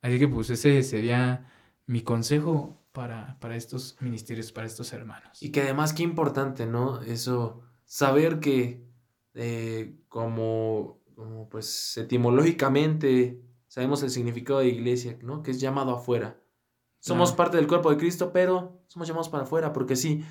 Así 0.00 0.18
que 0.18 0.26
pues 0.26 0.50
ese 0.50 0.82
sería 0.82 1.48
mi 1.86 2.02
consejo 2.02 2.82
para, 2.92 3.38
para 3.40 3.56
estos 3.56 3.96
ministerios, 4.00 4.50
para 4.52 4.66
estos 4.66 4.92
hermanos. 4.92 5.42
Y 5.42 5.50
que 5.50 5.62
además 5.62 5.92
qué 5.92 6.02
importante, 6.02 6.66
¿no? 6.66 7.00
Eso, 7.02 7.62
saber 7.84 8.40
que 8.40 8.82
eh, 9.34 9.96
como, 10.08 11.00
como 11.14 11.48
pues 11.48 11.96
etimológicamente 11.96 13.40
sabemos 13.72 14.02
el 14.02 14.10
significado 14.10 14.58
de 14.58 14.68
iglesia, 14.68 15.18
¿no? 15.22 15.42
Que 15.42 15.50
es 15.50 15.58
llamado 15.58 15.92
afuera. 15.92 16.38
Somos 17.00 17.32
parte 17.32 17.56
del 17.56 17.66
cuerpo 17.66 17.88
de 17.90 17.96
Cristo, 17.96 18.30
pero 18.30 18.82
somos 18.86 19.08
llamados 19.08 19.30
para 19.30 19.44
afuera, 19.44 19.72
porque 19.72 19.96
sí, 19.96 20.22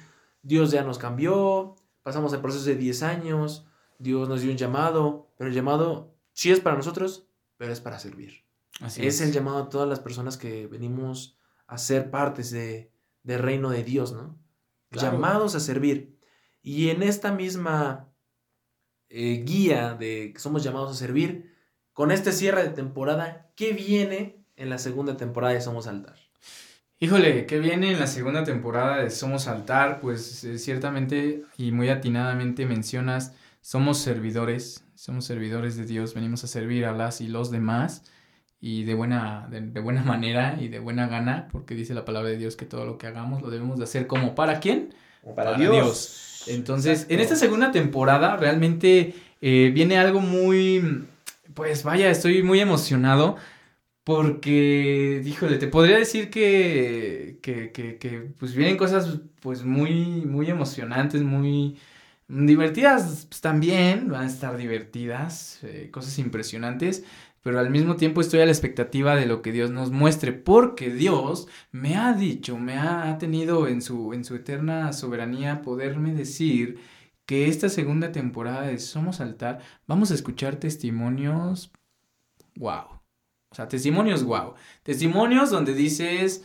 Dios 0.43 0.69
ya 0.69 0.83
nos 0.83 0.99
cambió, 0.99 1.75
pasamos 2.03 2.31
el 2.33 2.41
proceso 2.41 2.65
de 2.65 2.75
10 2.75 3.01
años, 3.01 3.65
Dios 3.97 4.29
nos 4.29 4.41
dio 4.41 4.51
un 4.51 4.57
llamado, 4.57 5.33
pero 5.39 5.49
el 5.49 5.55
llamado 5.55 6.13
sí 6.33 6.51
es 6.51 6.59
para 6.59 6.75
nosotros, 6.75 7.29
pero 7.57 7.73
es 7.73 7.81
para 7.81 7.97
servir. 7.97 8.45
Así 8.79 9.07
es, 9.07 9.21
el 9.21 9.31
llamado 9.31 9.57
a 9.57 9.69
todas 9.69 9.89
las 9.89 9.99
personas 9.99 10.37
que 10.37 10.67
venimos 10.67 11.39
a 11.65 11.79
ser 11.79 12.11
partes 12.11 12.51
de, 12.51 12.93
del 13.23 13.39
reino 13.39 13.71
de 13.71 13.83
Dios, 13.83 14.13
¿no? 14.13 14.37
Llamados 14.91 15.55
a 15.55 15.59
servir. 15.59 16.15
Y 16.61 16.89
en 16.89 17.01
esta 17.01 17.31
misma 17.31 18.13
eh, 19.09 19.43
guía 19.43 19.95
de 19.95 20.31
que 20.31 20.39
somos 20.39 20.63
llamados 20.63 20.91
a 20.91 20.93
servir, 20.93 21.50
con 21.93 22.11
este 22.11 22.31
cierre 22.31 22.63
de 22.63 22.69
temporada, 22.69 23.49
¿qué 23.55 23.73
viene 23.73 24.37
en 24.55 24.69
la 24.69 24.77
segunda 24.77 25.17
temporada 25.17 25.53
de 25.53 25.61
Somos 25.61 25.87
Altar? 25.87 26.15
Híjole, 26.99 27.45
¿qué 27.47 27.59
viene 27.59 27.91
en 27.91 27.99
la 27.99 28.07
segunda 28.07 28.43
temporada 28.43 28.97
de 28.97 29.09
Somos 29.09 29.47
Altar? 29.47 29.99
Pues 29.99 30.43
eh, 30.43 30.59
ciertamente 30.59 31.43
y 31.57 31.71
muy 31.71 31.89
atinadamente 31.89 32.65
mencionas, 32.65 33.33
somos 33.59 33.97
servidores, 33.97 34.85
somos 34.95 35.25
servidores 35.25 35.75
de 35.77 35.85
Dios, 35.85 36.13
venimos 36.13 36.43
a 36.43 36.47
servir 36.47 36.85
a 36.85 36.91
las 36.91 37.19
y 37.19 37.27
los 37.27 37.51
demás 37.51 38.03
y 38.59 38.83
de 38.83 38.93
buena, 38.93 39.47
de, 39.49 39.79
buena 39.81 40.03
manera 40.05 40.57
y 40.59 40.67
de 40.67 40.79
buena 40.79 41.07
gana, 41.07 41.47
porque 41.51 41.73
dice 41.73 41.93
la 41.93 42.05
palabra 42.05 42.29
de 42.29 42.37
Dios 42.37 42.55
que 42.55 42.65
todo 42.65 42.85
lo 42.85 42.97
que 42.97 43.07
hagamos 43.07 43.41
lo 43.41 43.49
debemos 43.49 43.79
de 43.79 43.85
hacer 43.85 44.07
como 44.07 44.35
para 44.35 44.59
quién? 44.59 44.93
para, 45.35 45.55
Dios. 45.57 46.45
Entonces, 46.47 47.05
en 47.09 47.19
esta 47.19 47.35
segunda 47.35 47.71
temporada 47.71 48.37
realmente 48.37 49.15
eh, 49.41 49.71
viene 49.73 49.97
algo 49.97 50.19
muy 50.19 51.07
pues 51.53 51.83
vaya, 51.83 52.09
estoy 52.09 52.43
muy 52.43 52.59
emocionado 52.59 53.37
porque, 54.03 55.21
díjole, 55.23 55.57
te 55.57 55.67
podría 55.67 55.97
decir 55.97 56.29
que, 56.29 57.39
que, 57.41 57.71
que, 57.71 57.97
que, 57.97 58.31
pues 58.39 58.55
vienen 58.55 58.77
cosas 58.77 59.21
pues 59.41 59.63
muy, 59.63 60.25
muy 60.25 60.49
emocionantes, 60.49 61.21
muy 61.23 61.77
divertidas 62.27 63.27
pues, 63.29 63.41
también, 63.41 64.09
van 64.09 64.23
a 64.23 64.27
estar 64.27 64.57
divertidas, 64.57 65.59
eh, 65.63 65.89
cosas 65.91 66.17
impresionantes, 66.19 67.03
pero 67.43 67.59
al 67.59 67.69
mismo 67.69 67.95
tiempo 67.95 68.21
estoy 68.21 68.41
a 68.41 68.45
la 68.45 68.51
expectativa 68.51 69.15
de 69.15 69.25
lo 69.25 69.41
que 69.41 69.51
Dios 69.51 69.71
nos 69.71 69.91
muestre, 69.91 70.31
porque 70.33 70.91
Dios 70.93 71.47
me 71.71 71.95
ha 71.95 72.13
dicho, 72.13 72.57
me 72.57 72.77
ha 72.77 73.17
tenido 73.17 73.67
en 73.67 73.81
su, 73.81 74.13
en 74.13 74.23
su 74.25 74.35
eterna 74.35 74.93
soberanía 74.93 75.61
poderme 75.61 76.13
decir 76.13 76.79
que 77.31 77.47
esta 77.47 77.69
segunda 77.69 78.11
temporada 78.11 78.63
de 78.63 78.77
Somos 78.77 79.21
Altar 79.21 79.59
vamos 79.87 80.11
a 80.11 80.15
escuchar 80.15 80.57
testimonios 80.57 81.71
wow. 82.55 82.99
O 83.49 83.55
sea, 83.55 83.69
testimonios 83.69 84.25
wow. 84.25 84.55
Testimonios 84.83 85.49
donde 85.49 85.73
dices, 85.73 86.43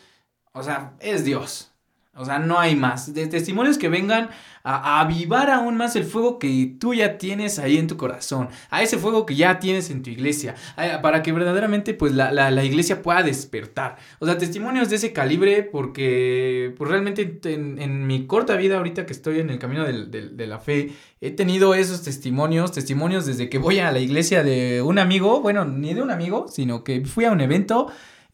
o 0.52 0.62
sea, 0.62 0.94
es 1.00 1.24
Dios. 1.24 1.72
O 2.16 2.24
sea, 2.24 2.38
no 2.38 2.58
hay 2.58 2.76
más. 2.76 3.12
De 3.12 3.26
testimonios 3.26 3.78
que 3.78 3.88
vengan 3.88 4.30
a, 4.62 5.00
avivar 5.00 5.50
aún 5.50 5.76
más 5.76 5.96
el 5.96 6.04
fuego 6.04 6.38
que 6.38 6.74
tú 6.80 6.94
ya 6.94 7.18
tienes 7.18 7.58
ahí 7.58 7.76
en 7.76 7.86
tu 7.86 7.96
corazón. 7.96 8.48
A 8.70 8.82
ese 8.82 8.98
fuego 8.98 9.26
que 9.26 9.36
ya 9.36 9.58
tienes 9.58 9.90
en 9.90 10.02
tu 10.02 10.10
iglesia. 10.10 10.54
para 11.02 11.22
que 11.22 11.32
verdaderamente 11.32 11.94
pues 11.94 12.12
la, 12.12 12.64
iglesia 12.64 13.02
pueda 13.02 13.22
despertar. 13.22 13.96
O 14.18 14.26
sea, 14.26 14.38
testimonios 14.38 14.88
de 14.90 14.96
ese 14.96 15.12
calibre 15.12 15.62
porque 15.62 16.74
pues 16.76 16.90
realmente 16.90 17.38
en, 17.44 18.06
mi 18.06 18.26
corta 18.26 18.56
vida 18.56 18.78
ahorita 18.78 19.06
que 19.06 19.12
estoy 19.12 19.40
en 19.40 19.50
el 19.50 19.58
camino 19.58 19.84
de 19.84 20.46
la 20.46 20.58
fe, 20.58 20.92
he 21.20 21.30
tenido 21.30 21.74
esos 21.74 22.02
testimonios. 22.02 22.72
Testimonios 22.72 23.26
desde 23.26 23.48
que 23.48 23.58
voy 23.58 23.78
a 23.78 23.92
la 23.92 24.00
iglesia 24.00 24.42
de 24.42 24.82
un 24.82 24.98
amigo. 24.98 25.40
Bueno, 25.40 25.64
ni 25.64 25.94
de 25.94 26.02
un 26.02 26.10
amigo, 26.10 26.46
sino 26.48 26.82
que 26.82 27.04
fui 27.04 27.24
a 27.24 27.30
un 27.30 27.40
evento 27.40 27.88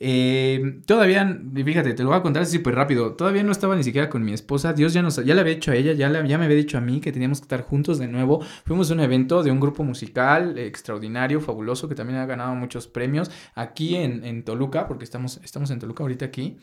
eh, 0.05 0.80
todavía, 0.84 1.40
fíjate, 1.55 1.94
te 1.94 2.03
lo 2.03 2.09
voy 2.09 2.18
a 2.18 2.22
contar 2.22 2.44
súper 2.44 2.74
rápido. 2.74 3.14
Todavía 3.14 3.44
no 3.44 3.53
estaba 3.53 3.76
ni 3.76 3.84
siquiera 3.84 4.11
con 4.11 4.24
mi 4.24 4.32
esposa. 4.32 4.72
Dios 4.72 4.92
ya 4.92 5.00
nos, 5.00 5.24
ya 5.24 5.32
le 5.32 5.40
había 5.40 5.55
dicho 5.55 5.70
a 5.70 5.76
ella, 5.76 5.92
ya, 5.92 6.11
ya 6.26 6.38
me 6.38 6.44
había 6.44 6.57
dicho 6.57 6.76
a 6.76 6.80
mí 6.80 7.00
que 7.00 7.12
teníamos 7.12 7.38
que 7.38 7.44
estar 7.44 7.62
juntos 7.62 8.00
de 8.00 8.09
nuevo. 8.09 8.40
Fuimos 8.66 8.90
a 8.90 8.94
un 8.94 9.00
evento 9.00 9.44
de 9.44 9.53
un 9.53 9.61
grupo 9.61 9.84
musical 9.84 10.59
extraordinario, 10.59 11.40
fabuloso, 11.40 11.88
que 11.88 11.94
también 11.94 12.18
ha 12.18 12.26
ganado 12.26 12.57
muchos 12.57 12.88
premios 12.88 13.30
aquí 13.55 13.94
en, 13.94 14.42
Toluca, 14.42 14.88
porque 14.88 15.05
estamos, 15.05 15.40
estamos 15.44 15.70
en 15.70 15.78
Toluca 15.78 16.03
ahorita 16.03 16.24
aquí. 16.24 16.57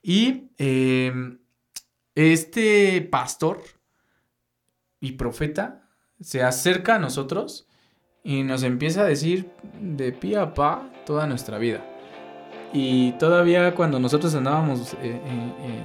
Y 0.00 0.50
em, 0.58 1.40
este 2.14 3.02
pastor 3.10 3.60
y 5.00 5.12
profeta 5.12 5.88
se 6.20 6.44
acerca 6.44 6.94
a 6.94 6.98
nosotros 7.00 7.66
y 8.22 8.44
nos 8.44 8.62
empieza 8.62 9.00
a 9.00 9.04
decir 9.04 9.50
de 9.80 10.12
pie 10.12 10.38
a 10.38 10.54
pa 10.54 10.92
toda 11.04 11.26
nuestra 11.26 11.58
vida. 11.58 11.93
Y 12.76 13.12
todavía 13.12 13.72
cuando 13.72 14.00
nosotros 14.00 14.34
andábamos 14.34 14.94
eh, 14.94 14.96
eh, 15.02 15.20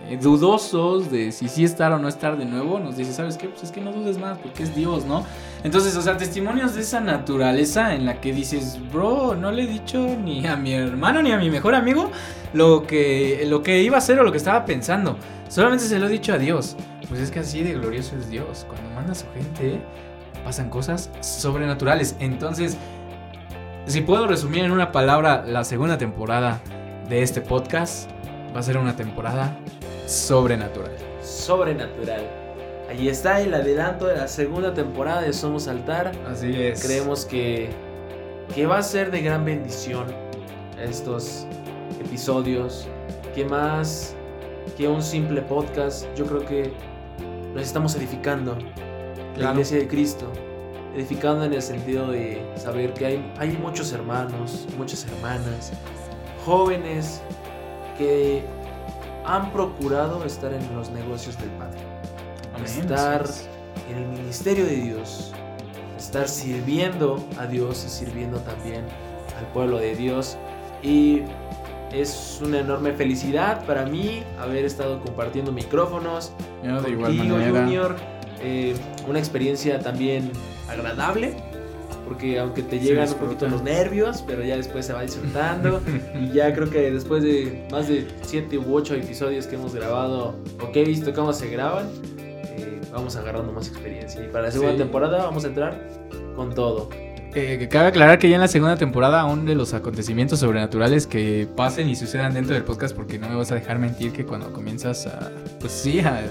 eh, 0.10 0.20
dudosos 0.20 1.12
de 1.12 1.32
si 1.32 1.48
sí 1.48 1.64
estar 1.64 1.92
o 1.92 2.00
no 2.00 2.08
estar 2.08 2.36
de 2.36 2.46
nuevo, 2.46 2.80
nos 2.80 2.98
dice, 2.98 3.14
¿sabes 3.14 3.38
qué? 3.38 3.48
Pues 3.48 3.62
es 3.62 3.72
que 3.72 3.80
no 3.80 3.92
dudes 3.92 4.18
más 4.18 4.40
porque 4.40 4.64
es 4.64 4.76
Dios, 4.76 5.06
¿no? 5.06 5.24
Entonces, 5.64 5.96
o 5.96 6.02
sea, 6.02 6.18
testimonios 6.18 6.74
de 6.74 6.82
esa 6.82 7.00
naturaleza 7.00 7.94
en 7.94 8.08
la 8.08 8.20
que 8.20 8.34
dices, 8.34 8.80
bro, 8.92 9.36
no 9.36 9.52
le 9.52 9.66
he 9.66 9.68
dicho 9.68 10.00
ni 10.20 10.48
a 10.48 10.56
mi 10.56 10.74
hermano 10.74 11.22
ni 11.22 11.32
a 11.32 11.38
mi 11.38 11.52
mejor 11.52 11.76
amigo 11.76 12.10
lo 12.54 12.82
que, 12.82 13.46
lo 13.46 13.62
que 13.62 13.84
iba 13.84 13.98
a 13.98 14.00
hacer 14.00 14.20
o 14.20 14.24
lo 14.24 14.32
que 14.32 14.40
estaba 14.40 14.66
pensando. 14.66 15.16
Solamente 15.48 15.86
se 15.86 16.00
lo 16.00 16.08
he 16.08 16.10
dicho 16.10 16.34
a 16.34 16.40
Dios. 16.40 16.76
Pues 17.08 17.22
es 17.22 17.30
que 17.30 17.42
así 17.42 17.62
de 17.62 17.74
glorioso 17.74 18.16
es 18.18 18.32
Dios. 18.32 18.66
Cuando 18.68 18.90
manda 18.96 19.12
a 19.12 19.16
su 19.16 19.28
gente, 19.36 19.80
pasan 20.44 20.72
cosas 20.72 21.12
sobrenaturales. 21.22 22.16
Entonces, 22.20 22.78
si 23.86 24.02
puedo 24.02 24.26
resumir 24.26 24.66
en 24.66 24.72
una 24.72 24.92
palabra 24.92 25.44
la 25.46 25.64
segunda 25.64 26.00
temporada 26.00 26.60
de 27.10 27.24
este 27.24 27.42
podcast 27.42 28.08
va 28.56 28.60
a 28.60 28.64
ser 28.64 28.78
una 28.78 28.96
temporada 28.96 29.58
sobrenatural. 30.06 30.92
Sobrenatural. 31.24 32.22
Ahí 32.88 33.10
está 33.10 33.42
el 33.42 33.52
adelanto 33.54 34.06
de 34.06 34.16
la 34.16 34.28
segunda 34.28 34.76
temporada 34.76 35.24
de 35.24 35.34
Somos 35.34 35.68
Altar. 35.68 36.12
Así 36.28 36.54
es. 36.54 36.86
Creemos 36.86 37.26
que, 37.26 37.70
que 38.54 38.68
va 38.68 38.78
a 38.78 38.84
ser 38.84 39.10
de 39.10 39.22
gran 39.22 39.44
bendición 39.44 40.06
estos 40.80 41.48
episodios. 42.00 42.88
Que 43.34 43.44
más 43.44 44.16
que 44.78 44.88
un 44.88 45.02
simple 45.02 45.42
podcast, 45.42 46.06
yo 46.16 46.28
creo 46.28 46.46
que 46.46 46.72
nos 47.56 47.64
estamos 47.64 47.96
edificando. 47.96 48.56
La 49.36 49.52
iglesia 49.52 49.80
de 49.80 49.88
Cristo. 49.88 50.32
Edificando 50.96 51.44
en 51.44 51.54
el 51.54 51.62
sentido 51.62 52.12
de 52.12 52.44
saber 52.56 52.94
que 52.94 53.06
hay, 53.06 53.34
hay 53.40 53.52
muchos 53.54 53.94
hermanos, 53.94 54.68
muchas 54.78 55.06
hermanas 55.06 55.72
jóvenes 56.46 57.22
que 57.98 58.44
han 59.26 59.52
procurado 59.52 60.24
estar 60.26 60.54
en 60.54 60.76
los 60.76 60.90
negocios 60.90 61.38
del 61.40 61.50
Padre. 61.52 61.80
Estar 62.64 63.26
en 63.90 63.98
el 63.98 64.08
ministerio 64.08 64.66
de 64.66 64.76
Dios. 64.76 65.34
Estar 65.98 66.28
sirviendo 66.28 67.24
a 67.38 67.46
Dios 67.46 67.84
y 67.86 67.90
sirviendo 67.90 68.40
también 68.40 68.84
al 69.38 69.46
pueblo 69.54 69.78
de 69.78 69.96
Dios. 69.96 70.38
Y 70.82 71.24
es 71.92 72.40
una 72.44 72.60
enorme 72.60 72.94
felicidad 72.94 73.66
para 73.66 73.86
mí 73.86 74.24
haber 74.40 74.66
estado 74.66 75.00
compartiendo 75.02 75.52
micrófonos 75.52 76.32
con 76.62 77.18
Junior. 77.18 77.96
Eh, 78.42 78.76
una 79.08 79.20
experiencia 79.20 79.80
también 79.80 80.32
agradable 80.70 81.36
porque 82.10 82.40
aunque 82.40 82.64
te 82.64 82.80
llegan 82.80 83.08
un 83.08 83.14
poquito 83.14 83.48
los 83.48 83.62
nervios, 83.62 84.24
pero 84.26 84.44
ya 84.44 84.58
después 84.58 84.86
se 84.88 84.94
va 84.94 85.04
disfrutando. 85.04 85.80
y 86.20 86.34
ya 86.34 86.52
creo 86.54 86.70
que 86.70 86.92
después 86.92 87.24
de 87.24 87.68
más 87.72 87.88
de 87.88 88.08
7 88.24 88.58
u 88.58 88.76
8 88.76 88.96
episodios 88.96 89.46
que 89.46 89.56
hemos 89.56 89.76
grabado 89.76 90.36
o 90.60 90.72
que 90.72 90.82
he 90.82 90.86
visto 90.86 91.14
cómo 91.14 91.32
se 91.32 91.50
graban, 91.50 91.88
eh, 92.18 92.82
vamos 92.92 93.16
agarrando 93.16 93.54
más 93.54 93.68
experiencia. 93.68 94.26
Y 94.26 94.28
para 94.28 94.46
la 94.46 94.52
segunda 94.52 94.76
temporada 94.76 95.24
vamos 95.24 95.46
a 95.46 95.48
entrar 95.50 95.88
con 96.36 96.54
todo. 96.56 96.90
Eh, 97.36 97.58
que 97.60 97.70
cabe 97.70 97.90
aclarar 97.90 98.18
que 98.18 98.28
ya 98.28 98.36
en 98.36 98.42
la 98.42 98.48
segunda 98.48 98.76
temporada 98.76 99.22
aún 99.22 99.46
de 99.46 99.54
los 99.54 99.76
acontecimientos 99.76 100.40
sobrenaturales 100.40 101.06
que 101.06 101.48
pasen 101.56 101.88
y 101.88 101.96
sucedan 101.96 102.34
dentro 102.34 102.56
del 102.56 102.64
podcast, 102.64 102.96
porque 102.96 103.20
no 103.20 103.30
me 103.30 103.36
vas 103.36 103.52
a 103.52 103.56
dejar 103.56 103.78
mentir 103.78 104.14
que 104.14 104.26
cuando 104.26 104.52
comienzas 104.52 105.06
a, 105.06 105.32
pues 105.60 105.72
sí, 105.72 106.00
a 106.00 106.24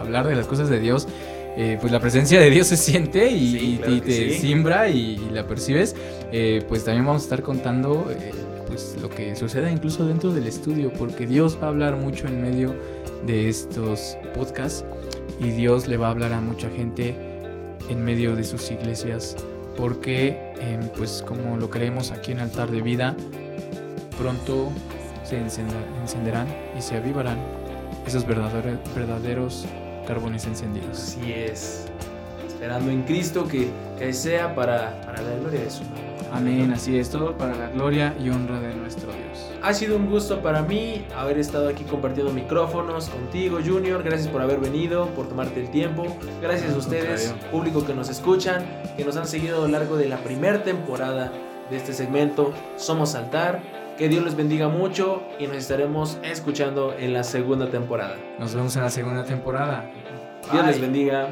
hablar 0.00 0.28
de 0.28 0.36
las 0.36 0.46
cosas 0.46 0.68
de 0.68 0.78
Dios, 0.78 1.08
eh, 1.56 1.78
pues 1.80 1.92
la 1.92 2.00
presencia 2.00 2.40
de 2.40 2.50
Dios 2.50 2.66
se 2.66 2.76
siente 2.76 3.30
y, 3.30 3.78
te 4.04 4.38
simbra 4.38 4.88
y, 4.88 5.16
la 5.32 5.46
percibes, 5.46 5.94
eh, 6.32 6.64
pues 6.68 6.84
también 6.84 7.06
vamos 7.06 7.22
a 7.22 7.24
estar 7.24 7.42
contando 7.42 8.10
eh, 8.10 8.32
pues 8.66 8.96
lo 9.00 9.08
que 9.08 9.36
suceda 9.36 9.70
incluso 9.70 10.04
dentro 10.04 10.32
del 10.32 10.48
estudio, 10.48 10.92
porque 10.92 11.26
Dios 11.26 11.56
va 11.60 11.66
a 11.66 11.68
hablar 11.68 11.96
mucho 11.96 12.26
en 12.26 12.42
medio 12.42 12.74
de 13.24 13.48
estos 13.48 14.16
podcasts 14.34 14.84
y 15.38 15.50
Dios 15.50 15.86
le 15.86 15.96
va 15.96 16.08
a 16.08 16.10
hablar 16.10 16.32
a 16.32 16.40
mucha 16.40 16.68
gente 16.70 17.14
en 17.88 18.04
medio 18.04 18.34
de 18.34 18.42
sus 18.42 18.70
iglesias, 18.72 19.36
porque 19.76 20.36
pues 20.96 21.22
como 21.26 21.56
lo 21.56 21.70
creemos 21.70 22.10
aquí 22.10 22.32
en 22.32 22.40
Altar 22.40 22.70
de 22.70 22.80
Vida, 22.80 23.14
pronto 24.18 24.72
se 25.22 25.38
encenderán 25.38 26.48
y 26.76 26.82
se 26.82 26.96
avivarán 26.96 27.38
esos 28.06 28.26
verdaderos, 28.26 28.78
verdaderos 28.94 29.66
carbones 30.04 30.46
encendidos. 30.46 30.98
Así 30.98 31.32
es. 31.32 31.86
Esperando 32.46 32.90
en 32.90 33.02
Cristo 33.02 33.46
que, 33.46 33.68
que 33.98 34.12
sea 34.12 34.54
para, 34.54 35.00
para 35.02 35.22
la 35.22 35.36
gloria 35.36 35.60
de 35.60 35.70
su 35.70 35.84
nombre. 35.84 36.14
Amén, 36.34 36.72
así 36.72 36.98
es, 36.98 37.10
todo 37.10 37.38
para 37.38 37.54
la 37.54 37.68
gloria 37.68 38.12
y 38.18 38.28
honra 38.28 38.58
de 38.58 38.74
nuestro 38.74 39.12
Dios. 39.12 39.52
Ha 39.62 39.72
sido 39.72 39.96
un 39.96 40.10
gusto 40.10 40.40
para 40.40 40.62
mí 40.62 41.06
haber 41.16 41.38
estado 41.38 41.68
aquí 41.68 41.84
compartiendo 41.84 42.32
micrófonos 42.32 43.08
contigo, 43.08 43.58
Junior. 43.64 44.02
Gracias 44.02 44.28
por 44.28 44.42
haber 44.42 44.58
venido, 44.58 45.06
por 45.10 45.28
tomarte 45.28 45.60
el 45.60 45.70
tiempo. 45.70 46.04
Gracias 46.42 46.72
a 46.72 46.76
ustedes, 46.76 47.32
público 47.52 47.86
que 47.86 47.94
nos 47.94 48.08
escuchan, 48.08 48.64
que 48.96 49.04
nos 49.04 49.16
han 49.16 49.28
seguido 49.28 49.58
a 49.58 49.60
lo 49.60 49.68
largo 49.68 49.96
de 49.96 50.08
la 50.08 50.16
primera 50.18 50.64
temporada 50.64 51.32
de 51.70 51.76
este 51.76 51.92
segmento. 51.92 52.52
Somos 52.76 53.14
Altar. 53.14 53.83
Que 53.98 54.08
Dios 54.08 54.24
les 54.24 54.34
bendiga 54.34 54.68
mucho 54.68 55.22
y 55.38 55.46
nos 55.46 55.56
estaremos 55.58 56.18
escuchando 56.24 56.94
en 56.98 57.12
la 57.12 57.22
segunda 57.22 57.70
temporada. 57.70 58.16
Nos 58.40 58.52
vemos 58.52 58.74
en 58.74 58.82
la 58.82 58.90
segunda 58.90 59.24
temporada. 59.24 59.88
Dios 60.50 60.66
les 60.66 60.80
bendiga. 60.80 61.28